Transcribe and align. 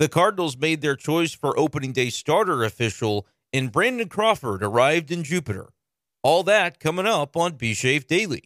The 0.00 0.08
Cardinals 0.08 0.56
made 0.56 0.80
their 0.80 0.96
choice 0.96 1.34
for 1.34 1.58
opening 1.58 1.92
day 1.92 2.08
starter 2.08 2.64
official, 2.64 3.26
and 3.52 3.70
Brandon 3.70 4.08
Crawford 4.08 4.62
arrived 4.62 5.10
in 5.10 5.22
Jupiter. 5.22 5.74
All 6.22 6.42
that 6.44 6.80
coming 6.80 7.04
up 7.04 7.36
on 7.36 7.56
B 7.56 7.74
Shave 7.74 8.06
Daily. 8.06 8.44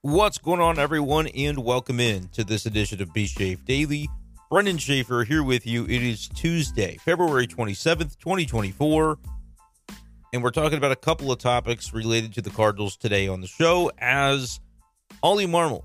What's 0.00 0.38
going 0.38 0.60
on, 0.60 0.80
everyone, 0.80 1.28
and 1.28 1.58
welcome 1.58 2.00
in 2.00 2.30
to 2.30 2.42
this 2.42 2.66
edition 2.66 3.00
of 3.00 3.14
B 3.14 3.26
Shave 3.26 3.64
Daily. 3.64 4.08
Brenden 4.50 4.80
Schaeffer 4.80 5.22
here 5.22 5.44
with 5.44 5.68
you. 5.68 5.84
It 5.84 6.02
is 6.02 6.26
Tuesday, 6.26 6.96
February 7.04 7.46
27th, 7.46 8.18
2024 8.18 9.18
and 10.32 10.42
we're 10.42 10.50
talking 10.50 10.78
about 10.78 10.92
a 10.92 10.96
couple 10.96 11.30
of 11.30 11.38
topics 11.38 11.92
related 11.92 12.32
to 12.34 12.42
the 12.42 12.50
Cardinals 12.50 12.96
today 12.96 13.28
on 13.28 13.42
the 13.42 13.46
show. 13.46 13.90
As 13.98 14.60
Oli 15.22 15.46
Marmol 15.46 15.84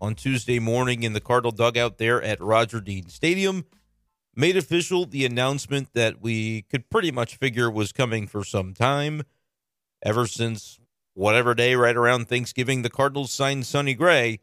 on 0.00 0.14
Tuesday 0.14 0.58
morning 0.58 1.02
in 1.04 1.14
the 1.14 1.20
Cardinal 1.20 1.52
dugout 1.52 1.96
there 1.96 2.22
at 2.22 2.40
Roger 2.40 2.80
Dean 2.80 3.08
Stadium 3.08 3.64
made 4.36 4.58
official 4.58 5.06
the 5.06 5.24
announcement 5.24 5.88
that 5.94 6.20
we 6.20 6.62
could 6.62 6.90
pretty 6.90 7.10
much 7.10 7.36
figure 7.36 7.70
was 7.70 7.92
coming 7.92 8.26
for 8.26 8.44
some 8.44 8.74
time. 8.74 9.22
Ever 10.02 10.26
since 10.26 10.78
whatever 11.14 11.54
day 11.54 11.74
right 11.74 11.96
around 11.96 12.28
Thanksgiving, 12.28 12.82
the 12.82 12.90
Cardinals 12.90 13.32
signed 13.32 13.64
Sonny 13.64 13.94
Gray. 13.94 14.40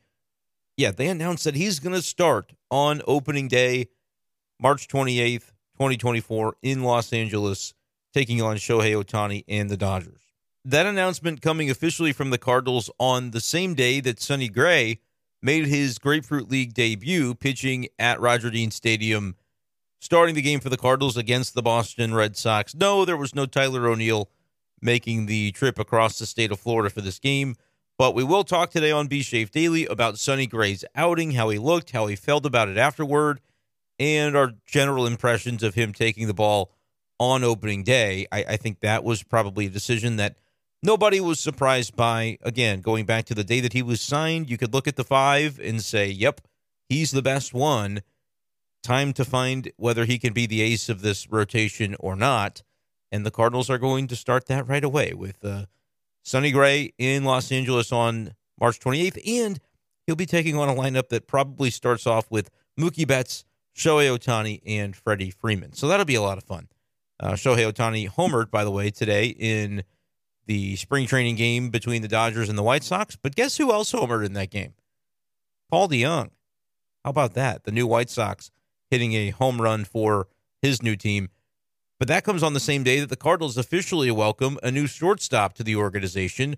Yeah, 0.75 0.91
they 0.91 1.07
announced 1.07 1.43
that 1.43 1.55
he's 1.55 1.79
going 1.79 1.95
to 1.95 2.01
start 2.01 2.53
on 2.71 3.01
opening 3.05 3.47
day, 3.47 3.89
March 4.59 4.87
28th, 4.87 5.51
2024, 5.75 6.55
in 6.63 6.83
Los 6.83 7.11
Angeles 7.11 7.73
taking 8.13 8.41
on 8.41 8.57
Shohei 8.57 8.93
Ohtani 9.01 9.43
and 9.47 9.69
the 9.69 9.77
Dodgers. 9.77 10.21
That 10.65 10.85
announcement 10.85 11.41
coming 11.41 11.69
officially 11.69 12.11
from 12.11 12.31
the 12.31 12.37
Cardinals 12.37 12.89
on 12.99 13.31
the 13.31 13.39
same 13.39 13.75
day 13.75 14.01
that 14.01 14.19
Sonny 14.19 14.49
Gray 14.49 14.99
made 15.41 15.67
his 15.67 15.97
Grapefruit 15.99 16.49
League 16.49 16.73
debut 16.73 17.33
pitching 17.33 17.87
at 17.97 18.19
Roger 18.19 18.49
Dean 18.49 18.71
Stadium, 18.71 19.35
starting 19.99 20.35
the 20.35 20.41
game 20.41 20.59
for 20.59 20.69
the 20.69 20.77
Cardinals 20.77 21.15
against 21.17 21.53
the 21.53 21.61
Boston 21.61 22.13
Red 22.13 22.35
Sox. 22.35 22.75
No, 22.75 23.05
there 23.05 23.17
was 23.17 23.33
no 23.33 23.45
Tyler 23.45 23.87
O'Neill 23.87 24.29
making 24.81 25.25
the 25.25 25.51
trip 25.51 25.79
across 25.79 26.19
the 26.19 26.25
state 26.25 26.51
of 26.51 26.59
Florida 26.59 26.89
for 26.89 27.01
this 27.01 27.19
game. 27.19 27.55
But 27.97 28.15
we 28.15 28.23
will 28.23 28.43
talk 28.45 28.71
today 28.71 28.91
on 28.91 29.07
B 29.07 29.21
Shave 29.21 29.51
Daily 29.51 29.85
about 29.85 30.19
Sonny 30.19 30.47
Gray's 30.47 30.85
outing, 30.95 31.31
how 31.31 31.49
he 31.49 31.57
looked, 31.57 31.91
how 31.91 32.07
he 32.07 32.15
felt 32.15 32.45
about 32.45 32.69
it 32.69 32.77
afterward, 32.77 33.41
and 33.97 34.37
our 34.37 34.53
general 34.65 35.05
impressions 35.05 35.63
of 35.63 35.75
him 35.75 35.91
taking 35.91 36.27
the 36.27 36.33
ball 36.33 36.71
on 37.19 37.43
opening 37.43 37.83
day. 37.83 38.25
I, 38.31 38.45
I, 38.49 38.57
think 38.57 38.79
that 38.79 39.03
was 39.03 39.23
probably 39.23 39.65
a 39.65 39.69
decision 39.69 40.15
that 40.15 40.37
nobody 40.81 41.19
was 41.19 41.39
surprised 41.39 41.95
by. 41.95 42.37
Again, 42.41 42.81
going 42.81 43.05
back 43.05 43.25
to 43.25 43.35
the 43.35 43.43
day 43.43 43.59
that 43.59 43.73
he 43.73 43.81
was 43.81 44.01
signed, 44.01 44.49
you 44.49 44.57
could 44.57 44.73
look 44.73 44.87
at 44.87 44.95
the 44.95 45.03
five 45.03 45.59
and 45.59 45.83
say, 45.83 46.07
yep, 46.09 46.41
he's 46.87 47.11
the 47.11 47.21
best 47.21 47.53
one. 47.53 48.01
Time 48.81 49.11
to 49.13 49.25
find 49.25 49.71
whether 49.75 50.05
he 50.05 50.17
can 50.17 50.33
be 50.33 50.45
the 50.45 50.61
ace 50.61 50.87
of 50.87 51.01
this 51.01 51.29
rotation 51.29 51.95
or 51.99 52.15
not. 52.15 52.63
And 53.11 53.25
the 53.25 53.31
Cardinals 53.31 53.69
are 53.69 53.77
going 53.77 54.07
to 54.07 54.15
start 54.15 54.45
that 54.47 54.67
right 54.67 54.83
away 54.83 55.13
with 55.13 55.43
uh, 55.43 55.65
Sonny 56.23 56.51
Gray 56.51 56.93
in 56.97 57.25
Los 57.25 57.51
Angeles 57.51 57.91
on 57.91 58.35
March 58.59 58.79
28th. 58.79 59.19
And 59.27 59.59
he'll 60.05 60.15
be 60.15 60.25
taking 60.25 60.55
on 60.57 60.69
a 60.69 60.73
lineup 60.73 61.09
that 61.09 61.27
probably 61.27 61.69
starts 61.69 62.07
off 62.07 62.31
with 62.31 62.49
Mookie 62.79 63.07
Betts, 63.07 63.43
Shohei 63.75 64.15
Ohtani, 64.17 64.61
and 64.65 64.95
Freddie 64.95 65.31
Freeman. 65.31 65.73
So 65.73 65.87
that'll 65.87 66.05
be 66.05 66.15
a 66.15 66.21
lot 66.21 66.37
of 66.37 66.45
fun. 66.45 66.69
Uh, 67.19 67.33
Shohei 67.33 67.71
Ohtani 67.71 68.09
homered, 68.09 68.49
by 68.49 68.63
the 68.63 68.71
way, 68.71 68.89
today 68.89 69.27
in 69.27 69.83
the 70.45 70.75
spring 70.77 71.05
training 71.05 71.35
game 71.35 71.69
between 71.69 72.01
the 72.01 72.07
Dodgers 72.07 72.49
and 72.49 72.57
the 72.57 72.63
White 72.63 72.83
Sox. 72.83 73.15
But 73.15 73.35
guess 73.35 73.57
who 73.57 73.71
else 73.71 73.91
homered 73.91 74.25
in 74.25 74.33
that 74.33 74.49
game? 74.49 74.73
Paul 75.69 75.89
DeJong. 75.89 76.29
How 77.03 77.09
about 77.11 77.33
that? 77.33 77.63
The 77.63 77.71
new 77.71 77.85
White 77.85 78.09
Sox 78.09 78.51
hitting 78.89 79.13
a 79.13 79.29
home 79.29 79.61
run 79.61 79.85
for 79.85 80.27
his 80.61 80.81
new 80.81 80.95
team. 80.95 81.29
But 81.99 82.07
that 82.07 82.23
comes 82.23 82.41
on 82.41 82.53
the 82.53 82.59
same 82.59 82.83
day 82.83 82.99
that 82.99 83.09
the 83.09 83.15
Cardinals 83.15 83.57
officially 83.57 84.09
welcome 84.09 84.57
a 84.63 84.71
new 84.71 84.87
shortstop 84.87 85.53
to 85.55 85.63
the 85.63 85.75
organization, 85.75 86.55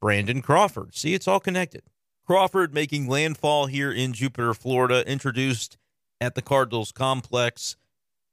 Brandon 0.00 0.40
Crawford. 0.40 0.94
See, 0.94 1.12
it's 1.12 1.28
all 1.28 1.40
connected. 1.40 1.82
Crawford 2.24 2.72
making 2.72 3.08
landfall 3.08 3.66
here 3.66 3.92
in 3.92 4.12
Jupiter, 4.12 4.54
Florida, 4.54 5.08
introduced 5.08 5.76
at 6.20 6.34
the 6.34 6.42
Cardinals 6.42 6.92
complex 6.92 7.76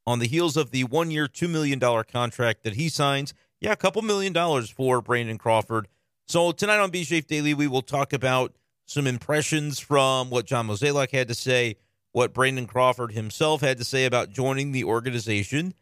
on 0.06 0.19
the 0.19 0.28
heels 0.28 0.58
of 0.58 0.72
the 0.72 0.84
one 0.84 1.12
year, 1.12 1.28
$2 1.28 1.50
million 1.50 1.80
contract 1.80 2.64
that 2.64 2.75
he 2.75 2.90
signs. 2.90 3.34
Yeah, 3.59 3.72
a 3.72 3.78
couple 3.78 4.02
million 4.02 4.34
dollars 4.34 4.69
for 4.69 5.02
Brandon 5.02 5.38
Crawford. 5.38 5.88
So 6.28 6.52
tonight 6.52 6.80
on 6.80 6.90
B 6.90 7.03
Shape 7.03 7.28
Daily, 7.28 7.53
we 7.53 7.68
will 7.68 7.81
talk 7.81 8.13
about 8.13 8.56
some 8.86 9.08
impressions 9.08 9.80
from 9.80 10.30
what 10.30 10.46
John 10.46 10.68
Mozeliak 10.68 11.12
had 11.12 11.28
to 11.28 11.36
say, 11.36 11.78
what 12.12 12.34
Brandon 12.34 12.66
Crawford 12.66 13.12
himself 13.12 13.62
had 13.62 13.78
to 13.78 13.84
say 13.84 14.06
about 14.06 14.30
joining 14.30 14.72
the 14.72 14.84
organization. 14.84 15.74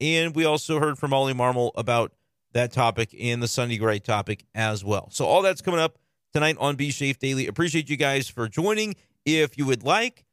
And 0.00 0.34
we 0.34 0.44
also 0.44 0.78
heard 0.80 0.98
from 0.98 1.12
Oli 1.14 1.32
Marmol 1.32 1.70
about 1.76 2.12
that 2.52 2.72
topic 2.72 3.14
and 3.18 3.42
the 3.42 3.48
Sonny 3.48 3.78
Gray 3.78 3.98
topic 3.98 4.44
as 4.54 4.84
well. 4.84 5.08
So 5.10 5.24
all 5.26 5.42
that's 5.42 5.62
coming 5.62 5.80
up 5.80 5.98
tonight 6.32 6.56
on 6.58 6.76
B 6.76 6.90
Shape 6.90 7.18
Daily. 7.18 7.46
Appreciate 7.46 7.88
you 7.88 7.96
guys 7.96 8.28
for 8.28 8.48
joining. 8.48 8.94
If 9.24 9.56
you 9.56 9.64
would 9.66 9.82
like, 9.82 10.25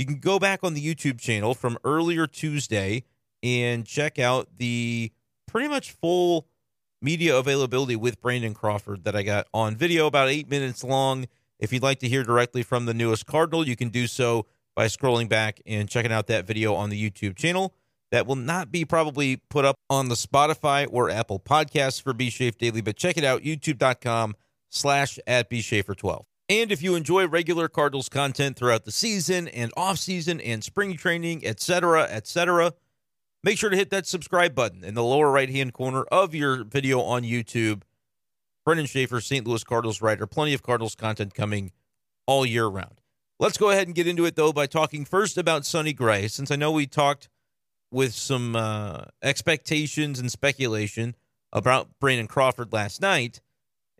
you 0.00 0.06
can 0.06 0.18
go 0.18 0.38
back 0.38 0.60
on 0.62 0.72
the 0.72 0.82
YouTube 0.82 1.20
channel 1.20 1.52
from 1.52 1.76
earlier 1.84 2.26
Tuesday 2.26 3.04
and 3.42 3.84
check 3.84 4.18
out 4.18 4.48
the 4.56 5.12
pretty 5.46 5.68
much 5.68 5.92
full 5.92 6.46
media 7.02 7.36
availability 7.36 7.96
with 7.96 8.18
Brandon 8.22 8.54
Crawford 8.54 9.04
that 9.04 9.14
I 9.14 9.22
got 9.22 9.46
on 9.52 9.76
video, 9.76 10.06
about 10.06 10.30
eight 10.30 10.48
minutes 10.48 10.82
long. 10.82 11.26
If 11.58 11.70
you'd 11.70 11.82
like 11.82 11.98
to 11.98 12.08
hear 12.08 12.22
directly 12.24 12.62
from 12.62 12.86
the 12.86 12.94
newest 12.94 13.26
Cardinal, 13.26 13.68
you 13.68 13.76
can 13.76 13.90
do 13.90 14.06
so 14.06 14.46
by 14.74 14.86
scrolling 14.86 15.28
back 15.28 15.60
and 15.66 15.86
checking 15.86 16.12
out 16.12 16.28
that 16.28 16.46
video 16.46 16.74
on 16.74 16.88
the 16.88 17.10
YouTube 17.10 17.36
channel. 17.36 17.74
That 18.10 18.26
will 18.26 18.36
not 18.36 18.72
be 18.72 18.86
probably 18.86 19.36
put 19.50 19.66
up 19.66 19.76
on 19.90 20.08
the 20.08 20.14
Spotify 20.14 20.88
or 20.90 21.10
Apple 21.10 21.38
podcasts 21.38 22.00
for 22.00 22.14
B 22.14 22.30
Shafe 22.30 22.56
Daily, 22.56 22.80
but 22.80 22.96
check 22.96 23.18
it 23.18 23.24
out, 23.24 23.42
youtube.com 23.42 24.34
slash 24.70 25.18
at 25.26 25.50
B 25.50 25.60
Schaeffer 25.60 25.94
12. 25.94 26.24
And 26.50 26.72
if 26.72 26.82
you 26.82 26.96
enjoy 26.96 27.28
regular 27.28 27.68
Cardinals 27.68 28.08
content 28.08 28.56
throughout 28.56 28.84
the 28.84 28.90
season 28.90 29.46
and 29.46 29.72
off 29.76 29.98
season 29.98 30.40
and 30.40 30.64
spring 30.64 30.96
training, 30.96 31.46
etc., 31.46 32.02
etc., 32.02 32.74
make 33.44 33.56
sure 33.56 33.70
to 33.70 33.76
hit 33.76 33.90
that 33.90 34.08
subscribe 34.08 34.52
button 34.52 34.82
in 34.82 34.94
the 34.94 35.04
lower 35.04 35.30
right 35.30 35.48
hand 35.48 35.74
corner 35.74 36.02
of 36.10 36.34
your 36.34 36.64
video 36.64 37.02
on 37.02 37.22
YouTube. 37.22 37.82
Brenden 38.66 38.88
Schaeffer, 38.88 39.20
St. 39.20 39.46
Louis 39.46 39.62
Cardinals 39.62 40.02
writer, 40.02 40.26
plenty 40.26 40.52
of 40.52 40.60
Cardinals 40.60 40.96
content 40.96 41.34
coming 41.34 41.70
all 42.26 42.44
year 42.44 42.66
round. 42.66 43.00
Let's 43.38 43.56
go 43.56 43.70
ahead 43.70 43.86
and 43.86 43.94
get 43.94 44.08
into 44.08 44.24
it, 44.24 44.34
though, 44.34 44.52
by 44.52 44.66
talking 44.66 45.04
first 45.04 45.38
about 45.38 45.64
Sonny 45.64 45.92
Gray, 45.92 46.26
since 46.26 46.50
I 46.50 46.56
know 46.56 46.72
we 46.72 46.88
talked 46.88 47.28
with 47.92 48.12
some 48.12 48.56
uh, 48.56 49.04
expectations 49.22 50.18
and 50.18 50.32
speculation 50.32 51.14
about 51.52 51.90
Brandon 52.00 52.26
Crawford 52.26 52.72
last 52.72 53.00
night. 53.00 53.40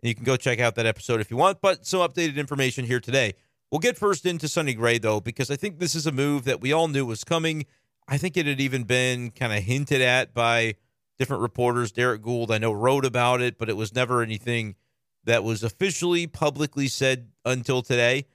And 0.01 0.09
you 0.09 0.15
can 0.15 0.23
go 0.23 0.35
check 0.35 0.59
out 0.59 0.75
that 0.75 0.85
episode 0.85 1.21
if 1.21 1.29
you 1.29 1.37
want, 1.37 1.61
but 1.61 1.85
some 1.85 1.99
updated 1.99 2.37
information 2.37 2.85
here 2.85 2.99
today. 2.99 3.33
We'll 3.71 3.79
get 3.79 3.97
first 3.97 4.25
into 4.25 4.47
Sonny 4.47 4.73
Gray, 4.73 4.97
though, 4.97 5.21
because 5.21 5.49
I 5.49 5.55
think 5.55 5.79
this 5.79 5.95
is 5.95 6.05
a 6.05 6.11
move 6.11 6.43
that 6.45 6.59
we 6.59 6.73
all 6.73 6.87
knew 6.87 7.05
was 7.05 7.23
coming. 7.23 7.65
I 8.07 8.17
think 8.17 8.35
it 8.35 8.45
had 8.45 8.59
even 8.59 8.83
been 8.83 9.31
kind 9.31 9.53
of 9.53 9.63
hinted 9.63 10.01
at 10.01 10.33
by 10.33 10.75
different 11.17 11.41
reporters. 11.41 11.91
Derrick 11.91 12.21
Goold, 12.21 12.51
I 12.51 12.57
know, 12.57 12.71
wrote 12.71 13.05
about 13.05 13.41
it, 13.41 13.57
but 13.57 13.69
it 13.69 13.77
was 13.77 13.93
never 13.95 14.21
anything 14.21 14.75
that 15.23 15.43
was 15.43 15.63
officially 15.63 16.27
publicly 16.27 16.87
said 16.87 17.29
until 17.45 17.81
today. 17.81 18.25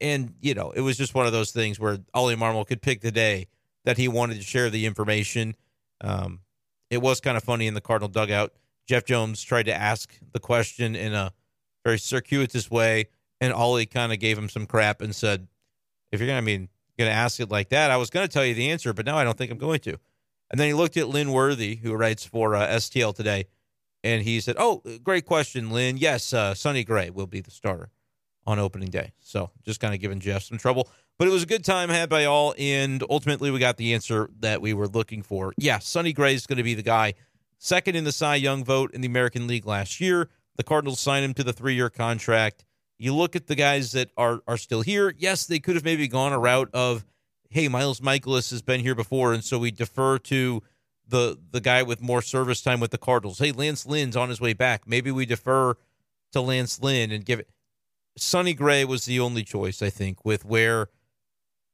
And, 0.00 0.34
you 0.40 0.54
know, 0.54 0.70
it 0.72 0.80
was 0.80 0.96
just 0.96 1.14
one 1.14 1.26
of 1.26 1.32
those 1.32 1.52
things 1.52 1.78
where 1.78 1.98
Oli 2.14 2.34
Marmol 2.34 2.66
could 2.66 2.82
pick 2.82 3.02
the 3.02 3.12
day 3.12 3.46
that 3.84 3.96
he 3.96 4.08
wanted 4.08 4.36
to 4.36 4.42
share 4.42 4.70
the 4.70 4.86
information. 4.86 5.54
Um, 6.00 6.40
it 6.90 7.02
was 7.02 7.20
kind 7.20 7.36
of 7.36 7.44
funny 7.44 7.66
in 7.66 7.74
the 7.74 7.80
Cardinal 7.80 8.08
dugout. 8.08 8.54
Jeff 8.88 9.04
Jones 9.04 9.42
tried 9.42 9.64
to 9.64 9.74
ask 9.74 10.18
the 10.32 10.40
question 10.40 10.96
in 10.96 11.12
a 11.12 11.32
very 11.84 11.98
circuitous 11.98 12.70
way, 12.70 13.08
and 13.40 13.52
Oli 13.52 13.86
kind 13.86 14.12
of 14.12 14.18
gave 14.18 14.38
him 14.38 14.48
some 14.48 14.66
crap 14.66 15.02
and 15.02 15.14
said, 15.14 15.46
"If 16.10 16.20
you're 16.20 16.26
gonna 16.26 16.38
I 16.38 16.42
mean 16.42 16.70
gonna 16.98 17.10
ask 17.10 17.38
it 17.38 17.50
like 17.50 17.68
that, 17.68 17.90
I 17.90 17.98
was 17.98 18.10
gonna 18.10 18.28
tell 18.28 18.44
you 18.44 18.54
the 18.54 18.70
answer, 18.70 18.92
but 18.92 19.06
now 19.06 19.16
I 19.16 19.24
don't 19.24 19.36
think 19.36 19.52
I'm 19.52 19.58
going 19.58 19.80
to." 19.80 19.98
And 20.50 20.58
then 20.58 20.66
he 20.68 20.74
looked 20.74 20.96
at 20.96 21.08
Lynn 21.08 21.30
Worthy, 21.30 21.76
who 21.76 21.92
writes 21.94 22.24
for 22.24 22.54
uh, 22.54 22.66
STL 22.66 23.14
today, 23.14 23.44
and 24.02 24.22
he 24.22 24.40
said, 24.40 24.56
"Oh, 24.58 24.82
great 25.04 25.26
question, 25.26 25.70
Lynn. 25.70 25.98
Yes, 25.98 26.32
uh, 26.32 26.54
Sonny 26.54 26.82
Gray 26.82 27.10
will 27.10 27.26
be 27.26 27.40
the 27.42 27.50
starter 27.50 27.90
on 28.46 28.58
opening 28.58 28.88
day." 28.88 29.12
So 29.20 29.50
just 29.64 29.80
kind 29.80 29.94
of 29.94 30.00
giving 30.00 30.20
Jeff 30.20 30.44
some 30.44 30.56
trouble, 30.56 30.88
but 31.18 31.28
it 31.28 31.30
was 31.30 31.42
a 31.42 31.46
good 31.46 31.64
time 31.64 31.90
had 31.90 32.08
by 32.08 32.24
all, 32.24 32.54
and 32.56 33.04
ultimately 33.10 33.50
we 33.50 33.58
got 33.58 33.76
the 33.76 33.92
answer 33.92 34.30
that 34.40 34.62
we 34.62 34.72
were 34.72 34.88
looking 34.88 35.22
for. 35.22 35.52
Yeah, 35.58 35.78
Sonny 35.78 36.14
Gray 36.14 36.34
is 36.34 36.46
going 36.46 36.56
to 36.56 36.62
be 36.62 36.74
the 36.74 36.82
guy, 36.82 37.12
second 37.58 37.96
in 37.96 38.04
the 38.04 38.12
Cy 38.12 38.36
Young 38.36 38.64
vote 38.64 38.92
in 38.94 39.00
the 39.00 39.08
American 39.08 39.46
League 39.46 39.66
last 39.66 40.00
year. 40.00 40.28
The 40.56 40.64
Cardinals 40.64 41.00
signed 41.00 41.24
him 41.24 41.34
to 41.34 41.44
the 41.44 41.52
three-year 41.52 41.90
contract. 41.90 42.64
You 42.98 43.14
look 43.14 43.36
at 43.36 43.46
the 43.46 43.54
guys 43.54 43.92
that 43.92 44.10
are 44.16 44.40
are 44.48 44.56
still 44.56 44.82
here. 44.82 45.14
Yes, 45.16 45.46
they 45.46 45.60
could 45.60 45.76
have 45.76 45.84
maybe 45.84 46.08
gone 46.08 46.32
a 46.32 46.38
route 46.38 46.70
of, 46.72 47.04
"Hey, 47.50 47.68
Miles 47.68 48.00
Mikolas 48.00 48.50
has 48.50 48.62
been 48.62 48.80
here 48.80 48.94
before, 48.94 49.32
and 49.32 49.44
so 49.44 49.58
we 49.58 49.70
defer 49.70 50.18
to." 50.18 50.62
the 51.08 51.38
the 51.50 51.60
guy 51.60 51.82
with 51.82 52.00
more 52.00 52.22
service 52.22 52.60
time 52.60 52.80
with 52.80 52.90
the 52.90 52.98
Cardinals. 52.98 53.38
Hey, 53.38 53.52
Lance 53.52 53.86
Lynn's 53.86 54.16
on 54.16 54.28
his 54.28 54.40
way 54.40 54.52
back. 54.52 54.86
Maybe 54.86 55.10
we 55.10 55.26
defer 55.26 55.74
to 56.32 56.40
Lance 56.40 56.80
Lynn 56.80 57.10
and 57.10 57.24
give 57.24 57.40
it. 57.40 57.48
Sonny 58.16 58.52
Gray 58.52 58.84
was 58.84 59.04
the 59.04 59.20
only 59.20 59.44
choice, 59.44 59.80
I 59.80 59.90
think, 59.90 60.24
with 60.24 60.44
where 60.44 60.88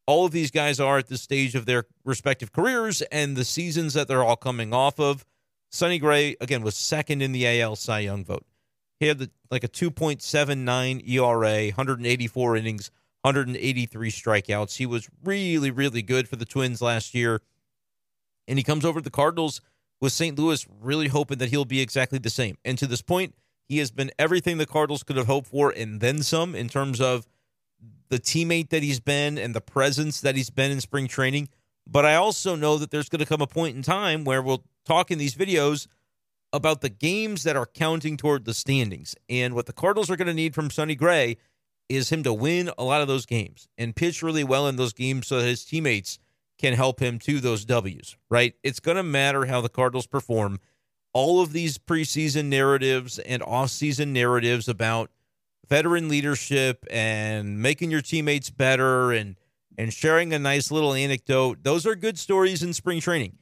all 0.07 0.27
of 0.27 0.33
these 0.33 0.51
guys 0.51 0.79
are 0.79 0.99
at 0.99 1.09
the 1.09 1.19
stage 1.19 1.55
of 1.55 1.67
their 1.67 1.87
respective 2.05 2.53
careers 2.53 3.03
and 3.03 3.37
the 3.37 3.45
seasons 3.45 3.95
that 3.95 4.09
they're 4.09 4.23
all 4.23 4.37
coming 4.37 4.73
off 4.73 5.01
of. 5.01 5.25
Sonny 5.75 5.99
Gray 5.99 6.37
again 6.41 6.62
was 6.62 6.76
second 6.76 7.21
in 7.21 7.32
the 7.32 7.61
AL 7.61 7.75
Cy 7.75 8.00
Young 8.00 8.25
vote. 8.25 8.47
He 9.00 9.06
had 9.06 9.19
the, 9.19 9.31
like 9.50 9.65
a 9.65 9.69
2.79 9.69 11.09
ERA, 11.09 11.65
184 11.67 12.56
innings, 12.56 12.91
183 13.23 14.11
strikeouts. 14.11 14.76
He 14.76 14.87
was 14.87 15.09
really, 15.25 15.73
really 15.73 16.03
good 16.03 16.29
for 16.29 16.37
the 16.37 16.44
Twins 16.44 16.81
last 16.81 17.12
year 17.12 17.43
and 18.47 18.56
he 18.56 18.62
comes 18.62 18.85
over 18.85 19.00
to 19.00 19.05
the 19.05 19.11
Cardinals 19.11 19.61
with 20.00 20.12
St. 20.12 20.38
Louis, 20.38 20.65
really 20.81 21.09
hoping 21.09 21.38
that 21.38 21.50
he'll 21.50 21.65
be 21.65 21.81
exactly 21.81 22.19
the 22.19 22.31
same. 22.31 22.56
And 22.65 22.79
to 22.79 22.87
this 22.87 23.03
point, 23.03 23.35
he 23.69 23.79
has 23.79 23.91
been 23.91 24.12
everything 24.17 24.59
the 24.59 24.67
Cardinals 24.67 25.03
could 25.03 25.17
have 25.17 25.27
hoped 25.27 25.49
for 25.49 25.70
and 25.70 26.00
then 26.00 26.23
some 26.23 26.55
in 26.55 26.69
terms 26.69 27.00
of 27.00 27.27
the 28.11 28.19
teammate 28.20 28.69
that 28.69 28.85
he's 28.85 29.00
been 29.00 29.38
and 29.38 29.55
the 29.55 29.61
presence 29.61 30.20
that 30.20 30.37
he's 30.37 30.50
been 30.50 30.70
in 30.70 30.81
spring 30.81 31.09
training. 31.09 31.49
But 31.87 32.07
I 32.07 32.15
also 32.15 32.57
know 32.57 32.79
that 32.79 32.91
there's 32.91 33.09
going 33.09 33.21
to 33.21 33.27
come 33.27 33.43
a 33.43 33.47
point 33.47 33.77
in 33.77 33.83
time 33.83 34.25
where 34.25 34.43
we'll 34.43 34.65
talk 34.85 35.11
in 35.11 35.19
these 35.19 35.35
videos 35.35 35.87
about 36.53 36.81
the 36.81 36.89
games 36.89 37.43
that 37.43 37.57
are 37.57 37.67
counting 37.67 38.17
toward 38.17 38.45
the 38.45 38.55
standings. 38.55 39.15
And 39.29 39.55
what 39.55 39.67
the 39.67 39.73
Cardinals 39.73 40.11
are 40.11 40.17
going 40.17 40.29
to 40.29 40.35
need 40.35 40.55
from 40.55 40.71
Sonny 40.71 40.95
Gray 40.95 41.37
is 41.89 42.11
him 42.11 42.23
to 42.23 42.33
win 42.33 42.71
a 42.79 42.85
lot 42.85 43.03
of 43.03 43.09
those 43.09 43.27
games 43.27 43.69
and 43.77 43.95
pitch 43.95 44.23
really 44.23 44.45
well 44.45 44.69
in 44.69 44.77
those 44.77 44.93
games 44.93 45.27
so 45.27 45.41
that 45.41 45.47
his 45.47 45.65
teammates 45.65 46.19
can 46.59 46.73
help 46.73 47.01
him 47.01 47.19
to 47.19 47.41
those 47.41 47.65
W's, 47.65 48.17
right? 48.31 48.55
It's 48.63 48.81
going 48.81 48.97
to 48.97 49.03
matter 49.03 49.47
how 49.47 49.61
the 49.61 49.69
Cardinals 49.69 50.07
perform. 50.07 50.61
All 51.13 51.41
of 51.41 51.53
these 51.53 51.77
preseason 51.77 52.47
narratives 52.47 53.19
and 53.19 53.43
off-season 53.43 54.13
narratives 54.13 54.69
about 54.69 55.11
veteran 55.69 56.09
leadership 56.09 56.87
and 56.91 57.61
making 57.61 57.91
your 57.91 58.01
teammates 58.01 58.51
better 58.51 59.13
and 59.13 59.37
and 59.76 59.93
sharing 59.93 60.32
a 60.32 60.38
nice 60.38 60.71
little 60.71 60.94
anecdote, 60.94 61.62
those 61.62 61.87
are 61.87 61.94
good 61.94 62.19
stories 62.19 62.62
in 62.62 62.73
spring 62.73 63.00
training. 63.00 63.38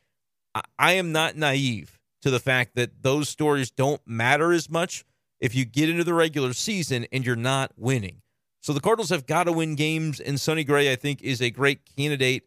I, 0.54 0.62
I 0.78 0.92
am 0.92 1.12
not 1.12 1.36
naive 1.36 1.98
to 2.22 2.30
the 2.30 2.40
fact 2.40 2.74
that 2.76 3.02
those 3.02 3.28
stories 3.28 3.70
don't 3.70 4.00
matter 4.06 4.52
as 4.52 4.70
much 4.70 5.04
if 5.40 5.54
you 5.54 5.64
get 5.64 5.88
into 5.88 6.04
the 6.04 6.14
regular 6.14 6.52
season 6.52 7.06
and 7.12 7.26
you're 7.26 7.36
not 7.36 7.72
winning. 7.76 8.22
So 8.60 8.72
the 8.72 8.80
Cardinals 8.80 9.10
have 9.10 9.26
got 9.26 9.44
to 9.44 9.52
win 9.52 9.74
games, 9.74 10.20
and 10.20 10.40
Sonny 10.40 10.62
Gray, 10.62 10.92
I 10.92 10.96
think, 10.96 11.20
is 11.20 11.42
a 11.42 11.50
great 11.50 11.80
candidate 11.96 12.44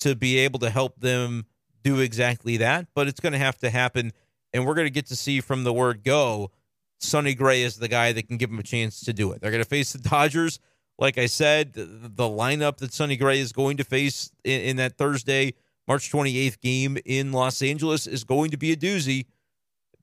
to 0.00 0.16
be 0.16 0.38
able 0.38 0.58
to 0.58 0.68
help 0.68 0.98
them 1.00 1.46
do 1.84 2.00
exactly 2.00 2.56
that. 2.56 2.88
But 2.92 3.06
it's 3.06 3.20
going 3.20 3.34
to 3.34 3.38
have 3.38 3.58
to 3.58 3.70
happen. 3.70 4.12
And 4.52 4.66
we're 4.66 4.74
going 4.74 4.86
to 4.86 4.90
get 4.90 5.06
to 5.06 5.16
see 5.16 5.40
from 5.40 5.62
the 5.62 5.72
word 5.72 6.02
go, 6.02 6.50
Sonny 6.98 7.34
Gray 7.34 7.62
is 7.62 7.76
the 7.76 7.86
guy 7.86 8.12
that 8.12 8.26
can 8.26 8.36
give 8.36 8.50
them 8.50 8.58
a 8.58 8.64
chance 8.64 9.00
to 9.02 9.12
do 9.12 9.30
it. 9.30 9.40
They're 9.40 9.52
going 9.52 9.62
to 9.62 9.68
face 9.68 9.92
the 9.92 10.00
Dodgers. 10.00 10.58
Like 10.98 11.18
I 11.18 11.26
said, 11.26 11.72
the, 11.72 12.28
lineup 12.28 12.76
that 12.78 12.92
Sonny 12.92 13.16
Gray 13.16 13.40
is 13.40 13.52
going 13.52 13.76
to 13.78 13.84
face 13.84 14.30
in, 14.44 14.60
in 14.60 14.76
that 14.76 14.96
Thursday, 14.96 15.54
March 15.88 16.10
28th 16.10 16.60
game 16.60 16.98
in 17.04 17.32
Los 17.32 17.62
Angeles 17.62 18.06
is 18.06 18.24
going 18.24 18.50
to 18.52 18.56
be 18.56 18.72
a 18.72 18.76
doozy. 18.76 19.26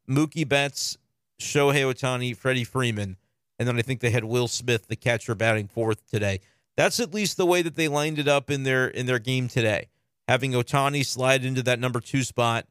Mookie 0.09 0.47
Betts, 0.47 0.97
Shohei 1.39 1.83
Ohtani, 1.83 2.35
Freddie 2.35 2.65
Freeman, 2.65 3.17
and 3.57 3.67
then 3.67 3.77
I 3.77 3.81
think 3.81 4.01
they 4.01 4.09
had 4.09 4.25
Will 4.25 4.47
Smith, 4.47 4.87
the 4.87 4.95
catcher, 4.95 5.35
batting 5.35 5.67
fourth 5.67 6.05
today. 6.09 6.39
That's 6.75 6.99
at 6.99 7.13
least 7.13 7.37
the 7.37 7.45
way 7.45 7.61
that 7.61 7.75
they 7.75 7.87
lined 7.87 8.19
it 8.19 8.27
up 8.27 8.49
in 8.49 8.63
their 8.63 8.87
in 8.87 9.05
their 9.05 9.19
game 9.19 9.47
today. 9.47 9.87
Having 10.27 10.53
Ohtani 10.53 11.05
slide 11.05 11.45
into 11.45 11.63
that 11.63 11.79
number 11.79 11.99
two 11.99 12.23
spot, 12.23 12.65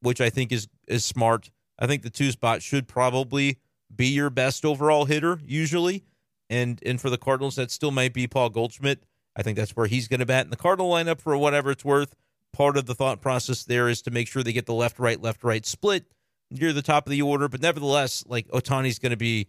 which 0.00 0.20
I 0.20 0.30
think 0.30 0.52
is 0.52 0.68
is 0.86 1.04
smart. 1.04 1.50
I 1.78 1.86
think 1.86 2.02
the 2.02 2.10
two 2.10 2.30
spot 2.30 2.62
should 2.62 2.88
probably 2.88 3.58
be 3.94 4.08
your 4.08 4.30
best 4.30 4.64
overall 4.64 5.06
hitter 5.06 5.40
usually, 5.44 6.04
and 6.50 6.80
and 6.84 7.00
for 7.00 7.10
the 7.10 7.18
Cardinals 7.18 7.56
that 7.56 7.70
still 7.70 7.90
might 7.90 8.14
be 8.14 8.26
Paul 8.26 8.50
Goldschmidt. 8.50 9.04
I 9.36 9.42
think 9.42 9.56
that's 9.56 9.76
where 9.76 9.86
he's 9.86 10.08
going 10.08 10.20
to 10.20 10.26
bat 10.26 10.44
in 10.44 10.50
the 10.50 10.56
Cardinal 10.56 10.90
lineup 10.90 11.20
for 11.20 11.36
whatever 11.36 11.70
it's 11.70 11.84
worth. 11.84 12.14
Part 12.52 12.76
of 12.76 12.86
the 12.86 12.94
thought 12.94 13.20
process 13.20 13.64
there 13.64 13.88
is 13.88 14.02
to 14.02 14.10
make 14.10 14.26
sure 14.26 14.42
they 14.42 14.52
get 14.52 14.66
the 14.66 14.74
left 14.74 14.98
right 14.98 15.20
left 15.20 15.44
right 15.44 15.64
split 15.64 16.06
near 16.50 16.72
the 16.72 16.82
top 16.82 17.06
of 17.06 17.10
the 17.10 17.22
order, 17.22 17.48
but 17.48 17.60
nevertheless, 17.60 18.24
like 18.26 18.48
Ohtani's 18.48 18.98
going 18.98 19.10
to 19.10 19.16
be 19.16 19.48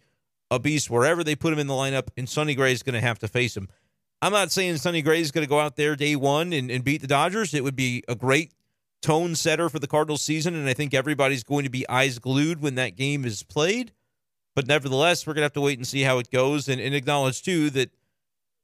a 0.50 0.58
beast 0.58 0.90
wherever 0.90 1.24
they 1.24 1.34
put 1.34 1.52
him 1.52 1.58
in 1.58 1.66
the 1.66 1.74
lineup, 1.74 2.08
and 2.16 2.28
Sonny 2.28 2.54
Gray 2.54 2.72
is 2.72 2.82
going 2.82 2.94
to 2.94 3.00
have 3.00 3.18
to 3.20 3.28
face 3.28 3.56
him. 3.56 3.68
I'm 4.20 4.32
not 4.32 4.52
saying 4.52 4.76
Sonny 4.76 5.00
Gray 5.00 5.20
is 5.20 5.30
going 5.30 5.44
to 5.44 5.48
go 5.48 5.60
out 5.60 5.76
there 5.76 5.96
day 5.96 6.14
one 6.14 6.52
and, 6.52 6.70
and 6.70 6.84
beat 6.84 7.00
the 7.00 7.06
Dodgers. 7.06 7.54
It 7.54 7.64
would 7.64 7.76
be 7.76 8.04
a 8.06 8.14
great 8.14 8.52
tone 9.00 9.34
setter 9.34 9.70
for 9.70 9.78
the 9.78 9.86
Cardinals 9.86 10.22
season, 10.22 10.54
and 10.54 10.68
I 10.68 10.74
think 10.74 10.92
everybody's 10.92 11.42
going 11.44 11.64
to 11.64 11.70
be 11.70 11.88
eyes 11.88 12.18
glued 12.18 12.60
when 12.60 12.74
that 12.74 12.96
game 12.96 13.24
is 13.24 13.42
played. 13.42 13.92
But 14.54 14.66
nevertheless, 14.66 15.26
we're 15.26 15.34
going 15.34 15.42
to 15.42 15.46
have 15.46 15.52
to 15.54 15.60
wait 15.60 15.78
and 15.78 15.86
see 15.86 16.02
how 16.02 16.18
it 16.18 16.30
goes 16.30 16.68
and, 16.68 16.80
and 16.80 16.94
acknowledge, 16.94 17.42
too, 17.42 17.70
that 17.70 17.90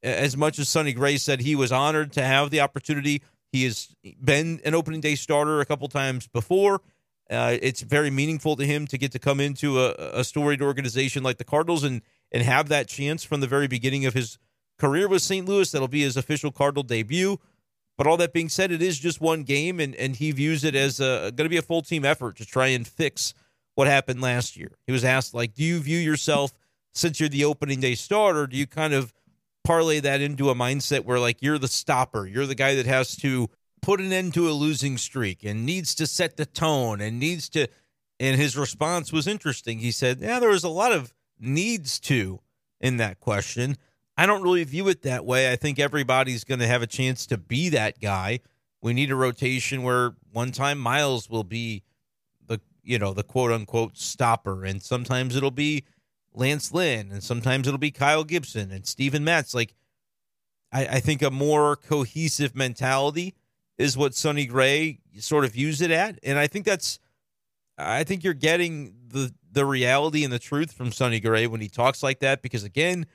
as 0.02 0.37
much 0.37 0.58
as 0.58 0.68
Sonny 0.68 0.92
Gray 0.92 1.16
said 1.16 1.40
he 1.40 1.54
was 1.54 1.72
honored 1.72 2.12
to 2.12 2.22
have 2.22 2.50
the 2.50 2.60
opportunity, 2.60 3.22
he 3.52 3.64
has 3.64 3.94
been 4.22 4.60
an 4.64 4.75
opening 4.75 5.00
day 5.00 5.14
starter 5.14 5.60
a 5.60 5.66
couple 5.66 5.88
times 5.88 6.26
before. 6.26 6.80
Uh, 7.28 7.56
it's 7.60 7.80
very 7.80 8.10
meaningful 8.10 8.54
to 8.56 8.64
him 8.64 8.87
to 8.87 8.99
get 8.99 9.10
to 9.12 9.18
come 9.18 9.40
into 9.40 9.80
a, 9.80 9.94
a 10.12 10.25
storied 10.25 10.62
organization 10.62 11.22
like 11.22 11.38
the 11.38 11.44
Cardinals 11.44 11.82
and 11.82 12.02
and 12.32 12.42
have 12.42 12.68
that 12.68 12.88
chance 12.88 13.22
from 13.25 13.40
the 13.40 13.46
very 13.46 13.68
beginning 13.68 14.04
of 14.04 14.14
his 14.14 14.38
career 14.78 15.08
with 15.08 15.22
St. 15.22 15.49
Louis. 15.49 15.70
That'll 15.70 15.88
be 15.88 16.02
his 16.02 16.16
official 16.16 16.50
Cardinal 16.50 16.82
debut. 16.82 17.38
But 17.96 18.06
all 18.06 18.16
that 18.18 18.32
being 18.32 18.49
said, 18.49 18.72
it 18.72 18.82
is 18.82 18.99
just 18.99 19.20
one 19.20 19.42
game, 19.42 19.80
and, 19.80 19.94
and 19.94 20.16
he 20.16 20.30
views 20.32 20.64
it 20.64 20.75
as 20.75 20.99
going 20.99 21.34
to 21.37 21.49
be 21.49 21.56
a 21.56 21.62
full 21.62 21.82
team 21.82 22.04
effort 22.04 22.37
to 22.37 22.44
try 22.44 22.66
and 22.68 22.87
fix 22.87 23.32
what 23.76 23.87
happened 23.87 24.21
last 24.21 24.56
year. 24.56 24.73
He 24.87 24.92
was 24.92 25.04
asked, 25.04 25.33
like, 25.33 25.54
do 25.54 25.62
you 25.62 25.78
view 25.78 25.99
yourself, 25.99 26.52
since 26.92 27.21
you're 27.21 27.28
the 27.28 27.45
opening 27.45 27.78
day 27.78 27.95
starter, 27.95 28.49
do 28.49 28.56
you 28.56 28.66
kind 28.66 28.95
of 28.95 29.14
parlay 29.62 30.00
that 30.00 30.21
into 30.21 30.50
a 30.50 30.54
mindset 30.54 31.04
where, 31.04 31.21
like, 31.21 31.42
you're 31.42 31.59
the 31.59 31.68
stopper? 31.68 32.26
You're 32.26 32.47
the 32.47 32.54
guy 32.54 32.75
that 32.75 32.87
has 32.87 33.14
to 33.16 33.49
put 33.83 34.00
an 34.00 34.12
end 34.12 34.35
to 34.35 34.49
a 34.49 34.52
losing 34.52 34.97
streak 34.97 35.45
and 35.45 35.64
needs 35.64 35.95
to 35.97 36.06
set 36.06 36.37
the 36.37 36.47
tone 36.47 37.00
and 37.00 37.21
needs 37.21 37.49
to. 37.50 37.68
And 38.18 38.40
his 38.40 38.56
response 38.56 39.12
was 39.12 39.26
interesting. 39.26 39.78
He 39.78 39.90
said, 39.90 40.21
yeah, 40.21 40.40
there 40.40 40.49
was 40.49 40.64
a 40.64 40.71
lot 40.71 40.92
of 40.92 41.12
needs 41.38 42.00
to 42.00 42.40
in 42.80 42.97
that 42.97 43.21
question. 43.21 43.76
I 44.16 44.25
don't 44.25 44.42
really 44.42 44.64
view 44.64 44.88
it 44.88 45.02
that 45.02 45.26
way. 45.26 45.52
I 45.52 45.56
think 45.56 45.78
everybody's 45.78 46.45
going 46.45 46.61
to 46.61 46.66
have 46.66 46.80
a 46.80 46.87
chance 46.87 47.26
to 47.26 47.37
be 47.37 47.68
that 47.68 48.00
guy. 48.00 48.40
We 48.80 48.95
need 48.95 49.11
a 49.11 49.16
rotation 49.16 49.83
where 49.83 50.14
one 50.33 50.52
time 50.52 50.78
Miles 50.78 51.28
will 51.28 51.45
be 51.45 51.83
you 52.86 52.98
know 52.98 53.12
the 53.12 53.22
quote 53.22 53.52
unquote 53.52 53.96
stopper, 53.96 54.64
and 54.64 54.82
sometimes 54.82 55.36
it'll 55.36 55.50
be 55.50 55.84
Lance 56.32 56.72
Lynn, 56.72 57.10
and 57.10 57.22
sometimes 57.22 57.66
it'll 57.66 57.78
be 57.78 57.90
Kyle 57.90 58.24
Gibson 58.24 58.70
and 58.70 58.86
Steven 58.86 59.24
Matz. 59.24 59.54
Like 59.54 59.74
I, 60.72 60.86
I 60.86 61.00
think 61.00 61.22
a 61.22 61.30
more 61.30 61.76
cohesive 61.76 62.54
mentality 62.54 63.34
is 63.78 63.96
what 63.96 64.14
Sonny 64.14 64.46
Gray 64.46 65.00
sort 65.18 65.44
of 65.44 65.52
views 65.52 65.80
it 65.80 65.90
at, 65.90 66.18
and 66.22 66.38
I 66.38 66.46
think 66.46 66.64
that's 66.64 66.98
I 67.78 68.04
think 68.04 68.24
you're 68.24 68.34
getting 68.34 68.94
the 69.08 69.34
the 69.50 69.64
reality 69.64 70.24
and 70.24 70.32
the 70.32 70.38
truth 70.38 70.72
from 70.72 70.92
Sonny 70.92 71.20
Gray 71.20 71.46
when 71.46 71.60
he 71.60 71.68
talks 71.68 72.02
like 72.02 72.20
that 72.20 72.42
because 72.42 72.64
again 72.64 73.06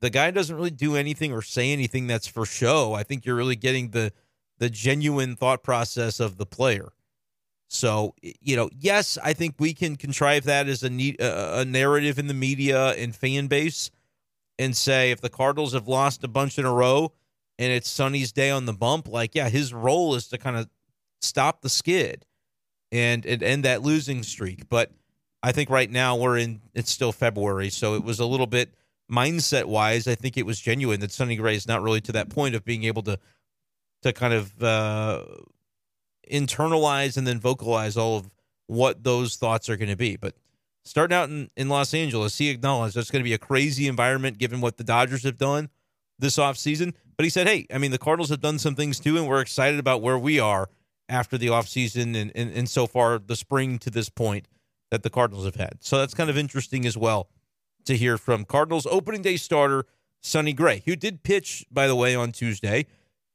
the 0.00 0.10
guy 0.10 0.30
doesn't 0.30 0.54
really 0.54 0.70
do 0.70 0.96
anything 0.96 1.32
or 1.32 1.42
say 1.42 1.72
anything 1.72 2.06
that's 2.06 2.26
for 2.26 2.44
show. 2.44 2.92
I 2.92 3.02
think 3.02 3.24
you're 3.24 3.36
really 3.36 3.56
getting 3.56 3.90
the 3.90 4.12
the 4.58 4.70
genuine 4.70 5.36
thought 5.36 5.62
process 5.62 6.20
of 6.20 6.38
the 6.38 6.46
player. 6.46 6.92
So, 7.68 8.14
you 8.22 8.54
know, 8.54 8.70
yes, 8.78 9.18
I 9.22 9.32
think 9.32 9.56
we 9.58 9.74
can 9.74 9.96
contrive 9.96 10.44
that 10.44 10.68
as 10.68 10.82
a, 10.82 10.90
neat, 10.90 11.16
a 11.20 11.64
narrative 11.64 12.18
in 12.18 12.28
the 12.28 12.34
media 12.34 12.90
and 12.90 13.14
fan 13.14 13.48
base 13.48 13.90
and 14.58 14.76
say 14.76 15.10
if 15.10 15.20
the 15.20 15.28
Cardinals 15.28 15.72
have 15.72 15.88
lost 15.88 16.22
a 16.22 16.28
bunch 16.28 16.58
in 16.58 16.64
a 16.64 16.72
row 16.72 17.12
and 17.58 17.72
it's 17.72 17.90
Sonny's 17.90 18.32
day 18.32 18.50
on 18.50 18.66
the 18.66 18.72
bump, 18.72 19.08
like, 19.08 19.34
yeah, 19.34 19.48
his 19.48 19.74
role 19.74 20.14
is 20.14 20.28
to 20.28 20.38
kind 20.38 20.56
of 20.56 20.68
stop 21.20 21.62
the 21.62 21.68
skid 21.68 22.24
and, 22.92 23.26
and 23.26 23.42
end 23.42 23.64
that 23.64 23.82
losing 23.82 24.22
streak. 24.22 24.68
But 24.68 24.92
I 25.42 25.50
think 25.52 25.68
right 25.68 25.90
now 25.90 26.16
we're 26.16 26.38
in, 26.38 26.60
it's 26.72 26.90
still 26.90 27.12
February. 27.12 27.70
So 27.70 27.94
it 27.94 28.04
was 28.04 28.20
a 28.20 28.26
little 28.26 28.46
bit 28.46 28.74
mindset 29.10 29.64
wise. 29.64 30.06
I 30.06 30.14
think 30.14 30.36
it 30.36 30.46
was 30.46 30.60
genuine 30.60 31.00
that 31.00 31.10
Sonny 31.10 31.34
Gray 31.34 31.56
is 31.56 31.66
not 31.66 31.82
really 31.82 32.00
to 32.02 32.12
that 32.12 32.28
point 32.28 32.54
of 32.54 32.64
being 32.64 32.84
able 32.84 33.02
to, 33.02 33.18
to 34.02 34.12
kind 34.12 34.34
of, 34.34 34.62
uh, 34.62 35.24
internalize 36.30 37.16
and 37.16 37.26
then 37.26 37.40
vocalize 37.40 37.96
all 37.96 38.16
of 38.16 38.30
what 38.66 39.04
those 39.04 39.36
thoughts 39.36 39.68
are 39.68 39.76
going 39.76 39.88
to 39.88 39.96
be. 39.96 40.16
But 40.16 40.34
starting 40.84 41.16
out 41.16 41.28
in, 41.28 41.50
in 41.56 41.68
Los 41.68 41.94
Angeles, 41.94 42.38
he 42.38 42.50
acknowledged 42.50 42.96
that's 42.96 43.10
going 43.10 43.20
to 43.22 43.28
be 43.28 43.34
a 43.34 43.38
crazy 43.38 43.88
environment 43.88 44.38
given 44.38 44.60
what 44.60 44.76
the 44.76 44.84
Dodgers 44.84 45.24
have 45.24 45.38
done 45.38 45.68
this 46.18 46.36
offseason. 46.36 46.94
But 47.16 47.24
he 47.24 47.30
said, 47.30 47.46
hey, 47.46 47.66
I 47.72 47.78
mean, 47.78 47.90
the 47.90 47.98
Cardinals 47.98 48.30
have 48.30 48.40
done 48.40 48.58
some 48.58 48.74
things 48.74 48.98
too, 48.98 49.16
and 49.16 49.28
we're 49.28 49.40
excited 49.40 49.78
about 49.78 50.02
where 50.02 50.18
we 50.18 50.38
are 50.38 50.68
after 51.08 51.38
the 51.38 51.48
offseason 51.48 52.16
and, 52.20 52.32
and, 52.34 52.52
and 52.52 52.68
so 52.68 52.86
far 52.86 53.18
the 53.18 53.36
spring 53.36 53.78
to 53.78 53.90
this 53.90 54.08
point 54.08 54.48
that 54.90 55.02
the 55.02 55.10
Cardinals 55.10 55.44
have 55.44 55.56
had. 55.56 55.78
So 55.80 55.98
that's 55.98 56.14
kind 56.14 56.30
of 56.30 56.36
interesting 56.36 56.86
as 56.86 56.96
well 56.96 57.28
to 57.84 57.96
hear 57.96 58.18
from 58.18 58.44
Cardinals 58.44 58.86
opening 58.86 59.22
day 59.22 59.36
starter 59.36 59.86
Sonny 60.20 60.52
Gray, 60.52 60.82
who 60.84 60.96
did 60.96 61.22
pitch, 61.22 61.64
by 61.70 61.86
the 61.86 61.94
way, 61.94 62.14
on 62.14 62.32
Tuesday. 62.32 62.86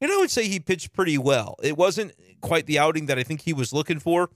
And 0.01 0.12
I 0.12 0.17
would 0.17 0.31
say 0.31 0.48
he 0.48 0.60
pitched 0.60 0.93
pretty 0.93 1.17
well. 1.17 1.55
It 1.63 1.77
wasn't 1.77 2.13
quite 2.41 2.65
the 2.65 2.79
outing 2.79 3.05
that 3.05 3.17
I 3.17 3.24
think 3.24 3.41
he 3.41 3.53
was 3.53 3.71
looking 3.71 4.00
for. 4.00 4.29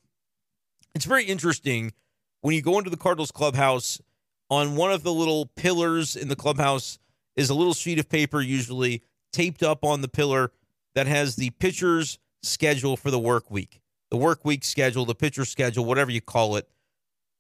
It's 0.94 1.06
very 1.06 1.26
interesting 1.26 1.94
when 2.42 2.56
you 2.56 2.62
go 2.62 2.78
into 2.78 2.90
the 2.90 2.98
Cardinals 2.98 3.32
clubhouse. 3.32 4.02
On 4.48 4.76
one 4.76 4.92
of 4.92 5.02
the 5.02 5.12
little 5.12 5.48
pillars 5.56 6.16
in 6.16 6.28
the 6.28 6.36
clubhouse 6.36 7.00
is 7.36 7.50
a 7.50 7.56
little 7.56 7.74
sheet 7.74 7.98
of 7.98 8.08
paper, 8.08 8.40
usually 8.42 9.02
taped 9.34 9.64
up 9.64 9.84
on 9.84 10.02
the 10.02 10.08
pillar, 10.08 10.52
that 10.94 11.08
has 11.08 11.36
the 11.36 11.50
pitcher's 11.52 12.20
schedule 12.42 12.96
for 12.96 13.12
the 13.12 13.20
work 13.20 13.52
week, 13.52 13.82
the 14.12 14.18
work 14.18 14.46
week 14.46 14.64
schedule, 14.64 15.06
the 15.06 15.16
pitcher 15.16 15.46
schedule, 15.46 15.84
whatever 15.84 16.12
you 16.12 16.22
call 16.22 16.56
it, 16.56 16.70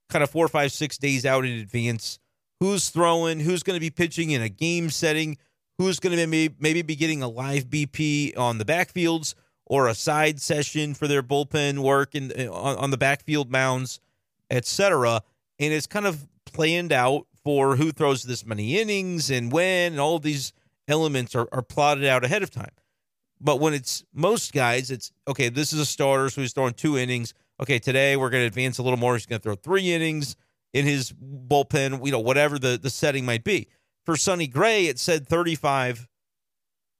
kind 0.09 0.23
of 0.23 0.29
four, 0.29 0.47
five, 0.47 0.71
six 0.71 0.97
days 0.97 1.25
out 1.25 1.45
in 1.45 1.53
advance. 1.53 2.19
Who's 2.59 2.89
throwing? 2.89 3.39
Who's 3.39 3.63
going 3.63 3.75
to 3.75 3.81
be 3.81 3.89
pitching 3.89 4.31
in 4.31 4.41
a 4.41 4.49
game 4.49 4.89
setting? 4.89 5.37
Who's 5.77 5.99
going 5.99 6.17
to 6.17 6.27
be 6.27 6.49
maybe 6.59 6.81
be 6.81 6.95
getting 6.95 7.21
a 7.21 7.27
live 7.27 7.65
BP 7.65 8.37
on 8.37 8.57
the 8.57 8.65
backfields? 8.65 9.35
Or 9.65 9.87
a 9.87 9.95
side 9.95 10.41
session 10.41 10.93
for 10.93 11.07
their 11.07 11.23
bullpen 11.23 11.79
work 11.79 12.15
in, 12.15 12.31
eh, 12.33 12.47
on, 12.47 12.77
on 12.77 12.91
the 12.91 12.97
backfield 12.97 13.51
mounds, 13.51 13.99
etc. 14.49 15.21
And 15.59 15.73
it's 15.73 15.87
kind 15.87 16.05
of 16.05 16.27
planned 16.45 16.91
out 16.91 17.27
for 17.43 17.75
who 17.75 17.91
throws 17.91 18.23
this 18.23 18.45
many 18.45 18.79
innings 18.79 19.29
and 19.29 19.51
when, 19.51 19.93
and 19.93 19.99
all 19.99 20.19
these 20.19 20.53
elements 20.87 21.35
are, 21.35 21.47
are 21.51 21.61
plotted 21.61 22.05
out 22.05 22.23
ahead 22.23 22.43
of 22.43 22.49
time. 22.49 22.71
But 23.41 23.59
when 23.59 23.73
it's 23.73 24.03
most 24.13 24.53
guys, 24.53 24.91
it's 24.91 25.11
okay, 25.27 25.49
this 25.49 25.73
is 25.73 25.79
a 25.79 25.85
starter, 25.85 26.29
so 26.29 26.41
he's 26.41 26.53
throwing 26.53 26.73
two 26.73 26.97
innings. 26.97 27.33
Okay, 27.59 27.79
today 27.79 28.15
we're 28.17 28.29
going 28.29 28.43
to 28.43 28.47
advance 28.47 28.77
a 28.77 28.83
little 28.83 28.97
more. 28.97 29.13
He's 29.13 29.25
going 29.25 29.39
to 29.39 29.43
throw 29.43 29.55
three 29.55 29.93
innings 29.93 30.35
in 30.73 30.85
his 30.85 31.13
bullpen, 31.13 32.05
you 32.05 32.11
know, 32.11 32.19
whatever 32.19 32.59
the, 32.59 32.77
the 32.81 32.89
setting 32.89 33.25
might 33.25 33.43
be. 33.43 33.67
For 34.05 34.15
Sonny 34.15 34.47
Gray, 34.47 34.87
it 34.87 34.99
said 34.99 35.27
35 35.27 36.07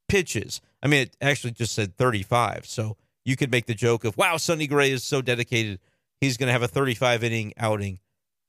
pitches. 0.08 0.62
I 0.82 0.88
mean, 0.88 1.02
it 1.02 1.18
actually 1.22 1.52
just 1.52 1.74
said 1.74 1.98
35. 1.98 2.66
So 2.66 2.98
you 3.24 3.36
could 3.36 3.52
make 3.52 3.66
the 3.66 3.74
joke 3.74 4.04
of, 4.04 4.18
wow, 4.18 4.38
Sonny 4.38 4.68
Gray 4.68 4.92
is 4.92 5.04
so 5.04 5.22
dedicated. 5.22 5.80
He's 6.22 6.38
going 6.38 6.48
to 6.48 6.54
have 6.54 6.64
a 6.64 6.68
35 6.68 7.24
inning 7.24 7.54
outing 7.58 8.00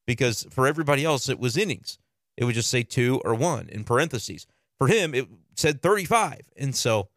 because 0.07 0.47
for 0.51 0.67
everybody 0.67 1.05
else, 1.05 1.29
it 1.29 1.39
was 1.39 1.57
innings. 1.57 1.99
It 2.37 2.45
would 2.45 2.55
just 2.55 2.71
say 2.71 2.83
two 2.83 3.21
or 3.25 3.35
one 3.35 3.69
in 3.71 3.85
parentheses. 3.85 4.47
For 4.79 4.89
him, 4.89 5.15
it 5.15 5.27
said 5.57 5.83
35. 5.83 6.41
And 6.57 6.75
so, 6.75 7.09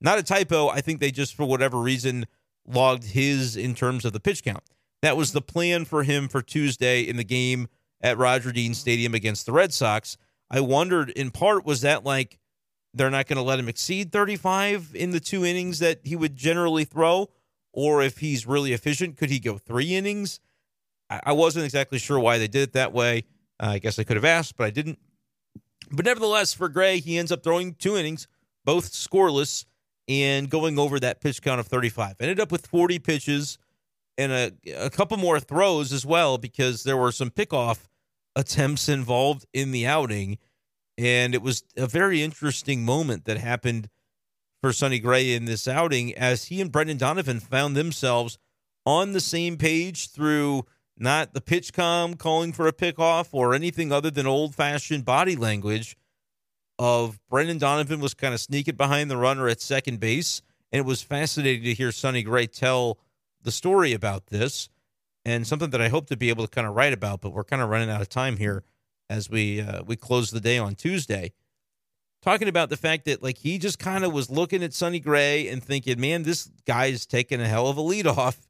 not 0.00 0.18
a 0.18 0.22
typo. 0.22 0.68
I 0.68 0.80
think 0.80 1.00
they 1.00 1.10
just, 1.10 1.34
for 1.34 1.46
whatever 1.46 1.78
reason, 1.78 2.26
logged 2.66 3.04
his 3.04 3.56
in 3.56 3.74
terms 3.74 4.04
of 4.04 4.12
the 4.12 4.20
pitch 4.20 4.42
count. 4.42 4.64
That 5.02 5.16
was 5.16 5.32
the 5.32 5.40
plan 5.40 5.84
for 5.84 6.02
him 6.02 6.28
for 6.28 6.42
Tuesday 6.42 7.02
in 7.02 7.16
the 7.16 7.24
game 7.24 7.68
at 8.00 8.18
Roger 8.18 8.52
Dean 8.52 8.74
Stadium 8.74 9.14
against 9.14 9.46
the 9.46 9.52
Red 9.52 9.72
Sox. 9.72 10.16
I 10.50 10.60
wondered, 10.60 11.10
in 11.10 11.30
part, 11.30 11.64
was 11.64 11.82
that 11.82 12.04
like 12.04 12.38
they're 12.94 13.10
not 13.10 13.26
going 13.26 13.36
to 13.36 13.42
let 13.42 13.58
him 13.58 13.68
exceed 13.68 14.12
35 14.12 14.92
in 14.94 15.10
the 15.10 15.20
two 15.20 15.44
innings 15.44 15.80
that 15.80 16.00
he 16.04 16.16
would 16.16 16.36
generally 16.36 16.84
throw. 16.84 17.28
Or 17.72 18.02
if 18.02 18.18
he's 18.18 18.46
really 18.46 18.72
efficient, 18.72 19.16
could 19.16 19.30
he 19.30 19.40
go 19.40 19.58
three 19.58 19.94
innings? 19.94 20.38
I 21.10 21.32
wasn't 21.32 21.64
exactly 21.64 21.98
sure 21.98 22.18
why 22.18 22.38
they 22.38 22.48
did 22.48 22.62
it 22.62 22.72
that 22.74 22.92
way. 22.92 23.24
Uh, 23.60 23.70
I 23.70 23.78
guess 23.78 23.98
I 23.98 24.04
could 24.04 24.16
have 24.16 24.24
asked, 24.24 24.56
but 24.56 24.64
I 24.64 24.70
didn't. 24.70 24.98
But 25.90 26.06
nevertheless, 26.06 26.54
for 26.54 26.68
Gray, 26.68 26.98
he 26.98 27.18
ends 27.18 27.30
up 27.30 27.42
throwing 27.42 27.74
two 27.74 27.96
innings, 27.96 28.26
both 28.64 28.90
scoreless, 28.92 29.66
and 30.08 30.48
going 30.48 30.78
over 30.78 30.98
that 31.00 31.20
pitch 31.20 31.42
count 31.42 31.60
of 31.60 31.66
35. 31.66 32.16
Ended 32.20 32.40
up 32.40 32.50
with 32.50 32.66
40 32.66 32.98
pitches 33.00 33.58
and 34.16 34.32
a, 34.32 34.52
a 34.76 34.90
couple 34.90 35.16
more 35.16 35.40
throws 35.40 35.92
as 35.92 36.06
well 36.06 36.38
because 36.38 36.84
there 36.84 36.96
were 36.96 37.12
some 37.12 37.30
pickoff 37.30 37.88
attempts 38.36 38.88
involved 38.88 39.46
in 39.52 39.72
the 39.72 39.86
outing. 39.86 40.38
And 40.96 41.34
it 41.34 41.42
was 41.42 41.64
a 41.76 41.86
very 41.86 42.22
interesting 42.22 42.84
moment 42.84 43.24
that 43.24 43.38
happened 43.38 43.88
for 44.60 44.72
Sonny 44.72 44.98
Gray 44.98 45.34
in 45.34 45.44
this 45.44 45.68
outing 45.68 46.14
as 46.14 46.46
he 46.46 46.60
and 46.60 46.72
Brendan 46.72 46.96
Donovan 46.96 47.40
found 47.40 47.76
themselves 47.76 48.38
on 48.86 49.12
the 49.12 49.20
same 49.20 49.56
page 49.56 50.10
through 50.10 50.64
not 50.96 51.34
the 51.34 51.40
PitchCom 51.40 52.18
calling 52.18 52.52
for 52.52 52.66
a 52.66 52.72
pickoff 52.72 53.28
or 53.32 53.54
anything 53.54 53.90
other 53.90 54.10
than 54.10 54.26
old 54.26 54.54
fashioned 54.54 55.04
body 55.04 55.36
language 55.36 55.96
of 56.78 57.20
Brendan 57.28 57.58
Donovan 57.58 58.00
was 58.00 58.14
kind 58.14 58.34
of 58.34 58.40
sneaking 58.40 58.76
behind 58.76 59.10
the 59.10 59.16
runner 59.16 59.48
at 59.48 59.60
second 59.60 60.00
base. 60.00 60.42
And 60.72 60.80
it 60.80 60.86
was 60.86 61.02
fascinating 61.02 61.64
to 61.64 61.74
hear 61.74 61.92
Sonny 61.92 62.22
Gray 62.22 62.46
tell 62.46 62.98
the 63.42 63.52
story 63.52 63.92
about 63.92 64.26
this 64.26 64.68
and 65.24 65.46
something 65.46 65.70
that 65.70 65.80
I 65.80 65.88
hope 65.88 66.06
to 66.08 66.16
be 66.16 66.28
able 66.30 66.44
to 66.44 66.50
kind 66.50 66.66
of 66.66 66.74
write 66.74 66.92
about, 66.92 67.20
but 67.20 67.32
we're 67.32 67.44
kind 67.44 67.62
of 67.62 67.68
running 67.68 67.90
out 67.90 68.00
of 68.00 68.08
time 68.08 68.36
here 68.36 68.62
as 69.08 69.28
we 69.30 69.60
uh, 69.60 69.82
we 69.84 69.96
close 69.96 70.30
the 70.30 70.40
day 70.40 70.58
on 70.58 70.74
Tuesday, 70.74 71.32
talking 72.22 72.48
about 72.48 72.70
the 72.70 72.76
fact 72.76 73.04
that 73.04 73.22
like 73.22 73.38
he 73.38 73.58
just 73.58 73.78
kind 73.78 74.04
of 74.04 74.12
was 74.12 74.30
looking 74.30 74.62
at 74.62 74.72
Sonny 74.72 75.00
Gray 75.00 75.48
and 75.48 75.62
thinking, 75.62 76.00
man, 76.00 76.22
this 76.22 76.50
guy's 76.66 77.06
taking 77.06 77.40
a 77.40 77.46
hell 77.46 77.68
of 77.68 77.76
a 77.76 77.82
lead 77.82 78.06
off, 78.06 78.48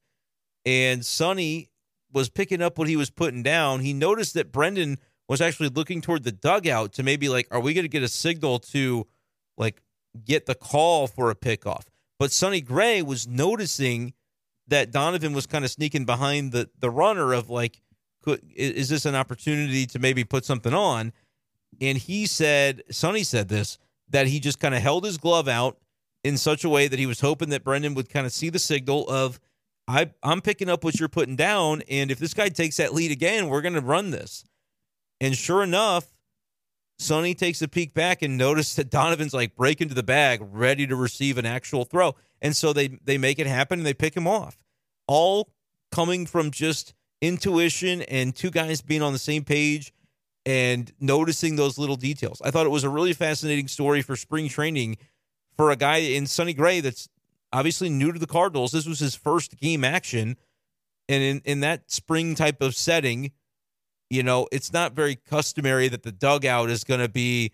and 0.64 1.04
Sonny 1.04 1.70
was 2.12 2.28
picking 2.28 2.62
up 2.62 2.78
what 2.78 2.88
he 2.88 2.96
was 2.96 3.11
putting 3.11 3.42
down. 3.42 3.80
He 3.80 3.92
noticed 3.92 4.34
that 4.34 4.52
Brendan 4.52 4.99
was 5.28 5.40
actually 5.40 5.68
looking 5.68 6.00
toward 6.00 6.23
the 6.23 6.32
dugout 6.32 6.92
to 6.92 7.02
maybe 7.02 7.28
like, 7.28 7.49
are 7.50 7.61
we 7.61 7.75
going 7.75 7.84
to 7.84 7.88
get 7.88 8.02
a 8.02 8.08
signal 8.08 8.58
to 8.61 9.06
like 9.56 9.82
get 10.25 10.46
the 10.46 10.54
call 10.54 11.06
for 11.06 11.30
a 11.30 11.34
pickoff? 11.34 11.87
But 12.18 12.30
Sonny 12.30 12.61
Gray 12.61 13.02
was 13.02 13.26
noticing 13.26 14.14
that 14.68 14.92
Donovan 14.92 15.32
was 15.32 15.46
kind 15.46 15.64
of 15.64 15.70
sneaking 15.70 16.04
behind 16.04 16.52
the 16.52 16.70
the 16.78 16.90
runner 16.90 17.32
of 17.32 17.50
like 17.50 17.82
could 18.25 18.40
is 18.54 18.88
this 18.88 19.04
an 19.04 19.14
opportunity 19.14 19.87
to 19.87 19.99
maybe 19.99 20.25
put 20.25 20.45
something 20.45 20.75
on? 20.75 21.12
And 21.81 21.99
he 21.99 22.26
said, 22.26 22.83
Sonny 22.90 23.25
said 23.25 23.49
this 23.49 23.78
that 24.09 24.26
he 24.26 24.40
just 24.40 24.61
kind 24.61 24.75
of 24.75 24.83
held 24.83 25.04
his 25.04 25.19
glove 25.19 25.49
out 25.49 25.78
in 26.23 26.37
such 26.37 26.64
a 26.64 26.69
way 26.69 26.88
that 26.88 26.99
he 26.99 27.07
was 27.07 27.21
hoping 27.21 27.50
that 27.50 27.64
Brendan 27.64 27.95
would 27.95 28.09
kind 28.09 28.26
of 28.26 28.33
see 28.33 28.50
the 28.50 28.59
signal 28.59 29.09
of 29.09 29.40
I 29.87 30.11
I'm 30.23 30.40
picking 30.40 30.69
up 30.69 30.83
what 30.85 30.99
you're 30.99 31.09
putting 31.09 31.37
down, 31.37 31.83
and 31.88 32.11
if 32.11 32.19
this 32.19 32.35
guy 32.35 32.49
takes 32.49 32.78
that 32.78 32.95
lead 32.95 33.11
again, 33.11 33.49
we're 33.49 33.61
going 33.61 33.75
to 33.75 33.81
run 33.81 34.11
this. 34.11 34.45
And 35.21 35.37
sure 35.37 35.62
enough, 35.62 36.07
Sonny 36.99 37.35
takes 37.35 37.61
a 37.61 37.69
peek 37.69 37.93
back 37.93 38.23
and 38.23 38.38
notices 38.38 38.76
that 38.76 38.90
Donovan's 38.90 39.35
like 39.35 39.57
breaking 39.57 39.88
to 39.88 39.95
the 39.95 40.02
bag, 40.02 40.40
ready 40.43 40.87
to 40.87 40.97
receive 40.97 41.38
an 41.38 41.47
actual 41.47 41.85
throw. 41.85 42.14
And 42.40 42.57
so 42.57 42.73
they 42.73 42.88
they 43.04 43.19
make 43.19 43.38
it 43.38 43.47
happen 43.47 43.81
and 43.81 43.87
they 43.87 43.95
pick 43.95 44.16
him 44.16 44.26
off. 44.26 44.57
All 45.07 45.50
coming 45.93 46.25
from 46.26 46.50
just 46.50 46.95
intuition 47.25 48.02
and 48.02 48.35
two 48.35 48.50
guys 48.50 48.83
being 48.83 49.02
on 49.02 49.12
the 49.12 49.19
same 49.19 49.45
page 49.45 49.93
and 50.45 50.93
noticing 51.00 51.57
those 51.57 51.78
little 51.78 51.97
details. 51.97 52.43
I 52.45 52.50
thought 52.50 52.66
it 52.66 52.71
was 52.71 52.85
a 52.85 52.90
really 52.90 53.14
fascinating 53.14 53.66
story 53.69 54.02
for 54.02 54.14
spring 54.14 54.49
training 54.49 54.99
for 55.57 55.71
a 55.71 55.76
guy 55.76 55.99
in 55.99 56.26
Sonny 56.26 56.52
Gray 56.52 56.81
that's 56.81 57.09
obviously 57.52 57.88
new 57.88 58.12
to 58.12 58.19
the 58.19 58.26
Cardinals. 58.26 58.73
This 58.73 58.87
was 58.87 58.99
his 58.99 59.14
first 59.14 59.57
game 59.57 59.85
action. 59.85 60.37
And 61.09 61.23
in, 61.23 61.43
in 61.45 61.61
that 61.61 61.90
spring 61.90 62.35
type 62.35 62.61
of 62.61 62.75
setting, 62.75 63.33
you 64.11 64.23
know, 64.23 64.47
it's 64.52 64.73
not 64.73 64.93
very 64.93 65.16
customary 65.16 65.88
that 65.88 66.02
the 66.02 66.12
dugout 66.12 66.69
is 66.69 66.85
going 66.85 67.00
to 67.00 67.09
be 67.09 67.52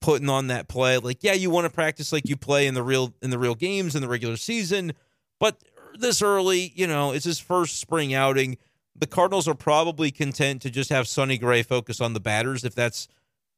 putting 0.00 0.28
on 0.28 0.48
that 0.48 0.68
play. 0.68 0.98
Like, 0.98 1.22
yeah, 1.22 1.32
you 1.32 1.50
want 1.50 1.64
to 1.64 1.70
practice 1.72 2.12
like 2.12 2.28
you 2.28 2.36
play 2.36 2.66
in 2.66 2.74
the 2.74 2.82
real 2.82 3.14
in 3.22 3.30
the 3.30 3.38
real 3.38 3.54
games 3.54 3.94
in 3.94 4.02
the 4.02 4.08
regular 4.08 4.36
season, 4.36 4.92
but 5.40 5.58
this 6.00 6.22
early, 6.22 6.72
you 6.74 6.86
know, 6.86 7.12
it's 7.12 7.24
his 7.24 7.38
first 7.38 7.80
spring 7.80 8.14
outing. 8.14 8.58
The 8.96 9.06
Cardinals 9.06 9.46
are 9.46 9.54
probably 9.54 10.10
content 10.10 10.62
to 10.62 10.70
just 10.70 10.90
have 10.90 11.06
Sonny 11.06 11.38
Gray 11.38 11.62
focus 11.62 12.00
on 12.00 12.14
the 12.14 12.20
batters 12.20 12.64
if 12.64 12.74
that's 12.74 13.08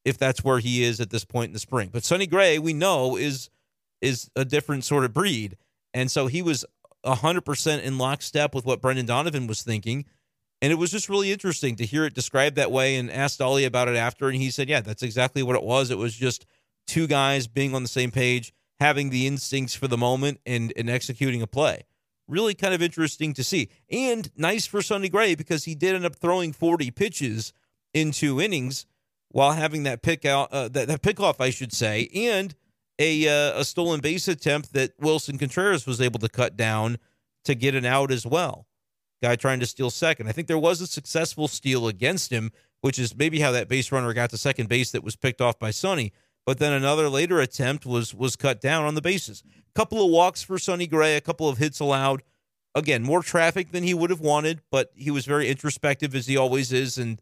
if 0.03 0.17
that's 0.17 0.43
where 0.43 0.59
he 0.59 0.83
is 0.83 0.99
at 0.99 1.11
this 1.11 1.25
point 1.25 1.49
in 1.49 1.53
the 1.53 1.59
spring. 1.59 1.89
But 1.91 2.03
Sonny 2.03 2.27
Gray, 2.27 2.59
we 2.59 2.73
know, 2.73 3.17
is 3.17 3.49
is 4.01 4.29
a 4.35 4.43
different 4.43 4.83
sort 4.83 5.05
of 5.05 5.13
breed. 5.13 5.57
And 5.93 6.09
so 6.09 6.27
he 6.27 6.41
was 6.41 6.65
100% 7.05 7.83
in 7.83 7.97
lockstep 7.97 8.55
with 8.55 8.65
what 8.65 8.81
Brendan 8.81 9.05
Donovan 9.05 9.47
was 9.47 9.61
thinking. 9.61 10.05
And 10.61 10.71
it 10.71 10.75
was 10.75 10.91
just 10.91 11.09
really 11.09 11.31
interesting 11.31 11.75
to 11.77 11.85
hear 11.85 12.05
it 12.05 12.13
described 12.13 12.55
that 12.55 12.71
way 12.71 12.95
and 12.95 13.11
asked 13.11 13.41
Oli 13.41 13.65
about 13.65 13.87
it 13.87 13.95
after. 13.95 14.27
And 14.27 14.37
he 14.37 14.51
said, 14.51 14.69
yeah, 14.69 14.81
that's 14.81 15.03
exactly 15.03 15.41
what 15.41 15.55
it 15.55 15.63
was. 15.63 15.89
It 15.89 15.97
was 15.97 16.15
just 16.15 16.45
two 16.87 17.07
guys 17.07 17.47
being 17.47 17.73
on 17.73 17.81
the 17.81 17.89
same 17.89 18.11
page, 18.11 18.53
having 18.79 19.09
the 19.09 19.25
instincts 19.25 19.73
for 19.73 19.87
the 19.87 19.97
moment 19.97 20.39
and, 20.45 20.71
and 20.75 20.89
executing 20.89 21.41
a 21.41 21.47
play. 21.47 21.85
Really 22.31 22.55
kind 22.55 22.73
of 22.73 22.81
interesting 22.81 23.33
to 23.33 23.43
see. 23.43 23.69
And 23.91 24.31
nice 24.37 24.65
for 24.65 24.81
Sonny 24.81 25.09
Gray 25.09 25.35
because 25.35 25.65
he 25.65 25.75
did 25.75 25.95
end 25.95 26.05
up 26.05 26.15
throwing 26.15 26.53
40 26.53 26.89
pitches 26.91 27.51
in 27.93 28.11
two 28.11 28.39
innings 28.39 28.85
while 29.29 29.51
having 29.51 29.83
that 29.83 30.01
pick 30.01 30.23
out, 30.25 30.51
uh, 30.51 30.69
that, 30.69 30.87
that 30.87 31.01
pick 31.01 31.19
off, 31.19 31.41
I 31.41 31.49
should 31.49 31.73
say, 31.73 32.09
and 32.15 32.55
a, 32.97 33.27
uh, 33.27 33.59
a 33.59 33.65
stolen 33.65 33.99
base 33.99 34.27
attempt 34.27 34.73
that 34.73 34.97
Willson 34.97 35.37
Contreras 35.37 35.85
was 35.85 35.99
able 35.99 36.19
to 36.19 36.29
cut 36.29 36.55
down 36.55 36.97
to 37.43 37.53
get 37.53 37.75
an 37.75 37.85
out 37.85 38.11
as 38.11 38.25
well 38.25 38.65
guy 39.21 39.35
trying 39.35 39.59
to 39.59 39.65
steal 39.65 39.89
second. 39.89 40.27
I 40.27 40.31
think 40.31 40.47
there 40.47 40.57
was 40.57 40.81
a 40.81 40.87
successful 40.87 41.47
steal 41.47 41.87
against 41.87 42.31
him, 42.31 42.51
which 42.81 42.97
is 42.97 43.15
maybe 43.15 43.39
how 43.39 43.51
that 43.51 43.67
base 43.67 43.91
runner 43.91 44.11
got 44.13 44.31
to 44.31 44.37
second 44.37 44.67
base 44.67 44.91
that 44.91 45.03
was 45.03 45.15
picked 45.15 45.41
off 45.41 45.59
by 45.59 45.71
Sonny. 45.71 46.11
But 46.45 46.59
then 46.59 46.73
another 46.73 47.07
later 47.09 47.39
attempt 47.39 47.85
was 47.85 48.13
was 48.13 48.35
cut 48.35 48.61
down 48.61 48.85
on 48.85 48.95
the 48.95 49.01
bases. 49.01 49.43
A 49.57 49.73
couple 49.73 50.03
of 50.03 50.11
walks 50.11 50.41
for 50.41 50.57
Sonny 50.57 50.87
Gray, 50.87 51.15
a 51.15 51.21
couple 51.21 51.47
of 51.47 51.57
hits 51.57 51.79
allowed. 51.79 52.23
Again, 52.73 53.03
more 53.03 53.21
traffic 53.21 53.71
than 53.71 53.83
he 53.83 53.93
would 53.93 54.09
have 54.09 54.21
wanted, 54.21 54.61
but 54.71 54.91
he 54.95 55.11
was 55.11 55.25
very 55.25 55.49
introspective 55.49 56.15
as 56.15 56.27
he 56.27 56.37
always 56.37 56.71
is, 56.71 56.97
and 56.97 57.21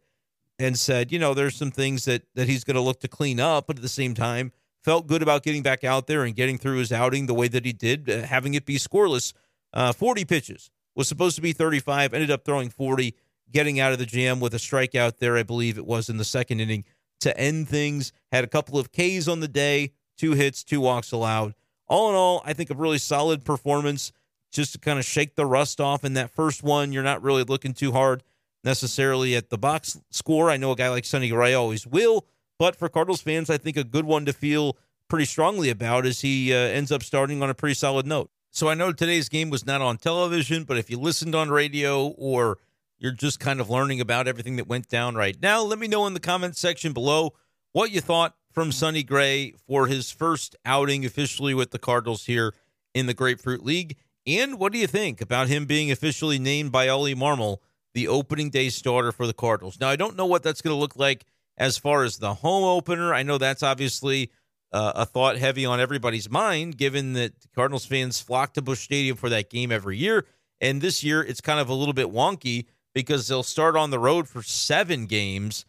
and 0.57 0.77
said, 0.77 1.11
you 1.11 1.19
know, 1.19 1.33
there's 1.33 1.55
some 1.55 1.71
things 1.71 2.05
that 2.05 2.23
that 2.35 2.47
he's 2.47 2.63
going 2.63 2.75
to 2.75 2.81
look 2.81 2.99
to 3.01 3.07
clean 3.07 3.39
up, 3.39 3.67
but 3.67 3.77
at 3.77 3.81
the 3.81 3.89
same 3.89 4.13
time, 4.13 4.51
felt 4.83 5.07
good 5.07 5.21
about 5.21 5.43
getting 5.43 5.63
back 5.63 5.83
out 5.83 6.07
there 6.07 6.23
and 6.23 6.35
getting 6.35 6.57
through 6.57 6.77
his 6.77 6.91
outing 6.91 7.25
the 7.25 7.33
way 7.33 7.47
that 7.47 7.65
he 7.65 7.73
did, 7.73 8.09
uh, 8.09 8.21
having 8.21 8.53
it 8.53 8.65
be 8.65 8.77
scoreless. 8.77 9.33
Uh, 9.71 9.93
40 9.93 10.25
pitches, 10.25 10.71
was 10.95 11.07
supposed 11.07 11.35
to 11.35 11.41
be 11.41 11.53
35, 11.53 12.13
ended 12.13 12.31
up 12.31 12.43
throwing 12.43 12.69
40, 12.69 13.15
getting 13.51 13.79
out 13.79 13.91
of 13.91 13.99
the 13.99 14.05
jam 14.05 14.39
with 14.39 14.53
a 14.53 14.57
strikeout 14.57 15.17
there, 15.17 15.37
I 15.37 15.43
believe 15.43 15.77
it 15.77 15.85
was 15.85 16.09
in 16.09 16.17
the 16.17 16.25
second 16.25 16.59
inning 16.59 16.85
to 17.19 17.37
end 17.37 17.67
things. 17.67 18.11
Had 18.31 18.43
a 18.43 18.47
couple 18.47 18.77
of 18.77 18.91
Ks 18.91 19.27
on 19.27 19.39
the 19.39 19.47
day, 19.47 19.91
two 20.17 20.33
hits, 20.33 20.63
two 20.63 20.81
walks 20.81 21.11
allowed. 21.11 21.53
All 21.87 22.09
in 22.09 22.15
all, 22.15 22.41
I 22.45 22.53
think 22.53 22.69
a 22.69 22.75
really 22.75 22.97
solid 22.97 23.43
performance 23.43 24.11
just 24.51 24.73
to 24.73 24.79
kind 24.79 24.99
of 24.99 25.05
shake 25.05 25.35
the 25.35 25.45
rust 25.45 25.79
off 25.81 26.03
in 26.03 26.13
that 26.13 26.31
first 26.31 26.63
one. 26.63 26.91
You're 26.91 27.03
not 27.03 27.21
really 27.21 27.43
looking 27.43 27.73
too 27.73 27.91
hard 27.91 28.23
necessarily 28.63 29.35
at 29.35 29.49
the 29.49 29.57
box 29.57 29.99
score. 30.09 30.49
I 30.49 30.57
know 30.57 30.71
a 30.71 30.75
guy 30.75 30.89
like 30.89 31.05
Sonny 31.05 31.29
Gray 31.29 31.53
always 31.53 31.87
will, 31.87 32.25
but 32.57 32.75
for 32.75 32.89
Cardinals 32.89 33.21
fans, 33.21 33.49
I 33.49 33.57
think 33.57 33.77
a 33.77 33.83
good 33.83 34.05
one 34.05 34.25
to 34.25 34.33
feel 34.33 34.77
pretty 35.07 35.25
strongly 35.25 35.69
about 35.69 36.05
as 36.05 36.21
he 36.21 36.53
uh, 36.53 36.57
ends 36.57 36.91
up 36.91 37.03
starting 37.03 37.41
on 37.41 37.49
a 37.49 37.53
pretty 37.53 37.73
solid 37.73 38.05
note. 38.05 38.29
So 38.51 38.67
I 38.67 38.73
know 38.73 38.91
today's 38.91 39.29
game 39.29 39.49
was 39.49 39.65
not 39.65 39.81
on 39.81 39.97
television, 39.97 40.63
but 40.63 40.77
if 40.77 40.89
you 40.89 40.99
listened 40.99 41.35
on 41.35 41.49
radio 41.49 42.07
or 42.07 42.57
you're 42.99 43.11
just 43.11 43.39
kind 43.39 43.59
of 43.59 43.69
learning 43.69 44.01
about 44.01 44.27
everything 44.27 44.57
that 44.57 44.67
went 44.67 44.87
down 44.87 45.15
right 45.15 45.37
now, 45.41 45.63
let 45.63 45.79
me 45.79 45.87
know 45.87 46.05
in 46.05 46.13
the 46.13 46.19
comments 46.19 46.59
section 46.59 46.93
below 46.93 47.33
what 47.71 47.91
you 47.91 48.01
thought 48.01 48.35
from 48.51 48.71
Sonny 48.71 49.03
Gray 49.03 49.53
for 49.67 49.87
his 49.87 50.11
first 50.11 50.55
outing 50.65 51.05
officially 51.05 51.53
with 51.53 51.71
the 51.71 51.79
Cardinals 51.79 52.25
here 52.25 52.53
in 52.93 53.05
the 53.05 53.13
Grapefruit 53.13 53.63
League. 53.63 53.95
And 54.27 54.59
what 54.59 54.73
do 54.73 54.79
you 54.79 54.87
think 54.87 55.21
about 55.21 55.47
him 55.47 55.65
being 55.65 55.91
officially 55.91 56.39
named 56.39 56.71
by 56.71 56.87
Oli 56.87 57.15
Marmol 57.15 57.57
the 57.93 58.07
opening 58.07 58.49
day 58.49 58.69
starter 58.69 59.11
for 59.11 59.27
the 59.27 59.33
Cardinals? 59.33 59.79
Now, 59.79 59.89
I 59.89 59.95
don't 59.95 60.17
know 60.17 60.25
what 60.25 60.43
that's 60.43 60.61
going 60.61 60.75
to 60.75 60.79
look 60.79 60.95
like 60.95 61.25
as 61.57 61.77
far 61.77 62.03
as 62.03 62.17
the 62.17 62.35
home 62.35 62.63
opener. 62.63 63.13
I 63.13 63.23
know 63.23 63.37
that's 63.37 63.63
obviously 63.63 64.31
uh, 64.71 64.93
a 64.95 65.05
thought 65.05 65.37
heavy 65.37 65.65
on 65.65 65.79
everybody's 65.79 66.29
mind, 66.29 66.77
given 66.77 67.13
that 67.13 67.33
Cardinals 67.55 67.85
fans 67.85 68.19
flock 68.19 68.53
to 68.53 68.61
Busch 68.61 68.81
Stadium 68.81 69.15
for 69.15 69.29
that 69.29 69.49
game 69.49 69.71
every 69.71 69.97
year. 69.97 70.25
And 70.61 70.81
this 70.81 71.03
year, 71.03 71.23
it's 71.23 71.41
kind 71.41 71.59
of 71.59 71.69
a 71.69 71.73
little 71.73 71.93
bit 71.93 72.07
wonky 72.07 72.65
because 72.99 73.27
they'll 73.27 73.43
start 73.43 73.75
on 73.75 73.91
the 73.91 73.99
road 73.99 74.27
for 74.27 74.43
seven 74.43 75.05
games 75.05 75.65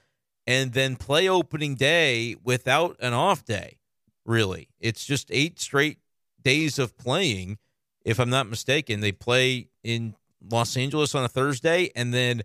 and 0.47 0.73
then 0.73 0.97
play 0.97 1.29
opening 1.29 1.77
day 1.77 2.35
without 2.43 2.97
an 3.01 3.13
off 3.13 3.45
day. 3.45 3.79
Really, 4.25 4.69
it's 4.81 5.05
just 5.05 5.29
eight 5.31 5.61
straight 5.61 5.99
days 6.43 6.79
of 6.79 6.97
playing. 6.99 7.59
If 8.05 8.19
I'm 8.19 8.31
not 8.31 8.49
mistaken, 8.49 9.01
they 9.01 9.13
play 9.13 9.69
in 9.85 10.15
Los 10.51 10.77
Angeles 10.77 11.15
on 11.15 11.25
a 11.25 11.29
Thursday, 11.29 11.91
and 11.95 12.13
then 12.13 12.43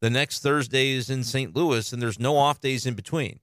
the 0.00 0.10
next 0.10 0.40
Thursday 0.40 0.90
is 0.90 1.10
in 1.10 1.24
St. 1.24 1.54
Louis, 1.56 1.92
and 1.92 2.00
there's 2.00 2.20
no 2.20 2.36
off 2.36 2.60
days 2.60 2.86
in 2.86 2.94
between. 2.94 3.40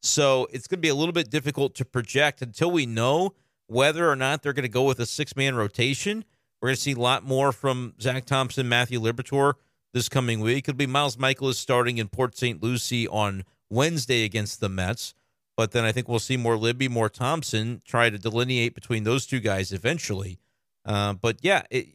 So 0.00 0.48
it's 0.50 0.66
going 0.66 0.78
to 0.78 0.82
be 0.82 0.88
a 0.88 0.94
little 0.94 1.12
bit 1.12 1.30
difficult 1.30 1.74
to 1.76 1.84
project 1.84 2.42
until 2.42 2.70
we 2.70 2.86
know 2.86 3.34
whether 3.66 4.10
or 4.10 4.16
not 4.16 4.42
they're 4.42 4.52
going 4.52 4.64
to 4.64 4.68
go 4.68 4.82
with 4.82 4.98
a 4.98 5.06
six 5.06 5.36
man 5.36 5.54
rotation. 5.54 6.24
We're 6.60 6.70
going 6.70 6.76
to 6.76 6.82
see 6.82 6.92
a 6.92 6.98
lot 6.98 7.24
more 7.24 7.52
from 7.52 7.94
Zack 8.00 8.24
Thompson, 8.24 8.68
Matthew 8.68 9.00
Liberatore 9.00 9.54
this 9.92 10.08
coming 10.08 10.40
week. 10.40 10.68
It'll 10.68 10.76
be 10.76 10.86
Miles 10.86 11.16
Mikolas 11.16 11.54
starting 11.54 11.98
in 11.98 12.08
Port 12.08 12.36
St. 12.36 12.62
Lucie 12.62 13.06
on 13.08 13.44
Wednesday 13.70 14.24
against 14.24 14.60
the 14.60 14.68
Mets. 14.68 15.14
But 15.56 15.72
then 15.72 15.84
I 15.84 15.92
think 15.92 16.08
we'll 16.08 16.18
see 16.18 16.36
more 16.36 16.56
Libby, 16.56 16.88
more 16.88 17.08
Thompson 17.08 17.82
try 17.84 18.08
to 18.08 18.18
delineate 18.18 18.74
between 18.74 19.04
those 19.04 19.26
two 19.26 19.40
guys 19.40 19.70
eventually. 19.70 20.38
Uh, 20.84 21.12
but 21.12 21.36
yeah, 21.42 21.62
it, 21.70 21.88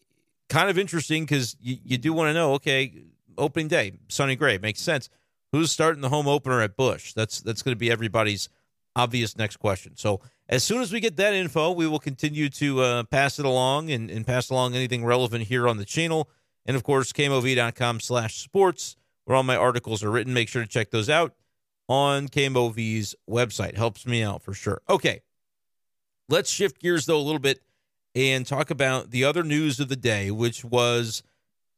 kind 0.50 0.70
of 0.70 0.78
interesting 0.78 1.24
because 1.24 1.56
you, 1.60 1.78
you 1.84 1.98
do 1.98 2.14
want 2.14 2.30
to 2.30 2.34
know 2.34 2.54
okay, 2.54 2.94
opening 3.38 3.68
day, 3.68 3.94
Sonny 4.10 4.36
Gray 4.36 4.58
makes 4.58 4.80
sense. 4.80 5.10
Who's 5.52 5.72
starting 5.72 6.02
the 6.02 6.10
home 6.10 6.28
opener 6.28 6.62
at 6.62 6.76
Busch? 6.76 7.14
That's 7.14 7.42
that's 7.42 7.62
going 7.62 7.74
to 7.74 7.80
be 7.80 7.90
everybody's 7.90 8.50
obvious 8.96 9.38
next 9.38 9.58
question. 9.58 9.96
So 9.96 10.22
as 10.50 10.64
soon 10.64 10.82
as 10.82 10.92
we 10.92 11.00
get 11.00 11.18
that 11.18 11.34
info, 11.34 11.72
we 11.72 11.88
will 11.88 12.00
continue 12.00 12.50
to 12.50 12.82
uh, 12.82 13.04
pass 13.04 13.40
it 13.40 13.46
along 13.46 13.92
and, 13.92 14.10
and 14.10 14.26
pass 14.26 14.50
along 14.50 14.76
anything 14.76 15.06
relevant 15.06 15.46
here 15.46 15.68
on 15.68 15.78
the 15.78 15.86
channel. 15.86 16.30
And 16.68 16.76
of 16.76 16.84
course, 16.84 17.14
KMOV.com 17.14 18.02
slash 18.02 18.42
sports, 18.42 18.98
where 19.26 19.36
all 19.36 19.44
my 19.44 19.56
articles 19.56 20.04
are 20.04 20.12
written. 20.12 20.34
Make 20.34 20.50
sure 20.50 20.62
to 20.62 20.68
check 20.68 20.92
those 20.92 21.10
out 21.10 21.34
on 21.88 22.28
KMOV's 22.28 23.16
website. 23.28 23.76
Helps 23.76 24.06
me 24.06 24.22
out 24.22 24.44
for 24.44 24.54
sure. 24.54 24.82
Okay. 24.90 25.22
Let's 26.30 26.50
shift 26.50 26.82
gears, 26.82 27.06
though, 27.06 27.18
a 27.18 27.24
little 27.24 27.40
bit 27.40 27.62
and 28.14 28.46
talk 28.46 28.70
about 28.70 29.12
the 29.12 29.24
other 29.24 29.44
news 29.44 29.80
of 29.80 29.90
the 29.90 29.96
day, 29.96 30.30
which 30.32 30.66
was 30.66 31.24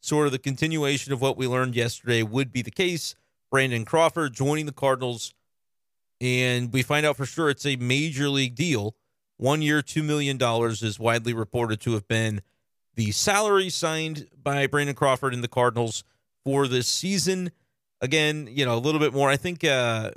sort 0.01 0.25
of 0.25 0.31
the 0.31 0.39
continuation 0.39 1.11
of 1.11 1.21
what 1.21 1.37
we 1.37 1.45
learned 1.47 1.75
yesterday 1.75 2.23
would 2.23 2.51
be 2.51 2.61
the 2.61 2.71
case 2.71 3.15
Brandon 3.51 3.85
Crawford 3.85 4.33
joining 4.33 4.65
the 4.65 4.71
Cardinals. 4.71 5.33
And 6.21 6.71
we 6.71 6.81
find 6.81 7.05
out 7.05 7.17
for 7.17 7.25
sure 7.25 7.49
it's 7.49 7.65
a 7.65 7.75
major 7.75 8.29
league 8.29 8.55
deal. 8.55 8.95
One 9.37 9.61
year, 9.61 9.81
$2 9.81 10.03
million 10.03 10.37
is 10.41 10.99
widely 10.99 11.33
reported 11.33 11.79
to 11.81 11.93
have 11.93 12.07
been 12.07 12.41
the 12.99 13.11
salary 13.11 13.69
signed 13.69 14.27
by 14.43 14.67
Brandon 14.67 14.93
Crawford 14.93 15.33
and 15.33 15.41
the 15.41 15.47
Cardinals 15.47 16.03
for 16.43 16.67
this 16.67 16.85
season. 16.85 17.49
Again, 18.01 18.49
you 18.51 18.65
know, 18.65 18.75
a 18.75 18.79
little 18.79 18.99
bit 18.99 19.13
more. 19.13 19.29
I 19.29 19.37
think 19.37 19.63
uh, 19.63 20.11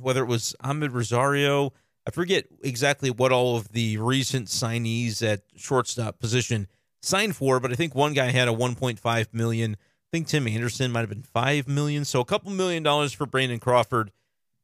whether 0.00 0.22
it 0.22 0.28
was 0.28 0.54
Amed 0.62 0.92
Rosario, 0.92 1.72
I 2.06 2.12
forget 2.12 2.46
exactly 2.62 3.10
what 3.10 3.32
all 3.32 3.56
of 3.56 3.72
the 3.72 3.96
recent 3.96 4.46
signees 4.46 5.20
at 5.20 5.42
shortstop 5.56 6.20
position 6.20 6.68
signed 7.02 7.34
for, 7.34 7.58
but 7.58 7.72
I 7.72 7.74
think 7.74 7.96
one 7.96 8.14
guy 8.14 8.30
had 8.30 8.46
a 8.46 8.52
1.5 8.52 9.34
million 9.34 9.76
I 10.08 10.16
think 10.16 10.28
Tim 10.28 10.46
Anderson 10.46 10.92
might 10.92 11.00
have 11.00 11.10
been 11.10 11.22
five 11.22 11.68
million, 11.68 12.06
so 12.06 12.20
a 12.20 12.24
couple 12.24 12.50
million 12.50 12.84
dollars 12.84 13.12
for 13.12 13.26
Brandon 13.26 13.58
Crawford. 13.58 14.10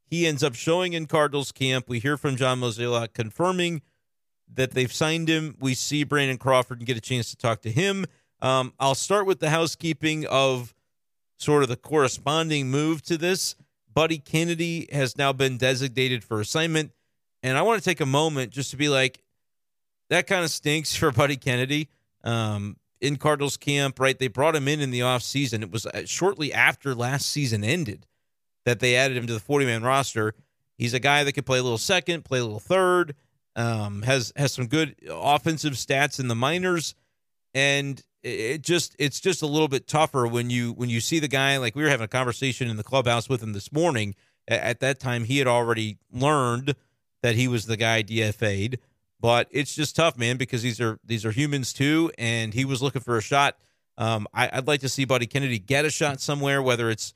He 0.06 0.26
ends 0.26 0.42
up 0.42 0.54
showing 0.54 0.94
in 0.94 1.04
Cardinals 1.06 1.52
camp. 1.52 1.86
We 1.86 1.98
hear 1.98 2.16
from 2.16 2.36
John 2.36 2.60
Mozeliak 2.60 3.12
confirming 3.12 3.82
that 4.52 4.72
they've 4.72 4.92
signed 4.92 5.28
him. 5.28 5.56
We 5.58 5.74
see 5.74 6.04
Brandon 6.04 6.38
Crawford 6.38 6.78
and 6.78 6.86
get 6.86 6.96
a 6.96 7.00
chance 7.00 7.30
to 7.30 7.36
talk 7.36 7.62
to 7.62 7.70
him. 7.70 8.06
Um, 8.40 8.72
I'll 8.78 8.94
start 8.94 9.26
with 9.26 9.40
the 9.40 9.50
housekeeping 9.50 10.26
of 10.26 10.74
sort 11.36 11.62
of 11.62 11.68
the 11.68 11.76
corresponding 11.76 12.70
move 12.70 13.02
to 13.02 13.16
this. 13.16 13.56
Buddy 13.92 14.18
Kennedy 14.18 14.88
has 14.92 15.16
now 15.16 15.32
been 15.32 15.56
designated 15.56 16.24
for 16.24 16.40
assignment. 16.40 16.92
And 17.42 17.56
I 17.58 17.62
want 17.62 17.82
to 17.82 17.84
take 17.84 18.00
a 18.00 18.06
moment 18.06 18.52
just 18.52 18.70
to 18.70 18.76
be 18.76 18.88
like, 18.88 19.22
that 20.10 20.26
kind 20.26 20.44
of 20.44 20.50
stinks 20.50 20.94
for 20.94 21.10
Buddy 21.10 21.36
Kennedy. 21.36 21.88
Um, 22.22 22.76
in 23.04 23.16
Cardinals 23.16 23.58
camp, 23.58 24.00
right? 24.00 24.18
They 24.18 24.28
brought 24.28 24.56
him 24.56 24.66
in 24.66 24.80
in 24.80 24.90
the 24.90 25.00
offseason. 25.00 25.62
It 25.62 25.70
was 25.70 25.84
uh, 25.84 26.06
shortly 26.06 26.52
after 26.54 26.94
last 26.94 27.28
season 27.28 27.62
ended 27.62 28.06
that 28.64 28.80
they 28.80 28.96
added 28.96 29.16
him 29.16 29.26
to 29.26 29.34
the 29.34 29.40
40 29.40 29.66
man 29.66 29.82
roster. 29.82 30.34
He's 30.78 30.94
a 30.94 30.98
guy 30.98 31.22
that 31.22 31.32
could 31.32 31.46
play 31.46 31.58
a 31.58 31.62
little 31.62 31.78
second, 31.78 32.24
play 32.24 32.38
a 32.38 32.44
little 32.44 32.58
third, 32.58 33.14
um, 33.56 34.02
has 34.02 34.32
has 34.36 34.52
some 34.52 34.66
good 34.66 34.96
offensive 35.08 35.74
stats 35.74 36.18
in 36.18 36.28
the 36.28 36.34
minors, 36.34 36.94
and 37.54 38.02
it 38.22 38.62
just 38.62 38.96
it's 38.98 39.20
just 39.20 39.42
a 39.42 39.46
little 39.46 39.68
bit 39.68 39.86
tougher 39.86 40.26
when 40.26 40.50
you 40.50 40.72
when 40.72 40.88
you 40.88 41.00
see 41.00 41.18
the 41.18 41.28
guy 41.28 41.56
like 41.58 41.74
we 41.74 41.82
were 41.82 41.88
having 41.88 42.04
a 42.04 42.08
conversation 42.08 42.68
in 42.68 42.76
the 42.76 42.84
clubhouse 42.84 43.28
with 43.28 43.42
him 43.42 43.52
this 43.52 43.72
morning. 43.72 44.14
At 44.46 44.80
that 44.80 45.00
time, 45.00 45.24
he 45.24 45.38
had 45.38 45.46
already 45.46 45.96
learned 46.12 46.74
that 47.22 47.34
he 47.34 47.48
was 47.48 47.64
the 47.64 47.78
guy 47.78 48.02
DFA'd. 48.02 48.78
But 49.24 49.48
it's 49.50 49.74
just 49.74 49.96
tough, 49.96 50.18
man, 50.18 50.36
because 50.36 50.60
these 50.62 50.82
are 50.82 50.98
these 51.02 51.24
are 51.24 51.30
humans 51.30 51.72
too, 51.72 52.12
and 52.18 52.52
he 52.52 52.66
was 52.66 52.82
looking 52.82 53.00
for 53.00 53.16
a 53.16 53.22
shot. 53.22 53.56
Um, 53.96 54.26
I, 54.34 54.50
would 54.56 54.66
like 54.66 54.80
to 54.80 54.88
see 54.90 55.06
Buddy 55.06 55.26
Kennedy 55.26 55.58
get 55.58 55.86
a 55.86 55.90
shot 55.90 56.20
somewhere, 56.20 56.60
whether 56.60 56.90
it's 56.90 57.14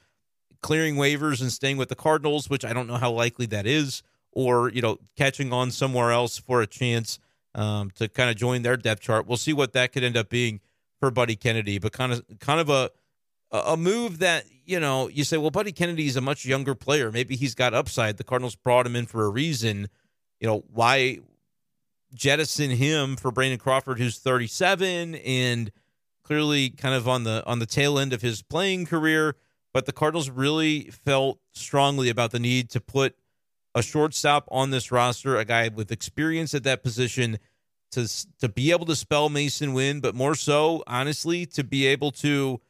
clearing 0.62 0.96
waivers 0.96 1.42
and 1.42 1.52
staying 1.52 1.76
with 1.76 1.90
the 1.90 1.94
Cardinals, 1.94 2.48
which 2.48 2.64
I 2.64 2.72
don't 2.72 2.86
know 2.86 2.96
how 2.96 3.10
likely 3.10 3.44
that 3.46 3.66
is, 3.66 4.02
or 4.32 4.70
you 4.70 4.82
know 4.82 4.98
catching 5.16 5.52
on 5.52 5.70
somewhere 5.70 6.12
else 6.12 6.38
for 6.38 6.62
a 6.62 6.66
chance 6.66 7.18
um, 7.54 7.90
to 7.96 8.08
kind 8.08 8.30
of 8.30 8.36
join 8.36 8.62
their 8.62 8.76
depth 8.76 9.02
chart. 9.02 9.26
We'll 9.26 9.36
see 9.36 9.52
what 9.52 9.72
that 9.72 9.92
could 9.92 10.04
end 10.04 10.16
up 10.16 10.28
being 10.28 10.60
for 11.00 11.10
Buddy 11.10 11.36
Kennedy, 11.36 11.78
but 11.78 11.92
kind 11.92 12.12
of 12.12 12.24
kind 12.40 12.60
of 12.60 12.70
a 12.70 12.90
a 13.50 13.76
move 13.76 14.18
that 14.18 14.44
you 14.64 14.78
know 14.78 15.08
you 15.08 15.24
say, 15.24 15.36
well, 15.36 15.50
Buddy 15.50 15.72
Kennedy 15.72 16.06
is 16.06 16.16
a 16.16 16.20
much 16.20 16.44
younger 16.44 16.74
player. 16.74 17.10
Maybe 17.10 17.36
he's 17.36 17.54
got 17.54 17.74
upside. 17.74 18.16
The 18.16 18.24
Cardinals 18.24 18.56
brought 18.56 18.86
him 18.86 18.96
in 18.96 19.06
for 19.06 19.24
a 19.24 19.28
reason. 19.28 19.88
You 20.40 20.48
know 20.48 20.64
why 20.72 21.18
jettison 22.14 22.70
him 22.70 23.16
for 23.16 23.30
Brandon 23.30 23.58
Crawford, 23.58 23.98
who's 23.98 24.18
37 24.18 25.16
and 25.16 25.70
clearly 26.22 26.70
kind 26.70 26.94
of 26.94 27.08
on 27.08 27.24
the 27.24 27.42
on 27.46 27.58
the 27.58 27.66
tail 27.66 27.98
end 27.98 28.12
of 28.12 28.22
his 28.22 28.42
playing 28.42 28.86
career. 28.86 29.36
But 29.72 29.86
the 29.86 29.92
Cardinals 29.92 30.30
really 30.30 30.90
felt 31.04 31.38
strongly 31.52 32.08
about 32.08 32.30
the 32.30 32.38
need 32.38 32.70
to 32.70 32.80
put 32.80 33.16
a 33.74 33.82
shortstop 33.82 34.48
on 34.50 34.70
this 34.70 34.90
roster, 34.90 35.36
a 35.36 35.44
guy 35.44 35.68
with 35.68 35.92
experience 35.92 36.54
at 36.54 36.64
that 36.64 36.82
position 36.82 37.38
to 37.92 38.08
to 38.40 38.48
be 38.48 38.70
able 38.70 38.86
to 38.86 38.96
spell 38.96 39.30
Masyn 39.30 39.72
Winn, 39.74 40.00
but 40.00 40.14
more 40.14 40.34
so, 40.34 40.82
honestly, 40.86 41.46
to 41.46 41.64
be 41.64 41.86
able 41.86 42.10
to 42.12 42.60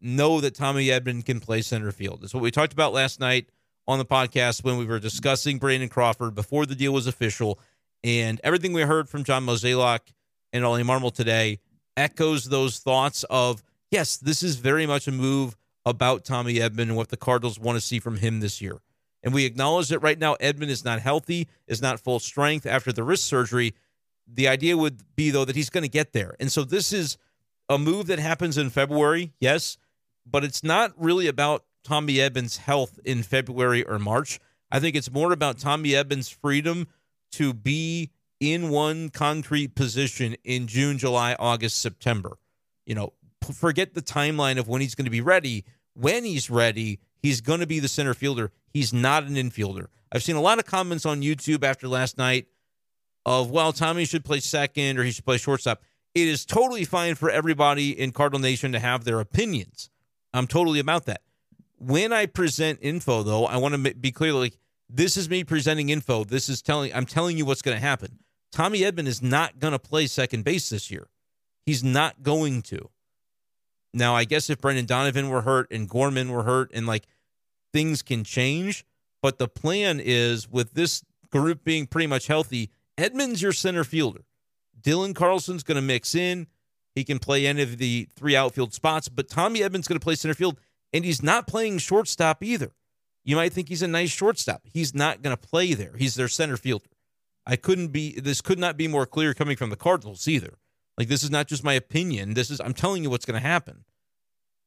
know 0.00 0.40
that 0.40 0.54
Tommy 0.54 0.86
Edman 0.86 1.24
can 1.24 1.40
play 1.40 1.62
center 1.62 1.92
field. 1.92 2.22
That's 2.22 2.34
what 2.34 2.42
we 2.42 2.50
talked 2.50 2.72
about 2.72 2.92
last 2.92 3.20
night 3.20 3.48
on 3.88 3.98
the 3.98 4.04
podcast 4.04 4.64
when 4.64 4.76
we 4.76 4.84
were 4.84 4.98
discussing 4.98 5.58
Brandon 5.58 5.88
Crawford 5.88 6.34
before 6.34 6.66
the 6.66 6.74
deal 6.74 6.92
was 6.92 7.06
official. 7.06 7.58
And 8.04 8.40
everything 8.44 8.72
we 8.72 8.82
heard 8.82 9.08
from 9.08 9.24
John 9.24 9.46
Mozeliak 9.46 10.12
and 10.52 10.64
Oli 10.64 10.82
Marmol 10.82 11.14
today 11.14 11.60
echoes 11.96 12.46
those 12.46 12.78
thoughts 12.78 13.24
of, 13.30 13.62
yes, 13.90 14.16
this 14.16 14.42
is 14.42 14.56
very 14.56 14.86
much 14.86 15.08
a 15.08 15.12
move 15.12 15.56
about 15.84 16.24
Tommy 16.24 16.54
Edman 16.54 16.82
and 16.82 16.96
what 16.96 17.08
the 17.08 17.16
Cardinals 17.16 17.58
want 17.58 17.76
to 17.76 17.80
see 17.80 18.00
from 18.00 18.16
him 18.18 18.40
this 18.40 18.60
year. 18.60 18.80
And 19.26 19.34
we 19.34 19.44
acknowledge 19.44 19.88
that 19.88 19.98
right 19.98 20.20
now 20.20 20.36
Edman 20.36 20.68
is 20.68 20.84
not 20.84 21.00
healthy, 21.00 21.48
is 21.66 21.82
not 21.82 21.98
full 21.98 22.20
strength 22.20 22.64
after 22.64 22.92
the 22.92 23.02
wrist 23.02 23.24
surgery. 23.24 23.74
The 24.32 24.46
idea 24.46 24.76
would 24.76 25.02
be, 25.16 25.30
though, 25.30 25.44
that 25.44 25.56
he's 25.56 25.68
going 25.68 25.82
to 25.82 25.88
get 25.88 26.12
there. 26.12 26.36
And 26.38 26.50
so 26.50 26.62
this 26.62 26.92
is 26.92 27.18
a 27.68 27.76
move 27.76 28.06
that 28.06 28.20
happens 28.20 28.56
in 28.56 28.70
February, 28.70 29.32
yes, 29.40 29.78
but 30.24 30.44
it's 30.44 30.62
not 30.62 30.92
really 30.96 31.26
about 31.26 31.64
Tommy 31.82 32.14
Edman's 32.14 32.58
health 32.58 33.00
in 33.04 33.24
February 33.24 33.82
or 33.84 33.98
March. 33.98 34.38
I 34.70 34.78
think 34.78 34.94
it's 34.94 35.10
more 35.10 35.32
about 35.32 35.58
Tommy 35.58 35.90
Edman's 35.90 36.28
freedom 36.28 36.86
to 37.32 37.52
be 37.52 38.10
in 38.38 38.68
one 38.68 39.08
concrete 39.08 39.74
position 39.74 40.36
in 40.44 40.68
June, 40.68 40.98
July, 40.98 41.34
August, 41.40 41.82
September. 41.82 42.38
You 42.84 42.94
know, 42.94 43.12
forget 43.52 43.94
the 43.94 44.02
timeline 44.02 44.56
of 44.56 44.68
when 44.68 44.82
he's 44.82 44.94
going 44.94 45.06
to 45.06 45.10
be 45.10 45.20
ready. 45.20 45.64
When 45.94 46.24
he's 46.24 46.48
ready, 46.48 47.00
he's 47.26 47.40
going 47.40 47.58
to 47.58 47.66
be 47.66 47.80
the 47.80 47.88
center 47.88 48.14
fielder. 48.14 48.52
He's 48.72 48.92
not 48.92 49.24
an 49.24 49.34
infielder. 49.34 49.88
I've 50.12 50.22
seen 50.22 50.36
a 50.36 50.40
lot 50.40 50.60
of 50.60 50.64
comments 50.64 51.04
on 51.04 51.22
YouTube 51.22 51.64
after 51.64 51.88
last 51.88 52.16
night 52.16 52.46
of, 53.24 53.50
well, 53.50 53.72
Tommy 53.72 54.04
should 54.04 54.24
play 54.24 54.38
second 54.38 54.96
or 54.96 55.02
he 55.02 55.10
should 55.10 55.24
play 55.24 55.36
shortstop. 55.36 55.82
It 56.14 56.28
is 56.28 56.46
totally 56.46 56.84
fine 56.84 57.16
for 57.16 57.28
everybody 57.28 57.98
in 57.98 58.12
Cardinal 58.12 58.38
Nation 58.38 58.70
to 58.70 58.78
have 58.78 59.02
their 59.02 59.18
opinions. 59.18 59.90
I'm 60.32 60.46
totally 60.46 60.78
about 60.78 61.06
that. 61.06 61.22
When 61.78 62.12
I 62.12 62.26
present 62.26 62.78
info, 62.80 63.24
though, 63.24 63.44
I 63.44 63.56
want 63.56 63.74
to 63.74 63.94
be 63.94 64.12
clear 64.12 64.32
like, 64.32 64.56
this 64.88 65.16
is 65.16 65.28
me 65.28 65.42
presenting 65.42 65.88
info. 65.88 66.22
This 66.22 66.48
is 66.48 66.62
telling, 66.62 66.94
I'm 66.94 67.06
telling 67.06 67.36
you 67.36 67.44
what's 67.44 67.60
going 67.60 67.76
to 67.76 67.82
happen. 67.82 68.20
Tommy 68.52 68.82
Edman 68.82 69.08
is 69.08 69.20
not 69.20 69.58
going 69.58 69.72
to 69.72 69.80
play 69.80 70.06
second 70.06 70.44
base 70.44 70.70
this 70.70 70.92
year. 70.92 71.08
He's 71.64 71.82
not 71.82 72.22
going 72.22 72.62
to. 72.62 72.88
Now, 73.92 74.14
I 74.14 74.24
guess 74.24 74.48
if 74.48 74.60
Brendan 74.60 74.86
Donovan 74.86 75.28
were 75.28 75.42
hurt 75.42 75.72
and 75.72 75.88
Gorman 75.88 76.30
were 76.30 76.44
hurt 76.44 76.70
and 76.72 76.86
like 76.86 77.06
things 77.72 78.02
can 78.02 78.24
change, 78.24 78.84
but 79.22 79.38
the 79.38 79.48
plan 79.48 80.00
is 80.02 80.48
with 80.48 80.74
this 80.74 81.04
group 81.30 81.64
being 81.64 81.86
pretty 81.86 82.06
much 82.06 82.26
healthy, 82.26 82.70
Edman's 82.96 83.42
your 83.42 83.52
center 83.52 83.84
fielder. 83.84 84.24
Dylan 84.80 85.14
Carlson's 85.14 85.62
going 85.62 85.76
to 85.76 85.82
mix 85.82 86.14
in. 86.14 86.46
He 86.94 87.04
can 87.04 87.18
play 87.18 87.46
any 87.46 87.62
of 87.62 87.78
the 87.78 88.08
three 88.16 88.36
outfield 88.36 88.72
spots, 88.72 89.08
but 89.08 89.28
Tommy 89.28 89.60
Edman's 89.60 89.88
going 89.88 89.98
to 89.98 90.04
play 90.04 90.14
center 90.14 90.34
field, 90.34 90.58
and 90.92 91.04
he's 91.04 91.22
not 91.22 91.46
playing 91.46 91.78
shortstop 91.78 92.42
either. 92.42 92.72
You 93.24 93.36
might 93.36 93.52
think 93.52 93.68
he's 93.68 93.82
a 93.82 93.88
nice 93.88 94.10
shortstop. 94.10 94.62
He's 94.64 94.94
not 94.94 95.20
going 95.20 95.36
to 95.36 95.48
play 95.48 95.74
there. 95.74 95.94
He's 95.98 96.14
their 96.14 96.28
center 96.28 96.56
fielder. 96.56 96.86
I 97.44 97.56
couldn't 97.56 97.88
be, 97.88 98.18
this 98.18 98.40
could 98.40 98.58
not 98.58 98.76
be 98.76 98.88
more 98.88 99.06
clear 99.06 99.34
coming 99.34 99.56
from 99.56 99.70
the 99.70 99.76
Cardinals 99.76 100.26
either. 100.26 100.58
Like, 100.96 101.08
this 101.08 101.22
is 101.22 101.30
not 101.30 101.48
just 101.48 101.64
my 101.64 101.74
opinion. 101.74 102.34
This 102.34 102.50
is, 102.50 102.60
I'm 102.60 102.72
telling 102.72 103.02
you 103.02 103.10
what's 103.10 103.26
going 103.26 103.40
to 103.40 103.46
happen. 103.46 103.84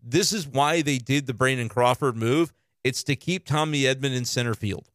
This 0.01 0.31
is 0.31 0.47
why 0.47 0.81
they 0.81 0.97
did 0.97 1.25
the 1.25 1.33
Brandon 1.33 1.69
Crawford 1.69 2.15
move. 2.15 2.53
It's 2.83 3.03
to 3.03 3.15
keep 3.15 3.45
Tommy 3.45 3.83
Edman 3.83 4.15
in 4.15 4.25
center 4.25 4.53
field 4.53 4.89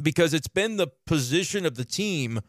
because 0.00 0.34
it's 0.34 0.48
been 0.48 0.76
the 0.76 0.88
position 1.06 1.64
of 1.64 1.76
the 1.76 1.84
team 1.84 2.40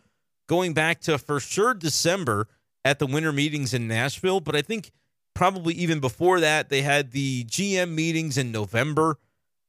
going 0.48 0.74
back 0.74 1.00
to 1.02 1.18
for 1.18 1.40
sure 1.40 1.74
December 1.74 2.48
at 2.84 3.00
the 3.00 3.08
winter 3.08 3.32
meetings 3.32 3.74
in 3.74 3.88
Nashville, 3.88 4.40
but 4.40 4.56
I 4.56 4.62
think 4.62 4.92
probably 5.34 5.74
even 5.76 6.00
before 6.00 6.40
that, 6.40 6.70
they 6.70 6.82
had 6.82 7.12
the 7.12 7.46
GM 7.46 7.90
meetings 7.90 8.38
in 8.38 8.52
November, 8.52 9.18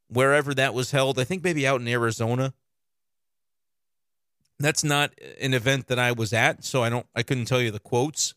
wherever 0.09 0.55
that 0.55 0.74
was 0.74 0.90
held. 0.90 1.18
I 1.18 1.24
think 1.24 1.44
maybe 1.44 1.66
out 1.66 1.81
in 1.81 1.88
Arizona. 1.88 2.55
That's 4.59 4.85
not 4.85 5.12
an 5.40 5.53
event 5.53 5.88
that 5.88 5.98
I 5.98 6.12
was 6.12 6.33
at, 6.33 6.64
so 6.64 6.83
I 6.83 6.88
don't 6.88 7.07
I 7.14 7.22
couldn't 7.22 7.46
tell 7.46 7.61
you 7.61 7.70
the 7.70 7.81
quotes 7.81 8.35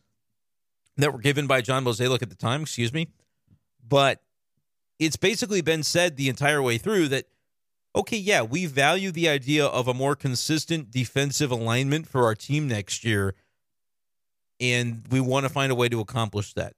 that 0.98 1.14
were 1.14 1.20
given 1.20 1.46
by 1.48 1.62
John 1.62 1.86
Mozeliak 1.86 2.24
at 2.24 2.30
the 2.30 2.36
time, 2.36 2.62
excuse 2.64 2.92
me. 2.92 3.08
But 3.88 4.22
it's 5.00 5.18
basically 5.18 5.62
been 5.62 5.84
said 5.84 6.16
the 6.16 6.30
entire 6.30 6.62
way 6.62 6.78
through 6.78 7.08
that 7.10 7.26
okay, 7.96 8.18
yeah, 8.18 8.44
we 8.44 8.68
value 8.68 9.12
the 9.12 9.28
idea 9.28 9.66
of 9.66 9.88
a 9.88 9.94
more 9.94 10.16
consistent 10.16 10.92
defensive 10.92 11.50
alignment 11.50 12.08
for 12.08 12.26
our 12.26 12.36
team 12.36 12.68
next 12.68 13.04
year 13.04 13.34
and 14.60 15.04
we 15.10 15.20
want 15.20 15.46
to 15.46 15.50
find 15.50 15.72
a 15.72 15.76
way 15.76 15.90
to 15.90 16.00
accomplish 16.00 16.54
that. 16.54 16.74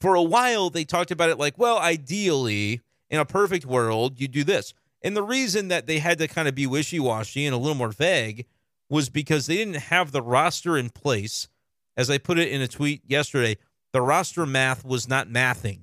For 0.00 0.14
a 0.14 0.22
while, 0.22 0.70
they 0.70 0.84
talked 0.84 1.10
about 1.10 1.30
it 1.30 1.38
like, 1.38 1.58
well, 1.58 1.78
ideally, 1.78 2.82
in 3.08 3.18
a 3.18 3.24
perfect 3.24 3.64
world, 3.64 4.20
you 4.20 4.28
do 4.28 4.44
this. 4.44 4.74
And 5.02 5.16
the 5.16 5.22
reason 5.22 5.68
that 5.68 5.86
they 5.86 5.98
had 5.98 6.18
to 6.18 6.28
kind 6.28 6.48
of 6.48 6.54
be 6.54 6.66
wishy 6.66 7.00
washy 7.00 7.46
and 7.46 7.54
a 7.54 7.58
little 7.58 7.74
more 7.74 7.92
vague 7.92 8.46
was 8.88 9.08
because 9.08 9.46
they 9.46 9.56
didn't 9.56 9.76
have 9.76 10.12
the 10.12 10.22
roster 10.22 10.76
in 10.76 10.90
place. 10.90 11.48
As 11.96 12.10
I 12.10 12.18
put 12.18 12.38
it 12.38 12.48
in 12.48 12.60
a 12.60 12.68
tweet 12.68 13.02
yesterday, 13.06 13.56
the 13.92 14.02
roster 14.02 14.44
math 14.44 14.84
was 14.84 15.08
not 15.08 15.28
mathing. 15.28 15.80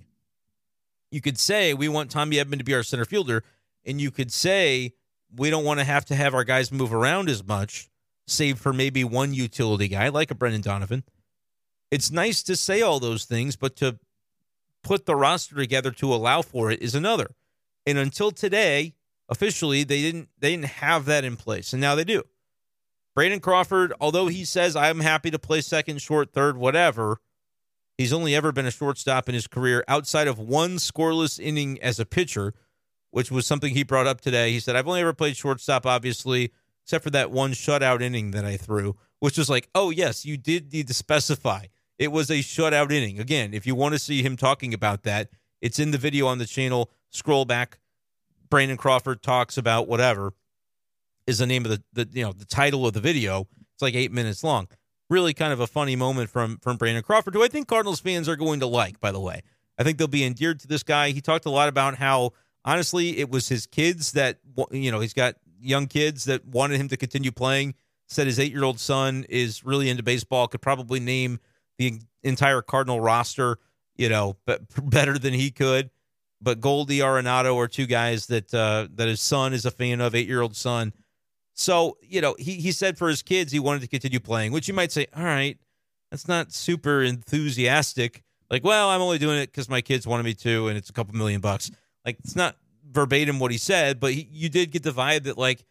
You 1.13 1.21
could 1.21 1.37
say 1.37 1.75
we 1.75 1.89
want 1.89 2.09
Tommy 2.09 2.37
Edman 2.37 2.57
to 2.57 2.63
be 2.63 2.73
our 2.73 2.81
center 2.81 3.05
fielder, 3.05 3.43
and 3.85 4.01
you 4.01 4.09
could 4.09 4.31
say 4.31 4.93
we 5.31 5.51
don't 5.51 5.63
want 5.63 5.79
to 5.79 5.83
have 5.83 6.05
to 6.05 6.15
have 6.15 6.33
our 6.33 6.43
guys 6.43 6.71
move 6.71 6.91
around 6.91 7.29
as 7.29 7.45
much, 7.45 7.87
save 8.25 8.57
for 8.57 8.73
maybe 8.73 9.03
one 9.03 9.31
utility 9.31 9.87
guy 9.87 10.09
like 10.09 10.31
a 10.31 10.35
Brendan 10.35 10.61
Donovan. 10.61 11.03
It's 11.91 12.09
nice 12.09 12.41
to 12.41 12.55
say 12.55 12.81
all 12.81 12.99
those 12.99 13.25
things, 13.25 13.55
but 13.55 13.75
to 13.75 13.99
put 14.81 15.05
the 15.05 15.15
roster 15.15 15.53
together 15.55 15.91
to 15.91 16.11
allow 16.11 16.41
for 16.41 16.71
it 16.71 16.81
is 16.81 16.95
another. 16.95 17.35
And 17.85 17.99
until 17.99 18.31
today, 18.31 18.95
officially, 19.29 19.83
they 19.83 20.01
didn't 20.01 20.29
they 20.39 20.49
didn't 20.49 20.65
have 20.65 21.05
that 21.05 21.23
in 21.23 21.37
place, 21.37 21.73
and 21.73 21.81
now 21.81 21.93
they 21.93 22.05
do. 22.05 22.23
Brandon 23.13 23.39
Crawford, 23.39 23.93
although 24.01 24.29
he 24.29 24.43
says 24.45 24.75
I'm 24.75 25.01
happy 25.01 25.29
to 25.29 25.37
play 25.37 25.61
second, 25.61 26.01
short, 26.01 26.33
third, 26.33 26.57
whatever, 26.57 27.19
he's 27.97 28.13
only 28.13 28.35
ever 28.35 28.51
been 28.51 28.65
a 28.65 28.71
shortstop 28.71 29.27
in 29.27 29.35
his 29.35 29.47
career 29.47 29.83
outside 29.87 30.27
of 30.27 30.39
one 30.39 30.77
scoreless 30.77 31.39
inning 31.39 31.81
as 31.81 31.99
a 31.99 32.05
pitcher, 32.05 32.53
which 33.11 33.31
was 33.31 33.45
something 33.45 33.73
he 33.73 33.83
brought 33.83 34.07
up 34.07 34.21
today. 34.21 34.51
He 34.51 34.59
said 34.59 34.75
I've 34.75 34.87
only 34.87 35.01
ever 35.01 35.13
played 35.13 35.37
shortstop, 35.37 35.85
obviously, 35.85 36.51
except 36.83 37.03
for 37.03 37.11
that 37.11 37.31
one 37.31 37.51
shutout 37.51 38.01
inning 38.01 38.31
that 38.31 38.45
I 38.45 38.57
threw, 38.57 38.95
which 39.19 39.37
was 39.37 39.49
like, 39.49 39.69
oh 39.75 39.89
yes, 39.89 40.25
you 40.25 40.37
did 40.37 40.71
need 40.73 40.87
to 40.87 40.93
specify 40.93 41.65
it 41.99 42.11
was 42.11 42.29
a 42.29 42.39
shutout 42.39 42.91
inning. 42.91 43.19
Again, 43.19 43.53
if 43.53 43.65
you 43.65 43.75
want 43.75 43.93
to 43.93 43.99
see 43.99 44.21
him 44.21 44.35
talking 44.35 44.73
about 44.73 45.03
that, 45.03 45.29
it's 45.61 45.79
in 45.79 45.91
the 45.91 45.97
video 45.97 46.27
on 46.27 46.37
the 46.37 46.45
channel. 46.45 46.91
Scroll 47.09 47.45
back. 47.45 47.79
Brandon 48.49 48.77
Crawford 48.77 49.21
talks 49.21 49.57
about 49.57 49.87
whatever 49.87 50.33
is 51.25 51.37
the 51.37 51.47
name 51.47 51.65
of 51.65 51.71
the, 51.71 51.83
the 51.93 52.09
you 52.11 52.25
know 52.25 52.33
the 52.33 52.45
title 52.45 52.85
of 52.85 52.93
the 52.93 52.99
video. 52.99 53.47
It's 53.73 53.81
like 53.81 53.95
eight 53.95 54.11
minutes 54.11 54.43
long. 54.43 54.67
Really 55.13 55.35
kind 55.35 55.53
of 55.53 55.59
a 55.59 55.67
funny 55.67 55.95
moment 55.95 56.31
from 56.31 56.57
from 56.57 56.77
Brandon 56.77 57.03
Crawford, 57.03 57.35
who 57.35 57.43
I 57.43 57.47
think 57.47 57.67
Cardinals 57.67 57.99
fans 57.99 58.27
are 58.27 58.35
going 58.35 58.61
to 58.61 58.65
like. 58.65 58.99
By 58.99 59.11
the 59.11 59.19
way, 59.19 59.43
I 59.77 59.83
think 59.83 59.99
they'll 59.99 60.07
be 60.07 60.23
endeared 60.23 60.59
to 60.61 60.67
this 60.67 60.81
guy. 60.81 61.11
He 61.11 61.21
talked 61.21 61.45
a 61.45 61.51
lot 61.51 61.69
about 61.69 61.97
how 61.97 62.31
honestly 62.65 63.19
it 63.19 63.29
was 63.29 63.47
his 63.47 63.67
kids 63.67 64.13
that 64.13 64.39
you 64.71 64.91
know 64.91 64.99
he's 65.01 65.13
got 65.13 65.35
young 65.61 65.85
kids 65.85 66.25
that 66.25 66.43
wanted 66.47 66.81
him 66.81 66.87
to 66.87 66.97
continue 66.97 67.31
playing. 67.31 67.75
Said 68.07 68.25
his 68.25 68.39
eight 68.39 68.51
year 68.51 68.63
old 68.63 68.79
son 68.79 69.23
is 69.29 69.63
really 69.63 69.87
into 69.87 70.01
baseball. 70.01 70.47
Could 70.47 70.63
probably 70.63 70.99
name 70.99 71.39
the 71.77 71.99
entire 72.23 72.63
Cardinal 72.63 72.99
roster, 72.99 73.59
you 73.95 74.09
know, 74.09 74.37
but 74.47 74.61
better 74.89 75.19
than 75.19 75.35
he 75.35 75.51
could. 75.51 75.91
But 76.41 76.59
Goldie 76.59 76.99
Arenado 76.99 77.55
are 77.57 77.67
two 77.67 77.85
guys 77.85 78.25
that 78.27 78.51
uh, 78.51 78.87
that 78.95 79.07
his 79.07 79.21
son 79.21 79.53
is 79.53 79.63
a 79.65 79.71
fan 79.71 80.01
of, 80.01 80.15
eight 80.15 80.27
year 80.27 80.41
old 80.41 80.55
son. 80.55 80.91
So 81.53 81.97
you 82.01 82.21
know, 82.21 82.35
he 82.37 82.53
he 82.53 82.71
said 82.71 82.97
for 82.97 83.09
his 83.09 83.21
kids 83.21 83.51
he 83.51 83.59
wanted 83.59 83.81
to 83.81 83.87
continue 83.87 84.19
playing, 84.19 84.51
which 84.51 84.67
you 84.67 84.73
might 84.73 84.91
say, 84.91 85.07
all 85.15 85.23
right, 85.23 85.57
that's 86.11 86.27
not 86.27 86.51
super 86.51 87.01
enthusiastic. 87.01 88.23
Like, 88.49 88.63
well, 88.63 88.89
I'm 88.89 89.01
only 89.01 89.17
doing 89.17 89.39
it 89.39 89.47
because 89.47 89.69
my 89.69 89.81
kids 89.81 90.05
wanted 90.05 90.23
me 90.23 90.33
to, 90.35 90.67
and 90.67 90.77
it's 90.77 90.89
a 90.89 90.93
couple 90.93 91.15
million 91.15 91.41
bucks. 91.41 91.71
Like, 92.05 92.17
it's 92.23 92.35
not 92.35 92.55
verbatim 92.91 93.39
what 93.39 93.51
he 93.51 93.57
said, 93.57 93.99
but 93.99 94.13
he, 94.13 94.27
you 94.31 94.49
did 94.49 94.71
get 94.71 94.83
the 94.83 94.91
vibe 94.91 95.23
that 95.23 95.37
like 95.37 95.65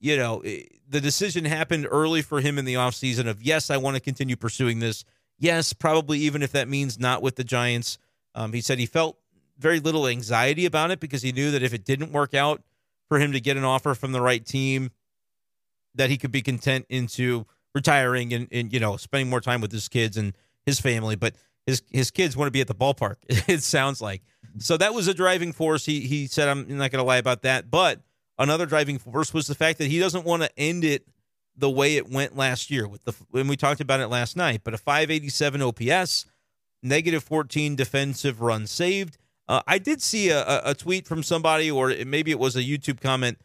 you 0.00 0.16
know, 0.16 0.42
the 0.42 1.00
decision 1.00 1.44
happened 1.44 1.86
early 1.88 2.22
for 2.22 2.40
him 2.40 2.58
in 2.58 2.64
the 2.64 2.74
offseason 2.74 3.28
of 3.28 3.42
yes, 3.42 3.70
I 3.70 3.76
want 3.76 3.96
to 3.96 4.00
continue 4.00 4.36
pursuing 4.36 4.80
this 4.80 5.04
Yes, 5.42 5.72
probably 5.72 6.20
even 6.20 6.40
if 6.40 6.52
that 6.52 6.68
means 6.68 7.00
not 7.00 7.20
with 7.20 7.34
the 7.34 7.42
Giants. 7.42 7.98
Um, 8.32 8.52
he 8.52 8.60
said 8.60 8.78
he 8.78 8.86
felt 8.86 9.18
very 9.58 9.80
little 9.80 10.06
anxiety 10.06 10.66
about 10.66 10.92
it 10.92 11.00
because 11.00 11.22
he 11.22 11.32
knew 11.32 11.50
that 11.50 11.64
if 11.64 11.74
it 11.74 11.84
didn't 11.84 12.12
work 12.12 12.32
out 12.32 12.62
for 13.08 13.18
him 13.18 13.32
to 13.32 13.40
get 13.40 13.56
an 13.56 13.64
offer 13.64 13.96
from 13.96 14.12
the 14.12 14.20
right 14.20 14.46
team, 14.46 14.92
that 15.94 16.10
he 16.10 16.16
could 16.16 16.32
be 16.32 16.42
content 16.42 16.86
into 16.88 17.46
retiring 17.74 18.32
and, 18.32 18.48
and 18.52 18.72
you 18.72 18.80
know 18.80 18.96
spending 18.96 19.30
more 19.30 19.40
time 19.40 19.60
with 19.60 19.72
his 19.72 19.88
kids 19.88 20.16
and 20.16 20.34
his 20.66 20.80
family. 20.80 21.16
But 21.16 21.34
his 21.66 21.82
his 21.90 22.10
kids 22.10 22.36
want 22.36 22.48
to 22.48 22.52
be 22.52 22.60
at 22.60 22.68
the 22.68 22.74
ballpark. 22.74 23.16
It 23.48 23.62
sounds 23.62 24.00
like 24.00 24.22
so 24.58 24.76
that 24.76 24.94
was 24.94 25.08
a 25.08 25.14
driving 25.14 25.52
force. 25.52 25.84
He 25.84 26.00
he 26.00 26.26
said 26.26 26.48
I'm 26.48 26.66
not 26.68 26.90
going 26.90 27.02
to 27.02 27.06
lie 27.06 27.18
about 27.18 27.42
that. 27.42 27.70
But 27.70 28.00
another 28.38 28.66
driving 28.66 28.98
force 28.98 29.32
was 29.32 29.46
the 29.46 29.54
fact 29.54 29.78
that 29.78 29.88
he 29.88 29.98
doesn't 29.98 30.24
want 30.24 30.42
to 30.42 30.50
end 30.58 30.84
it 30.84 31.06
the 31.56 31.70
way 31.70 31.96
it 31.96 32.08
went 32.08 32.36
last 32.36 32.70
year 32.70 32.88
with 32.88 33.04
the 33.04 33.12
when 33.30 33.48
we 33.48 33.56
talked 33.56 33.80
about 33.80 34.00
it 34.00 34.08
last 34.08 34.36
night. 34.36 34.62
But 34.64 34.74
a 34.74 34.78
587 34.78 35.62
OPS, 35.62 36.26
negative 36.82 37.22
14 37.22 37.76
defensive 37.76 38.40
runs 38.40 38.70
saved. 38.70 39.18
Uh, 39.48 39.60
I 39.66 39.78
did 39.78 40.00
see 40.00 40.30
a, 40.30 40.62
a 40.64 40.74
tweet 40.74 41.06
from 41.06 41.22
somebody, 41.22 41.70
or 41.70 41.92
maybe 42.06 42.30
it 42.30 42.38
was 42.38 42.56
a 42.56 42.62
YouTube 42.62 43.00
comment 43.00 43.38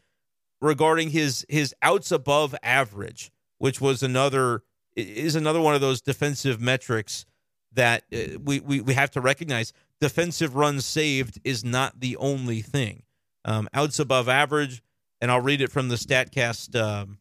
regarding 0.60 1.10
his 1.10 1.44
his 1.48 1.74
outs 1.82 2.10
above 2.10 2.54
average, 2.62 3.30
which 3.58 3.80
was 3.80 4.02
another 4.02 4.62
is 4.96 5.36
another 5.36 5.60
one 5.60 5.74
of 5.74 5.80
those 5.80 6.00
defensive 6.00 6.60
metrics 6.60 7.24
that 7.72 8.04
uh, 8.12 8.38
we, 8.42 8.60
we 8.60 8.80
we 8.80 8.94
have 8.94 9.10
to 9.12 9.20
recognize. 9.20 9.72
Defensive 10.00 10.54
runs 10.54 10.84
saved 10.84 11.40
is 11.44 11.64
not 11.64 12.00
the 12.00 12.16
only 12.18 12.60
thing. 12.60 13.02
Um, 13.44 13.68
outs 13.74 13.98
above 13.98 14.28
average, 14.28 14.82
and 15.20 15.30
I'll 15.30 15.40
read 15.40 15.60
it 15.60 15.72
from 15.72 15.88
the 15.88 15.96
Statcast 15.96 16.80
um, 16.80 17.18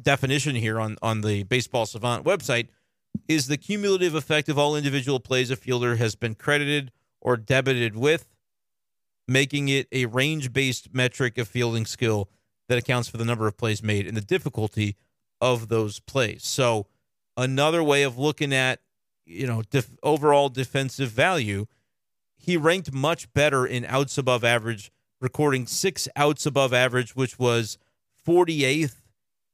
definition 0.00 0.54
here 0.54 0.80
on 0.80 0.96
on 1.02 1.20
the 1.20 1.44
Baseball 1.44 1.86
Savant 1.86 2.24
website. 2.24 2.68
Is 3.28 3.46
the 3.46 3.58
cumulative 3.58 4.14
effect 4.14 4.48
of 4.48 4.58
all 4.58 4.74
individual 4.74 5.20
plays 5.20 5.50
a 5.50 5.56
fielder 5.56 5.96
has 5.96 6.14
been 6.14 6.34
credited 6.34 6.92
or 7.20 7.36
debited 7.36 7.94
with, 7.94 8.34
making 9.28 9.68
it 9.68 9.86
a 9.92 10.06
range 10.06 10.52
based 10.52 10.92
metric 10.94 11.38
of 11.38 11.46
fielding 11.46 11.86
skill 11.86 12.28
that 12.68 12.78
accounts 12.78 13.08
for 13.08 13.16
the 13.16 13.24
number 13.24 13.46
of 13.46 13.56
plays 13.56 13.82
made 13.82 14.06
and 14.06 14.16
the 14.16 14.22
difficulty 14.22 14.96
of 15.40 15.68
those 15.68 16.00
plays. 16.00 16.44
So, 16.44 16.86
another 17.36 17.82
way 17.82 18.02
of 18.02 18.18
looking 18.18 18.54
at 18.54 18.80
you 19.24 19.46
know 19.46 19.62
def- 19.70 19.96
overall 20.02 20.48
defensive 20.48 21.10
value, 21.10 21.66
he 22.36 22.56
ranked 22.56 22.92
much 22.92 23.32
better 23.32 23.66
in 23.66 23.84
outs 23.84 24.18
above 24.18 24.44
average, 24.44 24.90
recording 25.20 25.66
six 25.66 26.08
outs 26.16 26.46
above 26.46 26.72
average, 26.72 27.16
which 27.16 27.38
was 27.38 27.78
48th 28.26 29.02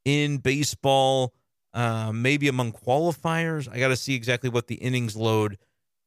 in 0.05 0.39
baseball. 0.39 1.35
Uh, 1.75 2.11
maybe 2.13 2.49
among 2.49 2.73
qualifiers. 2.73 3.69
I 3.71 3.79
got 3.79 3.89
to 3.89 3.97
see 3.97 4.15
exactly 4.15 4.49
what 4.49 4.67
the 4.69 4.77
innings 4.77 5.15
load 5.15 5.59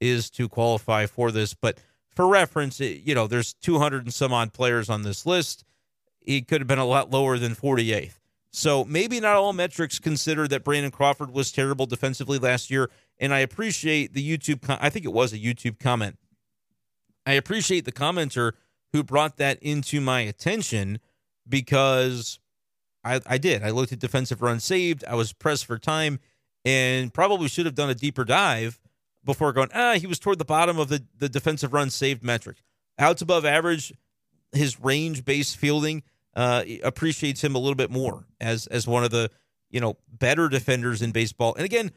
is 0.02 0.30
to 0.32 0.50
qualify 0.50 1.06
for 1.06 1.32
this. 1.32 1.54
But 1.54 1.80
for 2.10 2.28
reference, 2.28 2.82
it, 2.82 3.04
you 3.04 3.16
know, 3.16 3.28
there's 3.28 3.54
200 3.54 4.04
and 4.04 4.14
some 4.14 4.34
odd 4.34 4.54
players 4.54 4.90
on 4.90 5.04
this 5.04 5.26
list. 5.26 5.64
He 6.22 6.42
could 6.42 6.62
have 6.62 6.68
been 6.68 6.80
a 6.80 6.86
lot 6.86 7.10
lower 7.10 7.38
than 7.38 7.56
48th. 7.56 8.20
So 8.52 8.84
maybe 8.84 9.20
not 9.20 9.38
all 9.38 9.54
metrics 9.54 9.98
consider 9.98 10.48
that 10.50 10.64
Brandon 10.64 10.92
Crawford 10.92 11.32
was 11.32 11.52
terrible 11.52 11.86
defensively 11.86 12.38
last 12.38 12.70
year. 12.70 12.90
And 13.20 13.34
I 13.34 13.40
appreciate 13.40 14.14
the 14.14 14.38
YouTube, 14.38 14.62
com- 14.62 14.80
I 14.82 14.90
think 14.90 15.06
it 15.06 15.14
was 15.14 15.32
a 15.32 15.40
YouTube 15.40 15.80
comment. 15.80 16.18
I 17.26 17.34
appreciate 17.34 17.86
the 17.86 17.92
commenter 17.92 18.54
who 18.92 19.04
brought 19.04 19.38
that 19.38 19.62
into 19.64 20.02
my 20.02 20.22
attention 20.22 21.00
because 21.48 22.40
I, 23.04 23.22
I 23.26 23.38
did. 23.38 23.64
I 23.64 23.70
looked 23.70 23.94
at 23.94 24.00
defensive 24.00 24.42
runs 24.42 24.66
saved. 24.66 25.06
I 25.08 25.16
was 25.16 25.32
pressed 25.34 25.66
for 25.66 25.78
time 25.78 26.20
and 26.66 27.14
probably 27.14 27.48
should 27.48 27.66
have 27.66 27.76
done 27.76 27.90
a 27.90 27.96
deeper 27.96 28.26
dive 28.26 28.80
before 29.24 29.54
going, 29.54 29.70
ah, 29.74 29.94
he 29.94 30.08
was 30.08 30.20
toward 30.20 30.40
the 30.40 30.46
bottom 30.46 30.78
of 30.78 30.90
the, 30.90 31.04
the 31.18 31.30
defensive 31.30 31.74
run 31.74 31.90
saved 31.90 32.24
metric. 32.24 32.58
Outs 33.00 33.22
above 33.22 33.46
average, 33.46 33.94
his 34.52 34.80
range 34.80 35.24
based 35.24 35.58
fielding 35.58 36.04
uh, 36.36 36.64
appreciates 36.84 37.44
him 37.44 37.56
a 37.56 37.60
little 37.60 37.76
bit 37.76 37.92
more 37.92 38.26
as 38.40 38.68
as 38.68 38.88
one 38.88 39.04
of 39.04 39.12
the 39.12 39.30
you 39.70 39.80
know 39.80 39.98
better 40.12 40.50
defenders 40.50 41.02
in 41.02 41.12
baseball. 41.12 41.56
And 41.56 41.66
again, 41.66 41.92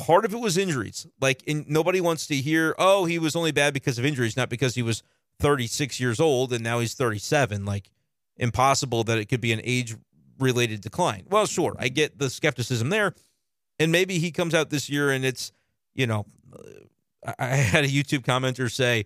part 0.00 0.24
of 0.24 0.32
it 0.32 0.40
was 0.40 0.56
injuries. 0.56 1.06
Like, 1.20 1.42
in, 1.44 1.64
nobody 1.68 2.00
wants 2.00 2.26
to 2.28 2.34
hear, 2.36 2.74
oh, 2.78 3.04
he 3.04 3.18
was 3.18 3.36
only 3.36 3.52
bad 3.52 3.74
because 3.74 3.98
of 3.98 4.04
injuries, 4.04 4.36
not 4.36 4.48
because 4.48 4.74
he 4.74 4.82
was 4.82 5.02
36 5.40 6.00
years 6.00 6.20
old 6.20 6.52
and 6.52 6.64
now 6.64 6.80
he's 6.80 6.94
37. 6.94 7.64
Like, 7.64 7.90
impossible 8.36 9.04
that 9.04 9.18
it 9.18 9.26
could 9.26 9.40
be 9.40 9.52
an 9.52 9.60
age 9.62 9.96
related 10.38 10.80
decline. 10.80 11.24
Well, 11.28 11.46
sure, 11.46 11.76
I 11.78 11.88
get 11.88 12.18
the 12.18 12.30
skepticism 12.30 12.88
there. 12.88 13.14
And 13.78 13.92
maybe 13.92 14.18
he 14.18 14.30
comes 14.30 14.54
out 14.54 14.70
this 14.70 14.90
year 14.90 15.10
and 15.10 15.24
it's, 15.24 15.52
you 15.94 16.06
know, 16.06 16.26
I 17.38 17.46
had 17.46 17.84
a 17.84 17.88
YouTube 17.88 18.24
commenter 18.24 18.70
say 18.70 19.04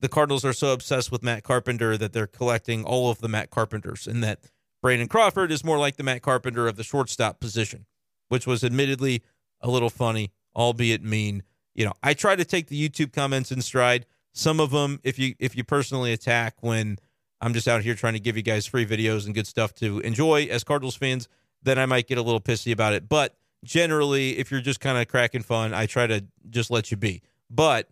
the 0.00 0.08
Cardinals 0.08 0.44
are 0.44 0.52
so 0.52 0.72
obsessed 0.72 1.10
with 1.10 1.22
Matt 1.22 1.42
Carpenter 1.42 1.96
that 1.96 2.12
they're 2.12 2.26
collecting 2.26 2.84
all 2.84 3.10
of 3.10 3.20
the 3.20 3.28
Matt 3.28 3.50
Carpenters, 3.50 4.06
and 4.06 4.22
that 4.22 4.40
Brandon 4.80 5.08
Crawford 5.08 5.50
is 5.50 5.64
more 5.64 5.78
like 5.78 5.96
the 5.96 6.02
Matt 6.02 6.22
Carpenter 6.22 6.68
of 6.68 6.76
the 6.76 6.84
shortstop 6.84 7.40
position, 7.40 7.86
which 8.28 8.46
was 8.46 8.62
admittedly 8.62 9.22
a 9.60 9.70
little 9.70 9.90
funny, 9.90 10.32
albeit 10.54 11.02
mean. 11.02 11.42
You 11.74 11.86
know, 11.86 11.92
I 12.02 12.14
try 12.14 12.36
to 12.36 12.44
take 12.44 12.68
the 12.68 12.88
YouTube 12.88 13.12
comments 13.12 13.50
in 13.50 13.60
stride. 13.62 14.06
Some 14.32 14.60
of 14.60 14.70
them, 14.70 15.00
if 15.02 15.18
you 15.18 15.34
if 15.38 15.56
you 15.56 15.64
personally 15.64 16.12
attack 16.12 16.56
when 16.60 16.98
I'm 17.40 17.52
just 17.52 17.68
out 17.68 17.82
here 17.82 17.94
trying 17.94 18.14
to 18.14 18.20
give 18.20 18.36
you 18.36 18.42
guys 18.42 18.66
free 18.66 18.86
videos 18.86 19.26
and 19.26 19.34
good 19.34 19.46
stuff 19.46 19.74
to 19.76 20.00
enjoy 20.00 20.44
as 20.50 20.64
Cardinals 20.64 20.96
fans, 20.96 21.28
then 21.62 21.78
I 21.78 21.86
might 21.86 22.06
get 22.06 22.18
a 22.18 22.22
little 22.22 22.40
pissy 22.40 22.72
about 22.72 22.92
it. 22.92 23.08
But 23.08 23.36
generally, 23.64 24.38
if 24.38 24.50
you're 24.50 24.60
just 24.60 24.80
kind 24.80 24.98
of 24.98 25.08
cracking 25.08 25.42
fun, 25.42 25.74
I 25.74 25.86
try 25.86 26.06
to 26.06 26.24
just 26.50 26.70
let 26.70 26.90
you 26.90 26.96
be. 26.96 27.22
But 27.50 27.88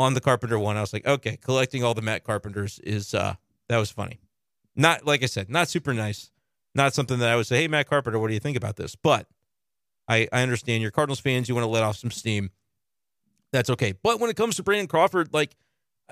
on 0.00 0.14
the 0.14 0.20
Carpenter 0.20 0.58
one, 0.58 0.76
I 0.76 0.80
was 0.80 0.92
like, 0.92 1.06
okay, 1.06 1.36
collecting 1.36 1.84
all 1.84 1.92
the 1.92 2.02
Matt 2.02 2.24
Carpenters 2.24 2.78
is 2.80 3.14
uh 3.14 3.34
that 3.68 3.76
was 3.76 3.90
funny. 3.90 4.18
Not 4.74 5.06
like 5.06 5.22
I 5.22 5.26
said, 5.26 5.50
not 5.50 5.68
super 5.68 5.92
nice. 5.92 6.30
Not 6.74 6.94
something 6.94 7.18
that 7.18 7.28
I 7.28 7.36
would 7.36 7.46
say, 7.46 7.58
hey 7.58 7.68
Matt 7.68 7.88
Carpenter, 7.88 8.18
what 8.18 8.28
do 8.28 8.34
you 8.34 8.40
think 8.40 8.56
about 8.56 8.76
this? 8.76 8.96
But 8.96 9.26
I, 10.08 10.26
I 10.32 10.42
understand 10.42 10.82
you're 10.82 10.90
Cardinals 10.90 11.20
fans, 11.20 11.48
you 11.48 11.54
want 11.54 11.64
to 11.64 11.70
let 11.70 11.82
off 11.82 11.96
some 11.96 12.10
steam. 12.10 12.50
That's 13.52 13.70
okay. 13.70 13.92
But 13.92 14.20
when 14.20 14.30
it 14.30 14.36
comes 14.36 14.56
to 14.56 14.62
Brandon 14.62 14.86
Crawford, 14.86 15.32
like 15.32 15.56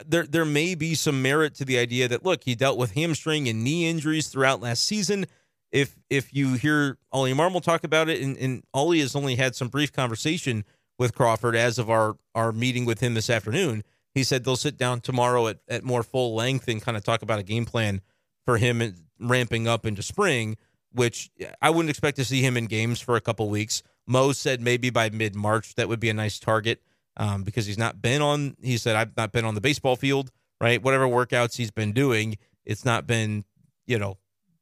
there 0.06 0.26
there 0.26 0.44
may 0.44 0.74
be 0.74 0.94
some 0.94 1.22
merit 1.22 1.54
to 1.56 1.64
the 1.64 1.78
idea 1.78 2.08
that 2.08 2.24
look, 2.24 2.44
he 2.44 2.54
dealt 2.54 2.78
with 2.78 2.92
hamstring 2.92 3.48
and 3.48 3.64
knee 3.64 3.88
injuries 3.88 4.28
throughout 4.28 4.60
last 4.60 4.84
season. 4.84 5.26
If 5.72 5.96
if 6.10 6.34
you 6.34 6.54
hear 6.54 6.98
Oli 7.12 7.32
Marmol 7.32 7.62
talk 7.62 7.84
about 7.84 8.08
it, 8.08 8.20
and, 8.20 8.36
and 8.36 8.64
Oli 8.74 9.00
has 9.00 9.16
only 9.16 9.36
had 9.36 9.54
some 9.54 9.68
brief 9.68 9.92
conversation 9.92 10.64
with 10.98 11.14
Crawford 11.14 11.56
as 11.56 11.78
of 11.78 11.88
our 11.88 12.16
our 12.34 12.52
meeting 12.52 12.84
with 12.84 13.00
him 13.00 13.14
this 13.14 13.30
afternoon. 13.30 13.84
He 14.14 14.24
said 14.24 14.44
they'll 14.44 14.56
sit 14.56 14.76
down 14.76 15.00
tomorrow 15.00 15.46
at, 15.46 15.58
at 15.68 15.84
more 15.84 16.02
full 16.02 16.34
length 16.34 16.66
and 16.68 16.82
kind 16.82 16.96
of 16.96 17.04
talk 17.04 17.22
about 17.22 17.38
a 17.38 17.44
game 17.44 17.64
plan 17.64 18.00
for 18.44 18.58
him 18.58 18.94
ramping 19.20 19.68
up 19.68 19.86
into 19.86 20.02
spring, 20.02 20.56
which 20.92 21.30
I 21.60 21.70
wouldn't 21.70 21.90
expect 21.90 22.16
to 22.16 22.24
see 22.24 22.42
him 22.42 22.56
in 22.56 22.66
games 22.66 23.00
for 23.00 23.16
a 23.16 23.20
couple 23.20 23.48
weeks. 23.48 23.82
Mo 24.06 24.32
said 24.32 24.60
maybe 24.60 24.90
by 24.90 25.10
mid 25.10 25.34
March 25.34 25.74
that 25.76 25.88
would 25.88 26.00
be 26.00 26.08
a 26.08 26.14
nice 26.14 26.38
target 26.38 26.82
um, 27.16 27.44
because 27.44 27.66
he's 27.66 27.78
not 27.78 28.02
been 28.02 28.22
on. 28.22 28.56
He 28.62 28.76
said 28.76 28.96
I've 28.96 29.16
not 29.16 29.32
been 29.32 29.44
on 29.44 29.54
the 29.54 29.60
baseball 29.60 29.96
field, 29.96 30.30
right? 30.60 30.82
Whatever 30.82 31.06
workouts 31.06 31.56
he's 31.56 31.70
been 31.70 31.92
doing, 31.92 32.38
it's 32.64 32.84
not 32.84 33.06
been 33.06 33.44
you 33.86 33.98
know 33.98 34.16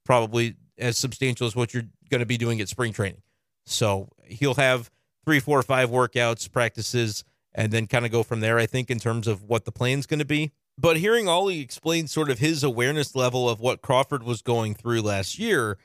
probably 0.04 0.56
as 0.78 0.98
substantial 0.98 1.46
as 1.46 1.56
what 1.56 1.72
you're 1.72 1.86
going 2.10 2.20
to 2.20 2.26
be 2.26 2.36
doing 2.36 2.60
at 2.60 2.68
spring 2.68 2.92
training. 2.92 3.22
So 3.64 4.08
he'll 4.24 4.54
have 4.54 4.90
three, 5.26 5.40
four, 5.40 5.62
five 5.62 5.90
workouts, 5.90 6.50
practices, 6.50 7.24
and 7.54 7.72
then 7.72 7.86
kind 7.86 8.06
of 8.06 8.12
go 8.12 8.22
from 8.22 8.40
there, 8.40 8.58
I 8.58 8.66
think, 8.66 8.90
in 8.90 8.98
terms 8.98 9.26
of 9.26 9.42
what 9.42 9.64
the 9.64 9.72
plan's 9.72 10.06
going 10.06 10.20
to 10.20 10.24
be. 10.24 10.52
But 10.78 10.98
hearing 10.98 11.28
Oli 11.28 11.60
explain 11.60 12.06
sort 12.06 12.30
of 12.30 12.38
his 12.38 12.62
awareness 12.62 13.14
level 13.14 13.48
of 13.48 13.60
what 13.60 13.82
Crawford 13.82 14.22
was 14.22 14.42
going 14.42 14.74
through 14.74 15.02
last 15.02 15.38
year, 15.38 15.78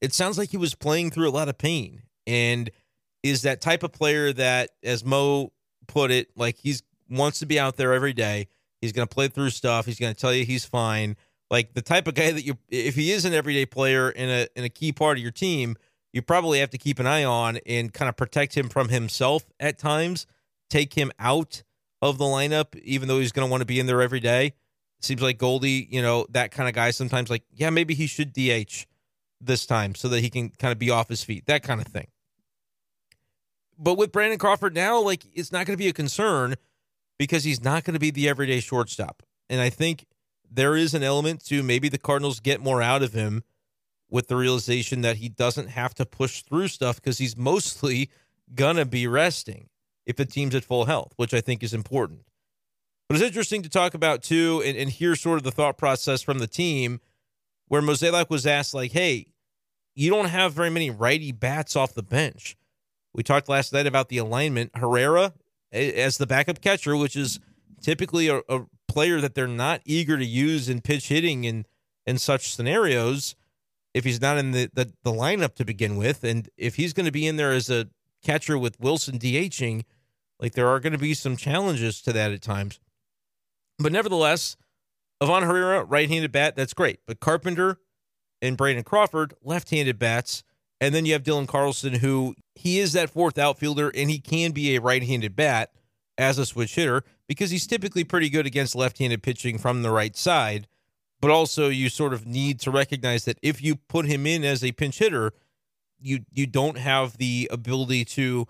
it 0.00 0.14
sounds 0.14 0.38
like 0.38 0.50
he 0.50 0.56
was 0.56 0.74
playing 0.74 1.10
through 1.10 1.28
a 1.28 1.30
lot 1.30 1.48
of 1.48 1.58
pain 1.58 2.02
and 2.26 2.70
is 3.22 3.42
that 3.42 3.60
type 3.60 3.82
of 3.82 3.92
player 3.92 4.32
that, 4.32 4.70
as 4.82 5.04
Mo 5.04 5.52
put 5.88 6.10
it, 6.10 6.28
like 6.36 6.56
he's 6.58 6.82
wants 7.08 7.38
to 7.40 7.46
be 7.46 7.58
out 7.58 7.76
there 7.76 7.92
every 7.92 8.12
day. 8.12 8.48
He's 8.80 8.92
going 8.92 9.06
to 9.06 9.14
play 9.14 9.28
through 9.28 9.50
stuff. 9.50 9.86
He's 9.86 9.98
going 9.98 10.14
to 10.14 10.20
tell 10.20 10.32
you 10.32 10.44
he's 10.44 10.64
fine. 10.64 11.16
Like 11.50 11.74
the 11.74 11.82
type 11.82 12.08
of 12.08 12.14
guy 12.14 12.32
that 12.32 12.42
you, 12.44 12.58
if 12.68 12.94
he 12.94 13.12
is 13.12 13.24
an 13.24 13.32
everyday 13.32 13.66
player 13.66 14.10
in 14.10 14.28
a 14.28 14.46
in 14.56 14.64
a 14.64 14.68
key 14.68 14.92
part 14.92 15.16
of 15.16 15.22
your 15.22 15.32
team, 15.32 15.76
you 16.16 16.22
probably 16.22 16.60
have 16.60 16.70
to 16.70 16.78
keep 16.78 16.98
an 16.98 17.06
eye 17.06 17.24
on 17.24 17.58
and 17.66 17.92
kind 17.92 18.08
of 18.08 18.16
protect 18.16 18.56
him 18.56 18.70
from 18.70 18.88
himself 18.88 19.44
at 19.60 19.78
times, 19.78 20.26
take 20.70 20.94
him 20.94 21.12
out 21.18 21.62
of 22.00 22.16
the 22.16 22.24
lineup, 22.24 22.74
even 22.78 23.06
though 23.06 23.18
he's 23.18 23.32
going 23.32 23.46
to 23.46 23.50
want 23.50 23.60
to 23.60 23.66
be 23.66 23.78
in 23.78 23.84
there 23.84 24.00
every 24.00 24.18
day. 24.18 24.54
Seems 25.02 25.20
like 25.20 25.36
Goldie, 25.36 25.86
you 25.90 26.00
know, 26.00 26.26
that 26.30 26.52
kind 26.52 26.70
of 26.70 26.74
guy 26.74 26.90
sometimes 26.90 27.28
like, 27.28 27.42
yeah, 27.52 27.68
maybe 27.68 27.92
he 27.92 28.06
should 28.06 28.32
DH 28.32 28.86
this 29.42 29.66
time 29.66 29.94
so 29.94 30.08
that 30.08 30.20
he 30.20 30.30
can 30.30 30.48
kind 30.48 30.72
of 30.72 30.78
be 30.78 30.88
off 30.88 31.10
his 31.10 31.22
feet, 31.22 31.44
that 31.44 31.62
kind 31.62 31.82
of 31.82 31.86
thing. 31.86 32.06
But 33.78 33.98
with 33.98 34.10
Brandon 34.10 34.38
Crawford 34.38 34.74
now, 34.74 34.98
like, 34.98 35.26
it's 35.34 35.52
not 35.52 35.66
going 35.66 35.76
to 35.76 35.82
be 35.82 35.88
a 35.88 35.92
concern 35.92 36.54
because 37.18 37.44
he's 37.44 37.62
not 37.62 37.84
going 37.84 37.92
to 37.92 38.00
be 38.00 38.10
the 38.10 38.26
everyday 38.26 38.60
shortstop. 38.60 39.22
And 39.50 39.60
I 39.60 39.68
think 39.68 40.06
there 40.50 40.76
is 40.76 40.94
an 40.94 41.02
element 41.02 41.44
to 41.48 41.62
maybe 41.62 41.90
the 41.90 41.98
Cardinals 41.98 42.40
get 42.40 42.62
more 42.62 42.80
out 42.80 43.02
of 43.02 43.12
him 43.12 43.44
with 44.08 44.28
the 44.28 44.36
realization 44.36 45.00
that 45.02 45.16
he 45.16 45.28
doesn't 45.28 45.68
have 45.68 45.94
to 45.94 46.06
push 46.06 46.42
through 46.42 46.68
stuff 46.68 46.96
because 46.96 47.18
he's 47.18 47.36
mostly 47.36 48.10
gonna 48.54 48.84
be 48.84 49.06
resting. 49.06 49.68
if 50.06 50.14
the 50.14 50.24
team's 50.24 50.54
at 50.54 50.64
full 50.64 50.84
health, 50.84 51.12
which 51.16 51.34
I 51.34 51.40
think 51.40 51.64
is 51.64 51.74
important. 51.74 52.20
But 53.08 53.16
it's 53.16 53.26
interesting 53.26 53.62
to 53.62 53.68
talk 53.68 53.92
about 53.92 54.22
too, 54.22 54.62
and, 54.64 54.76
and 54.76 54.88
hear 54.88 55.16
sort 55.16 55.38
of 55.38 55.42
the 55.42 55.50
thought 55.50 55.76
process 55.76 56.22
from 56.22 56.38
the 56.38 56.46
team, 56.46 57.00
where 57.66 57.82
Mozeliak 57.82 58.30
was 58.30 58.46
asked, 58.46 58.72
like, 58.72 58.92
"Hey, 58.92 59.26
you 59.96 60.08
don't 60.08 60.26
have 60.28 60.52
very 60.52 60.70
many 60.70 60.90
righty 60.90 61.32
bats 61.32 61.74
off 61.74 61.92
the 61.94 62.04
bench." 62.04 62.56
We 63.12 63.24
talked 63.24 63.48
last 63.48 63.72
night 63.72 63.86
about 63.88 64.08
the 64.08 64.18
alignment. 64.18 64.70
Herrera 64.76 65.32
as 65.72 66.18
the 66.18 66.26
backup 66.26 66.60
catcher, 66.60 66.96
which 66.96 67.16
is 67.16 67.40
typically 67.80 68.28
a, 68.28 68.42
a 68.48 68.66
player 68.86 69.20
that 69.20 69.34
they're 69.34 69.48
not 69.48 69.80
eager 69.84 70.16
to 70.16 70.24
use 70.24 70.68
in 70.68 70.80
pitch 70.80 71.08
hitting 71.08 71.46
and 71.46 71.66
in 72.06 72.18
such 72.18 72.54
scenarios 72.54 73.34
if 73.96 74.04
he's 74.04 74.20
not 74.20 74.36
in 74.36 74.50
the, 74.50 74.68
the, 74.74 74.92
the 75.04 75.10
lineup 75.10 75.54
to 75.54 75.64
begin 75.64 75.96
with. 75.96 76.22
And 76.22 76.50
if 76.58 76.74
he's 76.74 76.92
going 76.92 77.06
to 77.06 77.12
be 77.12 77.26
in 77.26 77.36
there 77.36 77.52
as 77.52 77.70
a 77.70 77.88
catcher 78.22 78.58
with 78.58 78.78
Willson 78.78 79.18
DHing, 79.18 79.84
like 80.38 80.52
there 80.52 80.68
are 80.68 80.80
going 80.80 80.92
to 80.92 80.98
be 80.98 81.14
some 81.14 81.34
challenges 81.34 82.02
to 82.02 82.12
that 82.12 82.30
at 82.30 82.42
times. 82.42 82.78
But 83.78 83.92
nevertheless, 83.92 84.58
Ivan 85.18 85.44
Herrera, 85.44 85.82
right 85.82 86.10
handed 86.10 86.30
bat, 86.30 86.56
that's 86.56 86.74
great. 86.74 87.00
But 87.06 87.20
Carpenter 87.20 87.78
and 88.42 88.58
Brandon 88.58 88.84
Crawford, 88.84 89.32
left 89.42 89.70
handed 89.70 89.98
bats. 89.98 90.44
And 90.78 90.94
then 90.94 91.06
you 91.06 91.14
have 91.14 91.22
Dylan 91.22 91.48
Carlson, 91.48 91.94
who 91.94 92.34
he 92.54 92.78
is 92.78 92.92
that 92.92 93.08
fourth 93.08 93.38
outfielder 93.38 93.90
and 93.94 94.10
he 94.10 94.18
can 94.18 94.50
be 94.50 94.76
a 94.76 94.80
right 94.82 95.02
handed 95.02 95.34
bat 95.34 95.72
as 96.18 96.36
a 96.36 96.44
switch 96.44 96.74
hitter 96.74 97.02
because 97.26 97.50
he's 97.50 97.66
typically 97.66 98.04
pretty 98.04 98.28
good 98.28 98.44
against 98.44 98.76
left 98.76 98.98
handed 98.98 99.22
pitching 99.22 99.56
from 99.56 99.80
the 99.80 99.90
right 99.90 100.14
side. 100.14 100.66
But 101.20 101.30
also, 101.30 101.68
you 101.68 101.88
sort 101.88 102.12
of 102.12 102.26
need 102.26 102.60
to 102.60 102.70
recognize 102.70 103.24
that 103.24 103.38
if 103.42 103.62
you 103.62 103.76
put 103.76 104.06
him 104.06 104.26
in 104.26 104.44
as 104.44 104.62
a 104.62 104.72
pinch 104.72 104.98
hitter, 104.98 105.32
you 105.98 106.20
you 106.30 106.46
don't 106.46 106.78
have 106.78 107.16
the 107.16 107.48
ability 107.50 108.04
to 108.04 108.46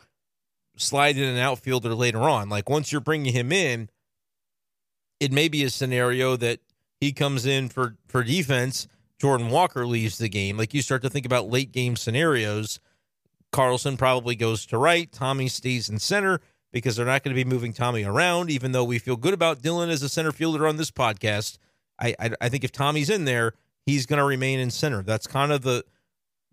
slide 0.77 1.17
in 1.17 1.25
an 1.29 1.39
outfielder 1.39 1.95
later 1.95 2.23
on. 2.23 2.49
Like 2.49 2.69
once 2.69 2.93
you're 2.93 3.01
bringing 3.01 3.33
him 3.33 3.53
in, 3.53 3.89
it 5.21 5.33
may 5.33 5.49
be 5.49 5.65
a 5.65 5.71
scenario 5.71 6.37
that 6.37 6.61
he 7.01 7.13
comes 7.13 7.47
in 7.47 7.69
for 7.69 7.97
for 8.09 8.23
defense. 8.23 8.89
Jordan 9.19 9.49
Walker 9.49 9.87
leaves 9.87 10.19
the 10.19 10.29
game. 10.29 10.59
Like 10.59 10.75
you 10.75 10.83
start 10.83 11.03
to 11.03 11.11
think 11.11 11.25
about 11.25 11.49
late 11.49 11.73
game 11.73 11.97
scenarios. 11.97 12.81
Carlson 13.53 13.97
probably 13.97 14.37
goes 14.37 14.67
to 14.67 14.77
right. 14.77 15.11
Tommy 15.11 15.49
stays 15.49 15.89
in 15.89 15.99
center 15.99 16.41
because 16.73 16.97
they're 16.97 17.07
not 17.07 17.23
going 17.23 17.35
to 17.35 17.45
be 17.45 17.49
moving 17.49 17.73
Tommy 17.73 18.05
around. 18.05 18.51
Even 18.51 18.73
though 18.73 18.85
we 18.85 18.99
feel 18.99 19.17
good 19.17 19.33
about 19.33 19.63
Dylan 19.63 19.89
as 19.89 20.03
a 20.03 20.09
center 20.09 20.33
fielder 20.33 20.67
on 20.67 20.77
this 20.77 20.91
podcast, 20.91 21.57
I 22.01 22.15
I, 22.19 22.31
I 22.41 22.49
think 22.49 22.65
if 22.65 22.73
Tommy's 22.73 23.11
in 23.11 23.25
there, 23.25 23.53
he's 23.85 24.07
going 24.07 24.19
to 24.19 24.25
remain 24.25 24.59
in 24.59 24.71
center. 24.71 25.03
That's 25.03 25.27
kind 25.27 25.53
of 25.53 25.63
the 25.63 25.85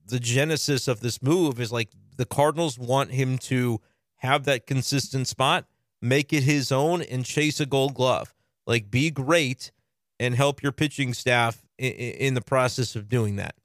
the 0.06 0.20
genesis 0.20 0.88
of 0.88 1.00
this 1.00 1.22
move. 1.22 1.60
Is 1.60 1.72
like 1.72 1.90
the 2.18 2.26
Cardinals 2.26 2.78
want 2.78 3.12
him 3.12 3.38
to 3.40 3.82
have 4.18 4.46
that 4.46 4.68
consistent 4.68 5.28
spot, 5.28 5.66
make 6.02 6.32
it 6.32 6.44
his 6.44 6.72
own, 6.72 7.02
and 7.02 7.26
chase 7.26 7.60
a 7.60 7.66
Gold 7.66 7.94
Glove. 7.94 8.34
Like 8.66 8.90
be 8.90 9.12
great 9.12 9.72
and 10.20 10.36
help 10.36 10.64
your 10.64 10.72
pitching 10.72 11.14
staff 11.14 11.62
in, 11.78 11.92
in 11.92 12.34
the 12.34 12.42
process 12.42 12.96
of 12.96 13.10
doing 13.10 13.36
that. 13.36 13.56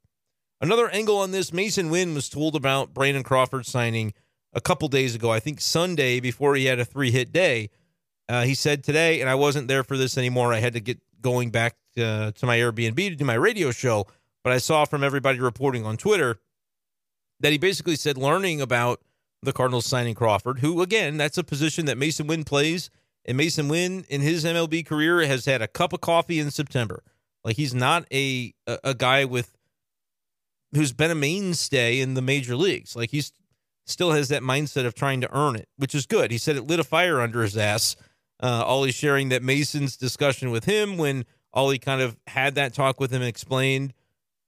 Another 0.61 0.89
angle 0.89 1.17
on 1.17 1.31
this, 1.31 1.51
Masyn 1.51 1.89
Winn 1.89 2.13
was 2.13 2.27
told 2.27 2.55
about 2.55 2.93
Brandon 2.93 3.23
Crawford 3.23 3.65
signing 3.65 4.13
a 4.51 4.59
couple 4.59 4.89
days 4.89 5.15
ago. 5.15 5.31
I 5.31 5.39
think 5.39 5.61
Sunday 5.61 6.19
before 6.19 6.55
he 6.55 6.65
had 6.65 6.79
a 6.79 6.85
three 6.85 7.11
hit 7.11 7.31
day. 7.31 7.69
Uh, 8.27 8.43
he 8.43 8.53
said 8.53 8.83
today, 8.83 9.21
and 9.21 9.29
I 9.29 9.35
wasn't 9.35 9.67
there 9.67 9.83
for 9.83 9.97
this 9.97 10.17
anymore. 10.17 10.53
I 10.53 10.59
had 10.59 10.73
to 10.73 10.79
get 10.79 10.99
going 11.21 11.49
back 11.49 11.75
uh, 11.97 12.31
to 12.31 12.45
my 12.45 12.57
Airbnb 12.57 12.95
to 12.95 13.15
do 13.15 13.25
my 13.25 13.33
radio 13.33 13.71
show. 13.71 14.07
But 14.43 14.53
I 14.53 14.57
saw 14.57 14.85
from 14.85 15.03
everybody 15.03 15.39
reporting 15.39 15.85
on 15.85 15.97
Twitter 15.97 16.39
that 17.39 17.51
he 17.51 17.57
basically 17.57 17.95
said 17.95 18.17
learning 18.17 18.61
about 18.61 19.01
the 19.41 19.53
Cardinals 19.53 19.85
signing 19.85 20.15
Crawford, 20.15 20.59
who 20.59 20.81
again, 20.81 21.17
that's 21.17 21.37
a 21.37 21.43
position 21.43 21.85
that 21.85 21.97
Masyn 21.97 22.27
Winn 22.27 22.43
plays. 22.43 22.89
And 23.25 23.37
Masyn 23.37 23.69
Winn 23.69 24.05
in 24.09 24.21
his 24.21 24.45
MLB 24.45 24.85
career 24.85 25.21
has 25.25 25.45
had 25.45 25.61
a 25.61 25.67
cup 25.67 25.93
of 25.93 26.01
coffee 26.01 26.39
in 26.39 26.51
September. 26.51 27.03
Like 27.43 27.57
he's 27.57 27.73
not 27.73 28.05
a, 28.11 28.53
a 28.65 28.93
guy 28.93 29.25
with 29.25 29.55
who's 30.73 30.93
been 30.93 31.11
a 31.11 31.15
mainstay 31.15 31.99
in 31.99 32.13
the 32.13 32.21
major 32.21 32.55
leagues. 32.55 32.95
Like 32.95 33.11
he's 33.11 33.31
still 33.85 34.11
has 34.11 34.29
that 34.29 34.41
mindset 34.43 34.85
of 34.85 34.93
trying 34.93 35.21
to 35.21 35.35
earn 35.35 35.55
it, 35.55 35.67
which 35.77 35.95
is 35.95 36.05
good. 36.05 36.31
He 36.31 36.37
said 36.37 36.55
it 36.55 36.67
lit 36.67 36.79
a 36.79 36.83
fire 36.83 37.21
under 37.21 37.41
his 37.41 37.57
ass. 37.57 37.95
Uh, 38.41 38.63
Oli 38.65 38.91
sharing 38.91 39.29
that 39.29 39.41
Masyn's 39.41 39.97
discussion 39.97 40.49
with 40.51 40.65
him 40.65 40.97
when 40.97 41.25
Oli 41.53 41.77
kind 41.77 42.01
of 42.01 42.17
had 42.27 42.55
that 42.55 42.73
talk 42.73 42.99
with 42.99 43.11
him 43.11 43.21
and 43.21 43.29
explained 43.29 43.93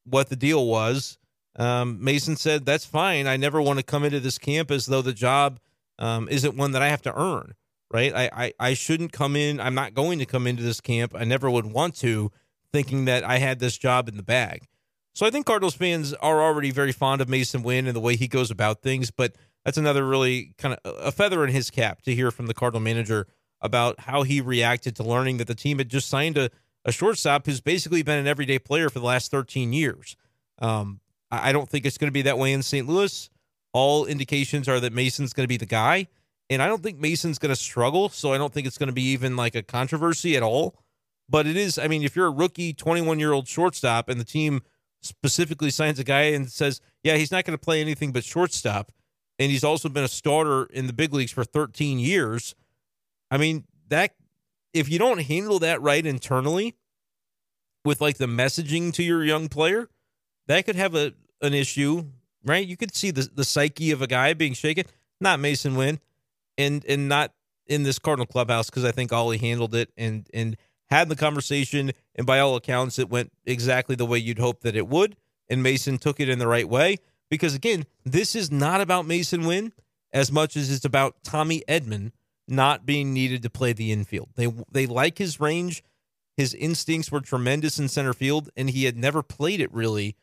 what 0.05 0.29
the 0.29 0.35
deal 0.35 0.65
was. 0.65 1.17
Um, 1.57 1.99
Masyn 1.99 2.37
said, 2.37 2.65
That's 2.65 2.85
fine. 2.85 3.27
I 3.27 3.37
never 3.37 3.61
want 3.61 3.79
to 3.79 3.83
come 3.83 4.03
into 4.03 4.19
this 4.19 4.37
camp 4.37 4.71
as 4.71 4.85
though 4.85 5.01
the 5.01 5.13
job 5.13 5.59
um, 5.99 6.29
isn't 6.29 6.55
one 6.55 6.71
that 6.71 6.81
I 6.81 6.87
have 6.87 7.01
to 7.03 7.19
earn, 7.19 7.53
right? 7.91 8.13
I, 8.15 8.29
I, 8.33 8.53
I 8.59 8.73
shouldn't 8.73 9.11
come 9.11 9.35
in. 9.35 9.59
I'm 9.59 9.75
not 9.75 9.93
going 9.93 10.19
to 10.19 10.25
come 10.25 10.47
into 10.47 10.63
this 10.63 10.81
camp. 10.81 11.13
I 11.15 11.25
never 11.25 11.49
would 11.49 11.65
want 11.65 11.95
to, 11.97 12.31
thinking 12.71 13.05
that 13.05 13.23
I 13.23 13.37
had 13.37 13.59
this 13.59 13.77
job 13.77 14.07
in 14.07 14.17
the 14.17 14.23
bag. 14.23 14.67
So 15.13 15.25
I 15.25 15.29
think 15.29 15.45
Cardinals 15.45 15.75
fans 15.75 16.13
are 16.13 16.41
already 16.41 16.71
very 16.71 16.93
fond 16.93 17.19
of 17.21 17.27
Masyn 17.27 17.63
Winn 17.63 17.85
and 17.85 17.95
the 17.95 17.99
way 17.99 18.15
he 18.15 18.29
goes 18.29 18.49
about 18.49 18.81
things, 18.81 19.11
but 19.11 19.35
that's 19.65 19.77
another 19.77 20.05
really 20.05 20.53
kind 20.57 20.77
of 20.83 20.95
a 21.05 21.11
feather 21.11 21.43
in 21.43 21.51
his 21.51 21.69
cap 21.69 22.01
to 22.03 22.15
hear 22.15 22.31
from 22.31 22.47
the 22.47 22.53
Cardinal 22.53 22.81
manager 22.81 23.27
about 23.61 24.01
how 24.01 24.23
he 24.23 24.41
reacted 24.41 24.95
to 24.95 25.03
learning 25.03 25.37
that 25.37 25.47
the 25.47 25.55
team 25.55 25.77
had 25.77 25.89
just 25.89 26.09
signed 26.09 26.37
a, 26.37 26.49
a 26.85 26.91
shortstop 26.91 27.45
who's 27.45 27.61
basically 27.61 28.01
been 28.01 28.17
an 28.17 28.27
everyday 28.27 28.59
player 28.59 28.89
for 28.89 28.99
the 28.99 29.05
last 29.05 29.31
13 29.31 29.73
years. 29.73 30.15
Um, 30.59 30.99
I 31.31 31.51
don't 31.51 31.69
think 31.69 31.85
it's 31.85 31.97
going 31.97 32.09
to 32.09 32.13
be 32.13 32.23
that 32.23 32.37
way 32.37 32.51
in 32.51 32.61
St. 32.61 32.87
Louis. 32.87 33.29
All 33.73 34.05
indications 34.05 34.67
are 34.67 34.79
that 34.79 34.91
Masyn's 34.91 35.33
going 35.33 35.45
to 35.45 35.47
be 35.47 35.57
the 35.57 35.65
guy. 35.65 36.07
And 36.49 36.61
I 36.61 36.67
don't 36.67 36.83
think 36.83 36.99
Masyn's 36.99 37.39
going 37.39 37.51
to 37.51 37.55
struggle. 37.55 38.09
So 38.09 38.33
I 38.33 38.37
don't 38.37 38.53
think 38.53 38.67
it's 38.67 38.77
going 38.77 38.87
to 38.87 38.93
be 38.93 39.11
even 39.11 39.37
like 39.37 39.55
a 39.55 39.63
controversy 39.63 40.35
at 40.35 40.43
all. 40.43 40.75
But 41.29 41.47
it 41.47 41.55
is, 41.55 41.79
I 41.79 41.87
mean, 41.87 42.03
if 42.03 42.15
you're 42.15 42.27
a 42.27 42.31
rookie 42.31 42.73
21 42.73 43.19
year 43.19 43.31
old 43.31 43.47
shortstop 43.47 44.09
and 44.09 44.19
the 44.19 44.25
team 44.25 44.61
specifically 45.01 45.69
signs 45.69 45.99
a 45.99 46.03
guy 46.03 46.23
and 46.23 46.51
says, 46.51 46.81
yeah, 47.03 47.15
he's 47.15 47.31
not 47.31 47.45
going 47.45 47.57
to 47.57 47.63
play 47.63 47.81
anything 47.81 48.11
but 48.11 48.23
shortstop, 48.23 48.91
and 49.39 49.51
he's 49.51 49.63
also 49.63 49.89
been 49.89 50.03
a 50.03 50.09
starter 50.09 50.65
in 50.65 50.87
the 50.87 50.93
big 50.93 51.13
leagues 51.13 51.31
for 51.31 51.43
13 51.43 51.99
years. 51.99 52.53
I 53.31 53.37
mean, 53.37 53.63
that 53.87 54.13
if 54.73 54.89
you 54.89 54.99
don't 54.99 55.21
handle 55.21 55.59
that 55.59 55.81
right 55.81 56.05
internally 56.05 56.75
with 57.83 58.01
like 58.01 58.17
the 58.17 58.27
messaging 58.27 58.93
to 58.93 59.03
your 59.03 59.23
young 59.23 59.47
player, 59.47 59.89
that 60.47 60.65
could 60.65 60.75
have 60.75 60.93
a 60.93 61.13
an 61.41 61.53
issue, 61.53 62.05
right? 62.45 62.67
You 62.67 62.77
could 62.77 62.93
see 62.93 63.09
the 63.09 63.29
the 63.33 63.45
psyche 63.45 63.91
of 63.91 64.01
a 64.01 64.07
guy 64.07 64.33
being 64.33 64.53
shaken. 64.53 64.85
Not 65.19 65.39
Masyn 65.39 65.75
Winn, 65.75 65.99
and 66.57 66.85
and 66.85 67.07
not 67.07 67.33
in 67.67 67.83
this 67.83 67.99
Cardinal 67.99 68.25
clubhouse 68.25 68.69
because 68.69 68.85
I 68.85 68.91
think 68.91 69.13
Oli 69.13 69.37
handled 69.37 69.73
it 69.73 69.89
and 69.97 70.27
and 70.33 70.57
had 70.89 71.07
the 71.07 71.15
conversation, 71.15 71.91
and 72.15 72.27
by 72.27 72.39
all 72.39 72.55
accounts, 72.57 72.99
it 72.99 73.09
went 73.09 73.31
exactly 73.45 73.95
the 73.95 74.05
way 74.05 74.17
you'd 74.17 74.39
hope 74.39 74.61
that 74.61 74.75
it 74.75 74.87
would. 74.87 75.15
And 75.49 75.65
Masyn 75.65 75.99
took 75.99 76.19
it 76.19 76.29
in 76.29 76.39
the 76.39 76.47
right 76.47 76.67
way 76.67 76.97
because 77.29 77.55
again, 77.55 77.85
this 78.05 78.35
is 78.35 78.51
not 78.51 78.81
about 78.81 79.05
Masyn 79.05 79.47
Winn 79.47 79.73
as 80.13 80.31
much 80.31 80.57
as 80.57 80.69
it's 80.69 80.85
about 80.85 81.23
Tommy 81.23 81.63
Edman 81.67 82.11
not 82.47 82.85
being 82.85 83.13
needed 83.13 83.43
to 83.43 83.49
play 83.49 83.73
the 83.73 83.91
infield. 83.91 84.29
They 84.35 84.47
they 84.71 84.85
like 84.85 85.17
his 85.17 85.39
range. 85.39 85.83
His 86.37 86.53
instincts 86.53 87.11
were 87.11 87.21
tremendous 87.21 87.77
in 87.77 87.87
center 87.87 88.13
field, 88.13 88.49
and 88.55 88.69
he 88.69 88.85
had 88.85 88.97
never 88.97 89.21
played 89.21 89.61
it 89.61 89.71
really 89.73 90.15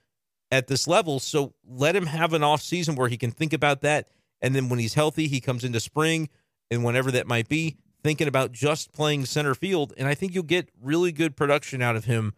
at 0.51 0.67
this 0.67 0.89
level. 0.89 1.21
So 1.21 1.55
let 1.67 1.95
him 1.95 2.07
have 2.07 2.33
an 2.33 2.43
off 2.43 2.63
season 2.63 2.95
where 2.95 3.09
he 3.09 3.17
can 3.17 3.31
think 3.31 3.53
about 3.53 3.83
that. 3.83 4.09
And 4.41 4.55
then 4.55 4.69
when 4.69 4.79
he's 4.79 4.95
healthy, 4.95 5.29
he 5.29 5.41
comes 5.41 5.65
into 5.65 5.81
spring 5.81 6.29
and 6.71 6.85
whenever 6.85 7.11
that 7.11 7.27
might 7.27 7.49
be, 7.49 7.77
thinking 8.03 8.29
about 8.29 8.53
just 8.53 8.93
playing 8.93 9.27
center 9.27 9.55
field. 9.55 9.93
And 9.97 10.09
I 10.09 10.15
think 10.15 10.35
you'll 10.35 10.45
get 10.45 10.71
really 10.81 11.13
good 11.13 11.37
production 11.37 11.83
out 11.83 11.97
of 11.97 12.05
him 12.05 12.35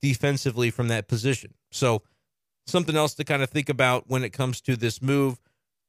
defensively 0.00 0.70
from 0.70 0.88
that 0.88 1.08
position. 1.08 1.54
So 1.70 2.02
something 2.66 2.96
else 2.96 3.14
to 3.14 3.24
kind 3.24 3.42
of 3.42 3.50
think 3.50 3.68
about 3.68 4.08
when 4.08 4.22
it 4.22 4.30
comes 4.30 4.60
to 4.62 4.76
this 4.76 5.02
move 5.02 5.40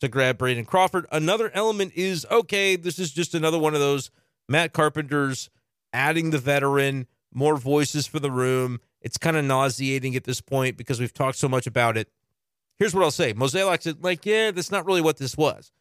to 0.02 0.08
grab 0.08 0.38
Brandon 0.38 0.66
Crawford. 0.66 1.06
Another 1.12 1.50
element 1.54 1.94
is 1.96 2.26
okay, 2.30 2.76
this 2.76 3.00
is 3.00 3.12
just 3.12 3.34
another 3.34 3.58
one 3.58 3.74
of 3.74 3.80
those 3.80 4.12
Matt 4.50 4.74
Carpenter's 4.74 5.50
adding 5.94 6.32
the 6.32 6.38
veteran, 6.38 7.08
more 7.34 7.56
voices 7.56 8.08
for 8.08 8.20
the 8.20 8.32
room. 8.32 8.80
It's 9.02 9.18
kind 9.18 9.38
of 9.38 9.46
nauseating 9.46 10.16
at 10.16 10.26
this 10.26 10.42
point 10.42 10.78
because 10.78 11.00
we've 11.00 11.14
talked 11.14 11.38
so 11.38 11.48
much 11.48 11.66
about 11.66 11.98
it. 11.98 12.10
Here's 12.78 12.94
what 12.94 13.04
I'll 13.04 13.12
say. 13.12 13.34
Mozeliak 13.34 13.84
said, 13.84 14.04
like, 14.04 14.26
yeah, 14.26 14.52
that's 14.52 14.72
not 14.72 14.86
really 14.86 15.02
what 15.02 15.18
this 15.18 15.38
was. 15.38 15.72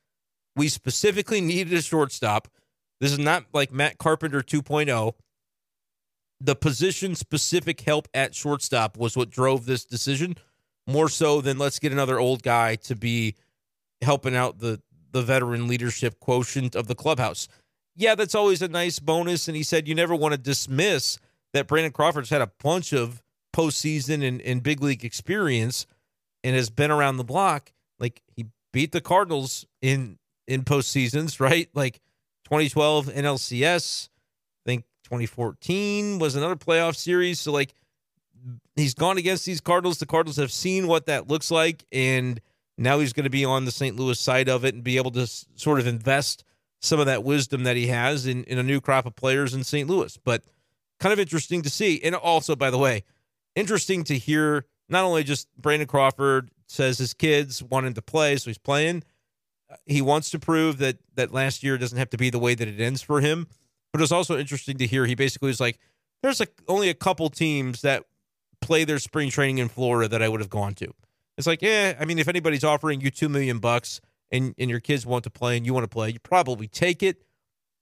We 0.54 0.68
specifically 0.68 1.40
needed 1.40 1.72
a 1.72 1.82
shortstop. 1.82 2.48
This 3.00 3.12
is 3.12 3.18
not 3.18 3.46
like 3.52 3.72
Matt 3.72 3.98
Carpenter 3.98 4.42
2.0. 4.42 5.14
The 6.42 6.56
position 6.56 7.14
specific 7.14 7.80
help 7.80 8.08
at 8.12 8.34
shortstop 8.34 8.96
was 8.98 9.16
what 9.16 9.30
drove 9.30 9.66
this 9.66 9.84
decision 9.84 10.36
more 10.86 11.08
so 11.08 11.40
than 11.40 11.58
let's 11.58 11.78
get 11.78 11.92
another 11.92 12.18
old 12.18 12.42
guy 12.42 12.74
to 12.76 12.94
be 12.94 13.34
helping 14.02 14.36
out 14.36 14.58
the 14.58 14.80
the 15.12 15.22
veteran 15.22 15.66
leadership 15.66 16.20
quotient 16.20 16.76
of 16.76 16.86
the 16.86 16.94
clubhouse. 16.94 17.48
Yeah, 17.96 18.14
that's 18.14 18.34
always 18.34 18.62
a 18.62 18.68
nice 18.68 18.98
bonus. 19.00 19.48
And 19.48 19.56
he 19.56 19.62
said 19.62 19.88
you 19.88 19.94
never 19.94 20.14
want 20.14 20.32
to 20.32 20.38
dismiss 20.38 21.18
that 21.52 21.66
Brandon 21.66 21.92
Crawford's 21.92 22.30
had 22.30 22.40
a 22.40 22.52
bunch 22.62 22.92
of 22.92 23.22
postseason 23.52 24.26
and, 24.26 24.40
and 24.42 24.62
big 24.62 24.82
league 24.82 25.04
experience 25.04 25.86
and 26.44 26.54
has 26.54 26.70
been 26.70 26.90
around 26.90 27.16
the 27.16 27.24
block. 27.24 27.72
Like 27.98 28.22
he 28.36 28.46
beat 28.72 28.92
the 28.92 29.00
Cardinals 29.00 29.66
in 29.82 30.18
in 30.46 30.64
postseasons, 30.64 31.40
right? 31.40 31.68
Like 31.74 32.00
2012 32.44 33.06
NLCS, 33.06 34.08
I 34.08 34.70
think 34.70 34.84
2014 35.04 36.18
was 36.18 36.36
another 36.36 36.56
playoff 36.56 36.96
series. 36.96 37.40
So 37.40 37.52
like 37.52 37.74
he's 38.76 38.94
gone 38.94 39.18
against 39.18 39.44
these 39.44 39.60
Cardinals. 39.60 39.98
The 39.98 40.06
Cardinals 40.06 40.36
have 40.36 40.52
seen 40.52 40.86
what 40.86 41.06
that 41.06 41.28
looks 41.28 41.50
like, 41.50 41.84
and 41.92 42.40
now 42.80 42.98
he's 42.98 43.12
going 43.12 43.24
to 43.24 43.30
be 43.30 43.44
on 43.44 43.66
the 43.66 43.70
St. 43.70 43.94
Louis 43.96 44.18
side 44.18 44.48
of 44.48 44.64
it 44.64 44.74
and 44.74 44.82
be 44.82 44.96
able 44.96 45.10
to 45.12 45.22
s- 45.22 45.44
sort 45.54 45.78
of 45.78 45.86
invest 45.86 46.44
some 46.80 46.98
of 46.98 47.06
that 47.06 47.22
wisdom 47.22 47.64
that 47.64 47.76
he 47.76 47.88
has 47.88 48.26
in, 48.26 48.42
in 48.44 48.58
a 48.58 48.62
new 48.62 48.80
crop 48.80 49.04
of 49.04 49.14
players 49.14 49.52
in 49.52 49.62
St. 49.64 49.88
Louis. 49.88 50.16
But 50.16 50.42
kind 50.98 51.12
of 51.12 51.18
interesting 51.18 51.60
to 51.62 51.70
see. 51.70 52.00
And 52.02 52.14
also, 52.14 52.56
by 52.56 52.70
the 52.70 52.78
way, 52.78 53.04
interesting 53.54 54.02
to 54.04 54.16
hear 54.16 54.64
not 54.88 55.04
only 55.04 55.22
just 55.24 55.46
Brandon 55.56 55.86
Crawford 55.86 56.50
says 56.66 56.96
his 56.96 57.12
kids 57.12 57.62
wanted 57.62 57.94
to 57.96 58.02
play, 58.02 58.36
so 58.36 58.48
he's 58.48 58.58
playing. 58.58 59.04
He 59.84 60.00
wants 60.00 60.30
to 60.30 60.38
prove 60.38 60.78
that 60.78 60.96
that 61.14 61.32
last 61.32 61.62
year 61.62 61.76
doesn't 61.76 61.98
have 61.98 62.10
to 62.10 62.16
be 62.16 62.30
the 62.30 62.38
way 62.38 62.54
that 62.54 62.66
it 62.66 62.80
ends 62.80 63.02
for 63.02 63.20
him. 63.20 63.46
But 63.92 64.00
it's 64.00 64.12
also 64.12 64.38
interesting 64.38 64.78
to 64.78 64.86
hear 64.86 65.04
he 65.04 65.14
basically 65.14 65.48
was 65.48 65.60
like, 65.60 65.78
"There's 66.22 66.40
a, 66.40 66.46
only 66.66 66.88
a 66.88 66.94
couple 66.94 67.28
teams 67.28 67.82
that 67.82 68.04
play 68.60 68.84
their 68.84 68.98
spring 68.98 69.30
training 69.30 69.58
in 69.58 69.68
Florida 69.68 70.08
that 70.08 70.22
I 70.22 70.28
would 70.28 70.40
have 70.40 70.50
gone 70.50 70.74
to." 70.76 70.94
It's 71.40 71.46
like, 71.46 71.62
yeah, 71.62 71.96
I 71.98 72.04
mean, 72.04 72.18
if 72.18 72.28
anybody's 72.28 72.64
offering 72.64 73.00
you 73.00 73.10
two 73.10 73.30
million 73.30 73.60
bucks 73.60 74.02
and 74.30 74.54
and 74.58 74.68
your 74.68 74.78
kids 74.78 75.06
want 75.06 75.24
to 75.24 75.30
play 75.30 75.56
and 75.56 75.64
you 75.64 75.72
want 75.72 75.84
to 75.84 75.88
play, 75.88 76.10
you 76.10 76.18
probably 76.20 76.68
take 76.68 77.02
it. 77.02 77.24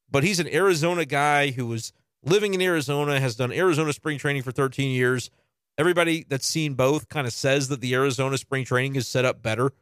But 0.09 0.23
he's 0.23 0.39
an 0.39 0.47
Arizona 0.47 1.05
guy 1.05 1.51
who 1.51 1.67
was 1.67 1.93
living 2.23 2.55
in 2.55 2.63
Arizona, 2.63 3.19
has 3.19 3.35
done 3.35 3.51
Arizona 3.51 3.93
spring 3.93 4.17
training 4.17 4.43
for 4.45 4.53
13 4.53 4.93
years. 4.93 5.29
Everybody 5.77 6.25
that's 6.29 6.47
seen 6.47 6.75
both 6.75 7.09
kind 7.09 7.27
of 7.27 7.33
says 7.33 7.67
that 7.67 7.81
the 7.81 7.95
Arizona 7.95 8.39
spring 8.39 8.65
training 8.65 8.95
is 8.95 9.09
set 9.09 9.25
up 9.25 9.43
better 9.43 9.73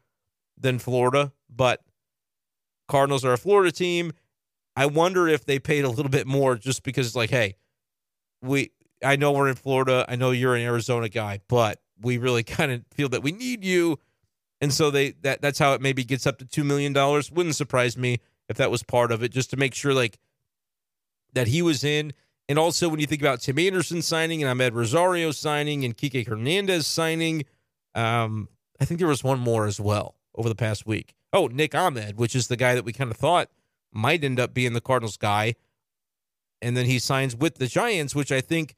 than 0.57 0.79
Florida, 0.79 1.33
but 1.55 1.85
Cardinals 2.89 3.27
are 3.27 3.35
a 3.35 3.39
Florida 3.39 3.73
team. 3.73 4.13
I 4.75 4.87
wonder 4.87 5.29
if 5.29 5.45
they 5.45 5.59
paid 5.59 5.85
a 5.85 5.91
little 5.91 6.11
bit 6.11 6.27
more 6.27 6.57
just 6.57 6.83
because 6.83 7.09
it's 7.09 7.17
like, 7.17 7.29
hey, 7.29 7.57
we 8.41 8.71
I 9.05 9.17
know 9.17 9.33
we're 9.33 9.51
in 9.51 9.55
Florida, 9.55 10.07
I 10.09 10.17
know 10.17 10.31
you're 10.31 10.55
an 10.55 10.63
Arizona 10.63 11.11
guy, 11.11 11.41
but 11.47 11.83
we 12.01 12.19
really 12.19 12.43
kind 12.45 12.73
of 12.73 12.83
feel 12.93 13.09
that 13.11 13.23
we 13.23 13.33
need 13.33 13.65
you. 13.65 13.99
And 14.61 14.73
so 14.73 14.91
they 14.91 15.13
that 15.23 15.43
that's 15.43 15.59
how 15.59 15.75
it 15.75 15.81
maybe 15.81 16.05
gets 16.05 16.27
up 16.27 16.39
to 16.39 16.45
two 16.45 16.65
million 16.65 16.93
dollars. 16.93 17.31
Wouldn't 17.31 17.57
surprise 17.57 17.97
me 17.97 18.19
if 18.49 18.57
that 18.57 18.71
was 18.71 18.83
part 18.83 19.13
of 19.13 19.23
it, 19.23 19.31
just 19.33 19.51
to 19.51 19.57
make 19.57 19.75
sure 19.75 19.93
like 19.93 20.19
that 21.35 21.49
he 21.49 21.63
was 21.63 21.85
in. 21.85 22.13
And 22.49 22.59
also 22.59 22.89
when 22.89 23.01
you 23.01 23.07
think 23.07 23.21
about 23.21 23.41
Tim 23.41 23.59
Anderson 23.59 24.03
signing 24.03 24.43
and 24.43 24.61
Amed 24.61 24.73
Rosario 24.73 25.33
signing 25.33 25.85
and 25.85 25.97
Kike 25.97 26.27
Hernandez 26.27 26.87
signing, 26.87 27.45
um, 27.95 28.49
I 28.81 28.85
think 28.85 28.99
there 29.01 29.09
was 29.09 29.25
one 29.25 29.41
more 29.41 29.67
as 29.67 29.81
well 29.81 30.15
over 30.35 30.49
the 30.49 30.55
past 30.55 30.87
week. 30.87 31.15
Oh, 31.33 31.49
Nick 31.49 31.75
Ahmed, 31.75 32.17
which 32.17 32.37
is 32.37 32.47
the 32.49 32.57
guy 32.57 32.75
that 32.75 32.85
we 32.85 32.93
kind 32.93 33.11
of 33.11 33.17
thought 33.17 33.51
might 33.93 34.23
end 34.23 34.39
up 34.39 34.55
being 34.55 34.75
the 34.75 34.81
Cardinals 34.81 35.17
guy. 35.17 35.55
And 36.63 36.77
then 36.77 36.87
he 36.87 36.99
signs 36.99 37.35
with 37.35 37.57
the 37.57 37.67
Giants, 37.67 38.15
which 38.15 38.31
I 38.31 38.41
think 38.41 38.77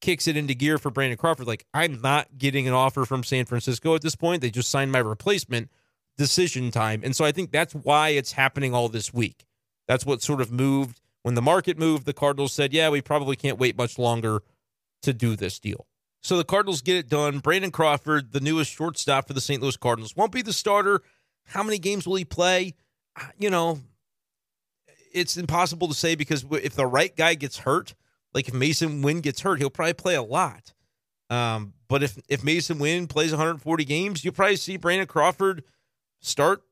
kicks 0.00 0.26
it 0.28 0.36
into 0.36 0.54
gear 0.54 0.78
for 0.78 0.90
Brandon 0.90 1.16
Crawford. 1.18 1.46
Like, 1.46 1.66
I'm 1.74 2.00
not 2.00 2.38
getting 2.38 2.68
an 2.68 2.74
offer 2.74 3.04
from 3.04 3.24
San 3.24 3.44
Francisco 3.44 3.94
at 3.94 4.02
this 4.02 4.16
point. 4.16 4.42
They 4.42 4.50
just 4.50 4.70
signed 4.70 4.92
my 4.92 4.98
replacement 4.98 5.70
decision 6.16 6.70
time. 6.70 7.02
And 7.04 7.14
so 7.14 7.24
I 7.24 7.32
think 7.32 7.50
that's 7.50 7.74
why 7.74 8.10
it's 8.10 8.32
happening 8.32 8.74
all 8.74 8.88
this 8.88 9.12
week. 9.12 9.46
That's 9.86 10.04
what 10.06 10.22
sort 10.22 10.40
of 10.40 10.52
moved. 10.52 11.00
When 11.22 11.34
the 11.34 11.42
market 11.42 11.78
moved, 11.78 12.06
the 12.06 12.12
Cardinals 12.12 12.52
said, 12.52 12.72
yeah, 12.72 12.90
we 12.90 13.00
probably 13.00 13.36
can't 13.36 13.58
wait 13.58 13.76
much 13.76 13.98
longer 13.98 14.42
to 15.02 15.12
do 15.12 15.36
this 15.36 15.58
deal. 15.58 15.86
So 16.22 16.36
the 16.36 16.44
Cardinals 16.44 16.80
get 16.80 16.96
it 16.96 17.08
done. 17.08 17.38
Brandon 17.38 17.70
Crawford, 17.70 18.32
the 18.32 18.40
newest 18.40 18.70
shortstop 18.72 19.26
for 19.26 19.32
the 19.32 19.40
St. 19.40 19.62
Louis 19.62 19.76
Cardinals, 19.76 20.16
won't 20.16 20.32
be 20.32 20.42
the 20.42 20.52
starter. 20.52 21.02
How 21.46 21.62
many 21.62 21.78
games 21.78 22.06
will 22.06 22.16
he 22.16 22.24
play? 22.24 22.74
Uh, 23.16 23.26
You 23.38 23.50
know, 23.50 23.80
it's 25.12 25.36
impossible 25.36 25.88
to 25.88 25.94
say 25.94 26.14
because 26.14 26.44
if 26.50 26.74
the 26.74 26.86
right 26.86 27.14
guy 27.16 27.34
gets 27.34 27.58
hurt, 27.58 27.94
like 28.34 28.48
if 28.48 28.54
Masyn 28.54 29.02
Winn 29.02 29.20
gets 29.20 29.40
hurt, 29.40 29.58
he'll 29.58 29.70
probably 29.70 29.94
play 29.94 30.14
a 30.14 30.22
lot. 30.22 30.72
Um, 31.30 31.74
but 31.88 32.02
if 32.02 32.18
if 32.28 32.42
Masyn 32.42 32.78
Winn 32.78 33.06
plays 33.06 33.30
140 33.30 33.84
games, 33.84 34.24
you'll 34.24 34.34
probably 34.34 34.56
see 34.56 34.76
Brandon 34.76 35.06
Crawford 35.06 35.64
start 36.20 36.62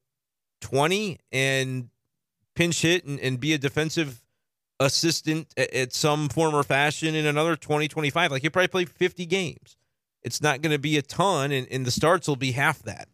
20 0.63 1.19
and 1.33 1.91
pinch 2.55 2.83
hit 2.83 3.05
and, 3.05 3.21
and 3.21 3.39
be 3.39 3.53
a 3.53 3.59
defensive 3.59 4.23
assistant 4.81 5.49
at, 5.57 5.73
at 5.73 5.93
some 5.93 6.29
form 6.29 6.55
or 6.55 6.63
fashion 6.63 7.15
in 7.15 7.27
another 7.27 7.57
20, 7.57 7.89
25. 7.89 8.31
Like 8.31 8.43
he'll 8.43 8.51
probably 8.51 8.69
play 8.69 8.85
50 8.85 9.27
games. 9.27 9.77
It's 10.23 10.43
not 10.43 10.61
going 10.61 10.73
to 10.73 10.79
be 10.79 10.97
a 10.97 11.03
ton, 11.03 11.53
and, 11.53 11.69
and 11.71 11.87
the 11.87 11.91
starts 11.91 12.27
will 12.27 12.37
be 12.37 12.53
half 12.53 12.83
that 12.83 13.09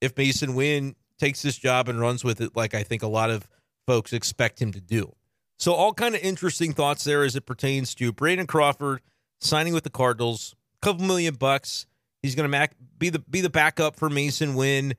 if 0.00 0.14
Masyn 0.14 0.54
Winn 0.54 0.94
takes 1.18 1.42
this 1.42 1.56
job 1.56 1.88
and 1.88 2.00
runs 2.00 2.24
with 2.24 2.40
it 2.40 2.56
like 2.56 2.74
I 2.74 2.82
think 2.82 3.02
a 3.02 3.08
lot 3.08 3.30
of 3.30 3.48
folks 3.86 4.12
expect 4.12 4.60
him 4.60 4.72
to 4.72 4.80
do. 4.80 5.14
So 5.60 5.74
all 5.74 5.92
kind 5.92 6.14
of 6.14 6.22
interesting 6.22 6.72
thoughts 6.72 7.04
there 7.04 7.22
as 7.22 7.36
it 7.36 7.44
pertains 7.44 7.94
to 7.96 8.12
Brandon 8.12 8.46
Crawford 8.46 9.02
signing 9.40 9.74
with 9.74 9.84
the 9.84 9.90
Cardinals, 9.90 10.56
a 10.82 10.86
couple 10.86 11.04
million 11.04 11.34
bucks. 11.34 11.86
He's 12.22 12.34
going 12.34 12.50
to 12.50 12.68
be 12.98 13.10
the 13.10 13.18
be 13.18 13.42
the 13.42 13.50
backup 13.50 13.96
for 13.96 14.08
Masyn 14.08 14.54
Winn, 14.54 14.94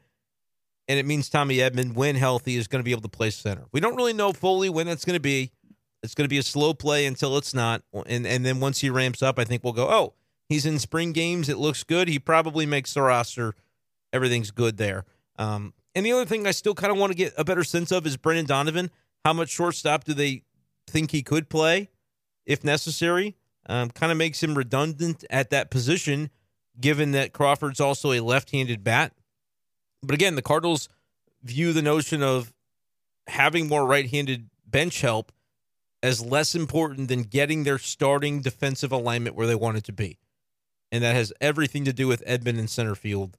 and 0.87 0.99
it 0.99 1.05
means 1.05 1.29
Tommy 1.29 1.57
Edman, 1.57 1.95
when 1.95 2.15
healthy, 2.15 2.57
is 2.57 2.67
going 2.67 2.79
to 2.79 2.83
be 2.83 2.91
able 2.91 3.01
to 3.01 3.09
play 3.09 3.31
center. 3.31 3.65
We 3.71 3.79
don't 3.79 3.95
really 3.95 4.13
know 4.13 4.33
fully 4.33 4.69
when 4.69 4.85
that's 4.85 5.03
going 5.03 5.15
to 5.15 5.19
be. 5.19 5.51
It's 6.03 6.13
going 6.13 6.25
to 6.25 6.29
be 6.29 6.37
a 6.37 6.43
slow 6.43 6.75
play 6.75 7.07
until 7.07 7.37
it's 7.37 7.55
not, 7.55 7.81
and 8.05 8.27
and 8.27 8.45
then 8.45 8.59
once 8.59 8.79
he 8.79 8.91
ramps 8.91 9.23
up, 9.23 9.39
I 9.39 9.45
think 9.45 9.63
we'll 9.63 9.73
go. 9.73 9.87
Oh, 9.89 10.13
he's 10.47 10.67
in 10.67 10.77
spring 10.77 11.11
games. 11.11 11.49
It 11.49 11.57
looks 11.57 11.83
good. 11.83 12.07
He 12.07 12.19
probably 12.19 12.67
makes 12.67 12.93
the 12.93 13.01
roster. 13.01 13.55
Everything's 14.13 14.51
good 14.51 14.77
there. 14.77 15.05
Um, 15.39 15.73
and 15.95 16.05
the 16.05 16.11
other 16.11 16.25
thing 16.25 16.45
I 16.45 16.51
still 16.51 16.75
kind 16.75 16.91
of 16.91 16.99
want 16.99 17.11
to 17.11 17.17
get 17.17 17.33
a 17.35 17.43
better 17.43 17.63
sense 17.63 17.91
of 17.91 18.05
is 18.05 18.15
Brendan 18.15 18.45
Donovan. 18.45 18.91
How 19.25 19.33
much 19.33 19.49
shortstop 19.49 20.03
do 20.03 20.13
they 20.13 20.43
think 20.91 21.11
he 21.11 21.23
could 21.23 21.49
play 21.49 21.89
if 22.45 22.63
necessary? 22.63 23.35
Um, 23.67 23.91
kind 23.91 24.11
of 24.11 24.17
makes 24.17 24.41
him 24.41 24.57
redundant 24.57 25.23
at 25.29 25.51
that 25.51 25.69
position, 25.69 26.31
given 26.79 27.11
that 27.11 27.31
Crawford's 27.31 27.79
also 27.79 28.11
a 28.11 28.19
left 28.19 28.51
handed 28.51 28.83
bat. 28.83 29.13
But 30.01 30.15
again, 30.15 30.35
the 30.35 30.41
Cardinals 30.41 30.89
view 31.43 31.73
the 31.73 31.81
notion 31.81 32.23
of 32.23 32.53
having 33.27 33.67
more 33.67 33.85
right 33.85 34.09
handed 34.09 34.49
bench 34.65 35.01
help 35.01 35.31
as 36.03 36.25
less 36.25 36.55
important 36.55 37.07
than 37.07 37.23
getting 37.23 37.63
their 37.63 37.77
starting 37.77 38.41
defensive 38.41 38.91
alignment 38.91 39.35
where 39.35 39.47
they 39.47 39.55
want 39.55 39.77
it 39.77 39.83
to 39.85 39.93
be. 39.93 40.17
And 40.91 41.03
that 41.03 41.15
has 41.15 41.31
everything 41.39 41.85
to 41.85 41.93
do 41.93 42.07
with 42.07 42.25
Edman 42.25 42.57
in 42.57 42.67
center 42.67 42.95
field 42.95 43.37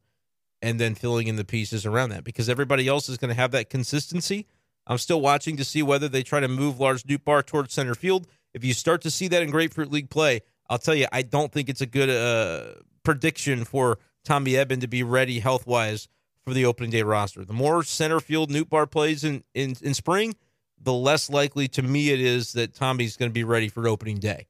and 0.63 0.79
then 0.79 0.95
filling 0.95 1.27
in 1.27 1.37
the 1.37 1.45
pieces 1.45 1.85
around 1.85 2.11
that 2.11 2.25
because 2.25 2.49
everybody 2.49 2.87
else 2.87 3.09
is 3.09 3.19
going 3.19 3.31
to 3.31 3.35
have 3.35 3.51
that 3.51 3.69
consistency. 3.69 4.47
I'm 4.87 4.99
still 4.99 5.21
watching 5.21 5.57
to 5.57 5.65
see 5.65 5.83
whether 5.83 6.09
they 6.09 6.23
try 6.23 6.41
to 6.41 6.49
move 6.49 6.81
Lars 6.81 7.05
Nootbaar 7.05 7.45
towards 7.47 7.73
center 7.73 7.95
field. 7.95 8.27
If 8.53 8.65
you 8.65 8.75
start 8.75 9.03
to 9.03 9.11
see 9.11 9.29
that 9.29 9.43
in 9.43 9.51
Grapefruit 9.51 9.91
League 9.91 10.11
play, 10.11 10.41
I'll 10.69 10.79
tell 10.79 10.95
you, 10.95 11.07
I 11.13 11.23
don't 11.23 11.53
think 11.53 11.69
it's 11.69 11.81
a 11.81 11.87
good 11.87 12.11
uh, 12.11 12.81
prediction 13.03 13.65
for 13.65 13.99
Tommy 14.25 14.53
Edman 14.53 14.81
to 14.81 14.89
be 14.89 15.03
ready 15.03 15.41
health 15.41 15.67
wise 15.67 16.09
for 16.45 16.53
the 16.53 16.65
opening 16.65 16.91
day 16.91 17.03
roster. 17.03 17.45
The 17.45 17.53
more 17.53 17.83
center 17.83 18.21
field 18.21 18.51
Nootbaar 18.51 18.91
plays 18.91 19.25
in, 19.25 19.45
in, 19.55 19.77
in 19.83 19.95
spring, 19.95 20.35
the 20.81 20.93
less 20.93 21.31
likely 21.31 21.69
to 21.69 21.83
me 21.83 22.11
it 22.11 22.21
is 22.21 22.53
that 22.53 22.75
Tommy's 22.75 23.17
going 23.17 23.31
to 23.31 23.35
be 23.35 23.45
ready 23.45 23.69
for 23.69 23.87
opening 23.87 24.19
day 24.19 24.49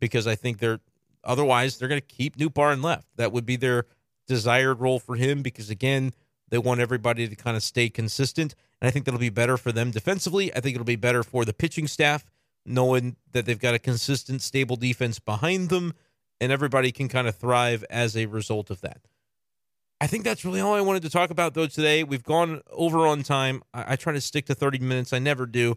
because 0.00 0.26
I 0.26 0.34
think 0.34 0.58
they're 0.58 0.80
otherwise 1.24 1.78
they're 1.78 1.88
going 1.88 2.00
to 2.00 2.06
keep 2.06 2.36
Nootbaar 2.36 2.72
in 2.72 2.82
left. 2.82 3.08
That 3.16 3.32
would 3.32 3.46
be 3.46 3.56
their 3.56 3.84
desired 4.26 4.80
role 4.80 4.98
for 4.98 5.16
him 5.16 5.42
because 5.42 5.70
again, 5.70 6.12
they 6.48 6.58
want 6.58 6.80
everybody 6.80 7.28
to 7.28 7.36
kind 7.36 7.56
of 7.56 7.62
stay 7.62 7.88
consistent. 7.88 8.54
And 8.80 8.88
I 8.88 8.90
think 8.90 9.04
that'll 9.04 9.20
be 9.20 9.28
better 9.28 9.56
for 9.56 9.72
them 9.72 9.90
defensively. 9.90 10.54
I 10.54 10.60
think 10.60 10.74
it'll 10.74 10.84
be 10.84 10.96
better 10.96 11.22
for 11.22 11.44
the 11.44 11.52
pitching 11.52 11.88
staff, 11.88 12.24
knowing 12.64 13.16
that 13.32 13.46
they've 13.46 13.58
got 13.58 13.74
a 13.74 13.78
consistent, 13.78 14.42
stable 14.42 14.76
defense 14.76 15.18
behind 15.18 15.68
them, 15.68 15.94
and 16.40 16.52
everybody 16.52 16.92
can 16.92 17.08
kind 17.08 17.26
of 17.26 17.36
thrive 17.36 17.84
as 17.90 18.16
a 18.16 18.26
result 18.26 18.70
of 18.70 18.80
that. 18.82 19.00
I 20.00 20.06
think 20.06 20.24
that's 20.24 20.44
really 20.44 20.60
all 20.60 20.74
I 20.74 20.80
wanted 20.80 21.02
to 21.02 21.10
talk 21.10 21.30
about, 21.30 21.54
though, 21.54 21.66
today. 21.66 22.04
We've 22.04 22.22
gone 22.22 22.62
over 22.70 23.06
on 23.06 23.24
time. 23.24 23.62
I, 23.74 23.94
I 23.94 23.96
try 23.96 24.12
to 24.12 24.20
stick 24.20 24.46
to 24.46 24.54
30 24.54 24.78
minutes, 24.78 25.12
I 25.12 25.18
never 25.18 25.44
do. 25.44 25.74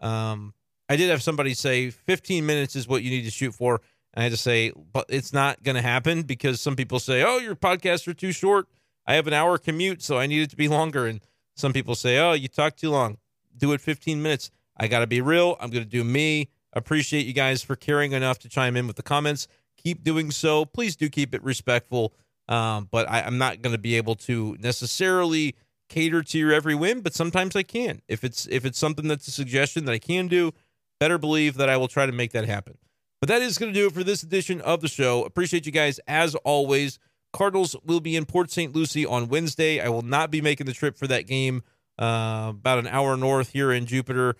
Um, 0.00 0.52
I 0.88 0.96
did 0.96 1.08
have 1.08 1.22
somebody 1.22 1.54
say 1.54 1.88
15 1.88 2.44
minutes 2.44 2.76
is 2.76 2.86
what 2.86 3.02
you 3.02 3.10
need 3.10 3.24
to 3.24 3.30
shoot 3.30 3.54
for. 3.54 3.80
And 4.12 4.20
I 4.20 4.24
had 4.24 4.32
to 4.32 4.36
say, 4.38 4.72
but 4.92 5.06
it's 5.08 5.32
not 5.32 5.62
going 5.62 5.76
to 5.76 5.82
happen 5.82 6.22
because 6.22 6.60
some 6.60 6.76
people 6.76 6.98
say, 6.98 7.22
oh, 7.22 7.38
your 7.38 7.56
podcasts 7.56 8.06
are 8.08 8.14
too 8.14 8.32
short. 8.32 8.66
I 9.06 9.14
have 9.14 9.26
an 9.26 9.32
hour 9.32 9.56
commute, 9.56 10.02
so 10.02 10.18
I 10.18 10.26
need 10.26 10.42
it 10.42 10.50
to 10.50 10.56
be 10.56 10.68
longer. 10.68 11.06
And 11.06 11.20
some 11.56 11.72
people 11.72 11.94
say, 11.94 12.18
oh, 12.18 12.32
you 12.32 12.48
talk 12.48 12.76
too 12.76 12.90
long. 12.90 13.18
Do 13.56 13.72
it 13.72 13.80
15 13.80 14.22
minutes. 14.22 14.50
I 14.76 14.88
got 14.88 15.00
to 15.00 15.06
be 15.06 15.20
real. 15.20 15.56
I'm 15.60 15.70
going 15.70 15.84
to 15.84 15.88
do 15.88 16.04
me. 16.04 16.48
Appreciate 16.72 17.26
you 17.26 17.32
guys 17.32 17.62
for 17.62 17.76
caring 17.76 18.12
enough 18.12 18.38
to 18.40 18.48
chime 18.48 18.76
in 18.76 18.86
with 18.86 18.96
the 18.96 19.02
comments. 19.02 19.46
Keep 19.76 20.02
doing 20.02 20.30
so. 20.30 20.64
Please 20.64 20.96
do 20.96 21.08
keep 21.08 21.34
it 21.34 21.42
respectful. 21.42 22.14
Um, 22.48 22.88
but 22.90 23.08
I, 23.10 23.22
I'm 23.22 23.38
not 23.38 23.62
going 23.62 23.74
to 23.74 23.80
be 23.80 23.96
able 23.96 24.14
to 24.16 24.56
necessarily 24.60 25.54
cater 25.88 26.22
to 26.22 26.38
your 26.38 26.52
every 26.52 26.74
whim, 26.74 27.00
but 27.00 27.14
sometimes 27.14 27.54
I 27.54 27.62
can. 27.62 28.00
If 28.08 28.24
it's 28.24 28.46
if 28.46 28.64
it's 28.64 28.78
something 28.78 29.08
that's 29.08 29.28
a 29.28 29.30
suggestion 29.30 29.84
that 29.84 29.92
I 29.92 29.98
can 29.98 30.26
do, 30.26 30.52
better 30.98 31.18
believe 31.18 31.54
that 31.56 31.68
I 31.68 31.76
will 31.76 31.88
try 31.88 32.06
to 32.06 32.12
make 32.12 32.32
that 32.32 32.46
happen. 32.46 32.78
But 33.20 33.28
that 33.28 33.42
is 33.42 33.58
going 33.58 33.72
to 33.72 33.78
do 33.78 33.86
it 33.86 33.92
for 33.92 34.02
this 34.02 34.22
edition 34.22 34.60
of 34.62 34.80
the 34.80 34.88
show. 34.88 35.24
Appreciate 35.24 35.66
you 35.66 35.72
guys 35.72 36.00
as 36.08 36.34
always. 36.36 36.98
Cardinals 37.32 37.76
will 37.84 38.00
be 38.00 38.16
in 38.16 38.24
Port 38.24 38.50
St. 38.50 38.74
Lucie 38.74 39.06
on 39.06 39.28
Wednesday. 39.28 39.80
I 39.80 39.88
will 39.88 40.02
not 40.02 40.30
be 40.30 40.40
making 40.40 40.66
the 40.66 40.72
trip 40.72 40.96
for 40.96 41.06
that 41.06 41.26
game 41.26 41.62
uh, 41.98 42.48
about 42.50 42.78
an 42.78 42.86
hour 42.86 43.16
north 43.16 43.50
here 43.50 43.72
in 43.72 43.86
Jupiter 43.86 44.36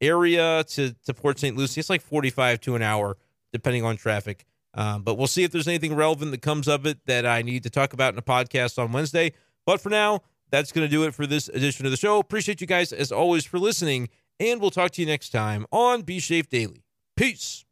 area 0.00 0.64
to, 0.64 0.94
to 1.06 1.14
Port 1.14 1.38
St. 1.38 1.56
Lucie. 1.56 1.80
It's 1.80 1.90
like 1.90 2.02
45 2.02 2.60
to 2.62 2.74
an 2.74 2.82
hour, 2.82 3.16
depending 3.52 3.84
on 3.84 3.96
traffic. 3.96 4.44
Um, 4.74 5.02
but 5.02 5.16
we'll 5.16 5.26
see 5.26 5.44
if 5.44 5.52
there's 5.52 5.68
anything 5.68 5.94
relevant 5.94 6.32
that 6.32 6.42
comes 6.42 6.68
of 6.68 6.84
it 6.84 6.98
that 7.06 7.24
I 7.24 7.42
need 7.42 7.62
to 7.62 7.70
talk 7.70 7.92
about 7.92 8.12
in 8.12 8.18
a 8.18 8.22
podcast 8.22 8.78
on 8.78 8.92
Wednesday. 8.92 9.32
But 9.66 9.80
for 9.80 9.88
now, 9.88 10.20
that's 10.50 10.72
going 10.72 10.86
to 10.86 10.90
do 10.90 11.04
it 11.04 11.14
for 11.14 11.26
this 11.26 11.48
edition 11.48 11.86
of 11.86 11.92
the 11.92 11.96
show. 11.96 12.18
Appreciate 12.18 12.60
you 12.60 12.66
guys, 12.66 12.92
as 12.92 13.12
always, 13.12 13.44
for 13.44 13.58
listening, 13.58 14.08
and 14.38 14.60
we'll 14.60 14.70
talk 14.70 14.90
to 14.92 15.00
you 15.00 15.06
next 15.06 15.30
time 15.30 15.66
on 15.70 16.02
Be 16.02 16.18
Shape 16.18 16.48
Daily. 16.50 16.84
Peace. 17.16 17.63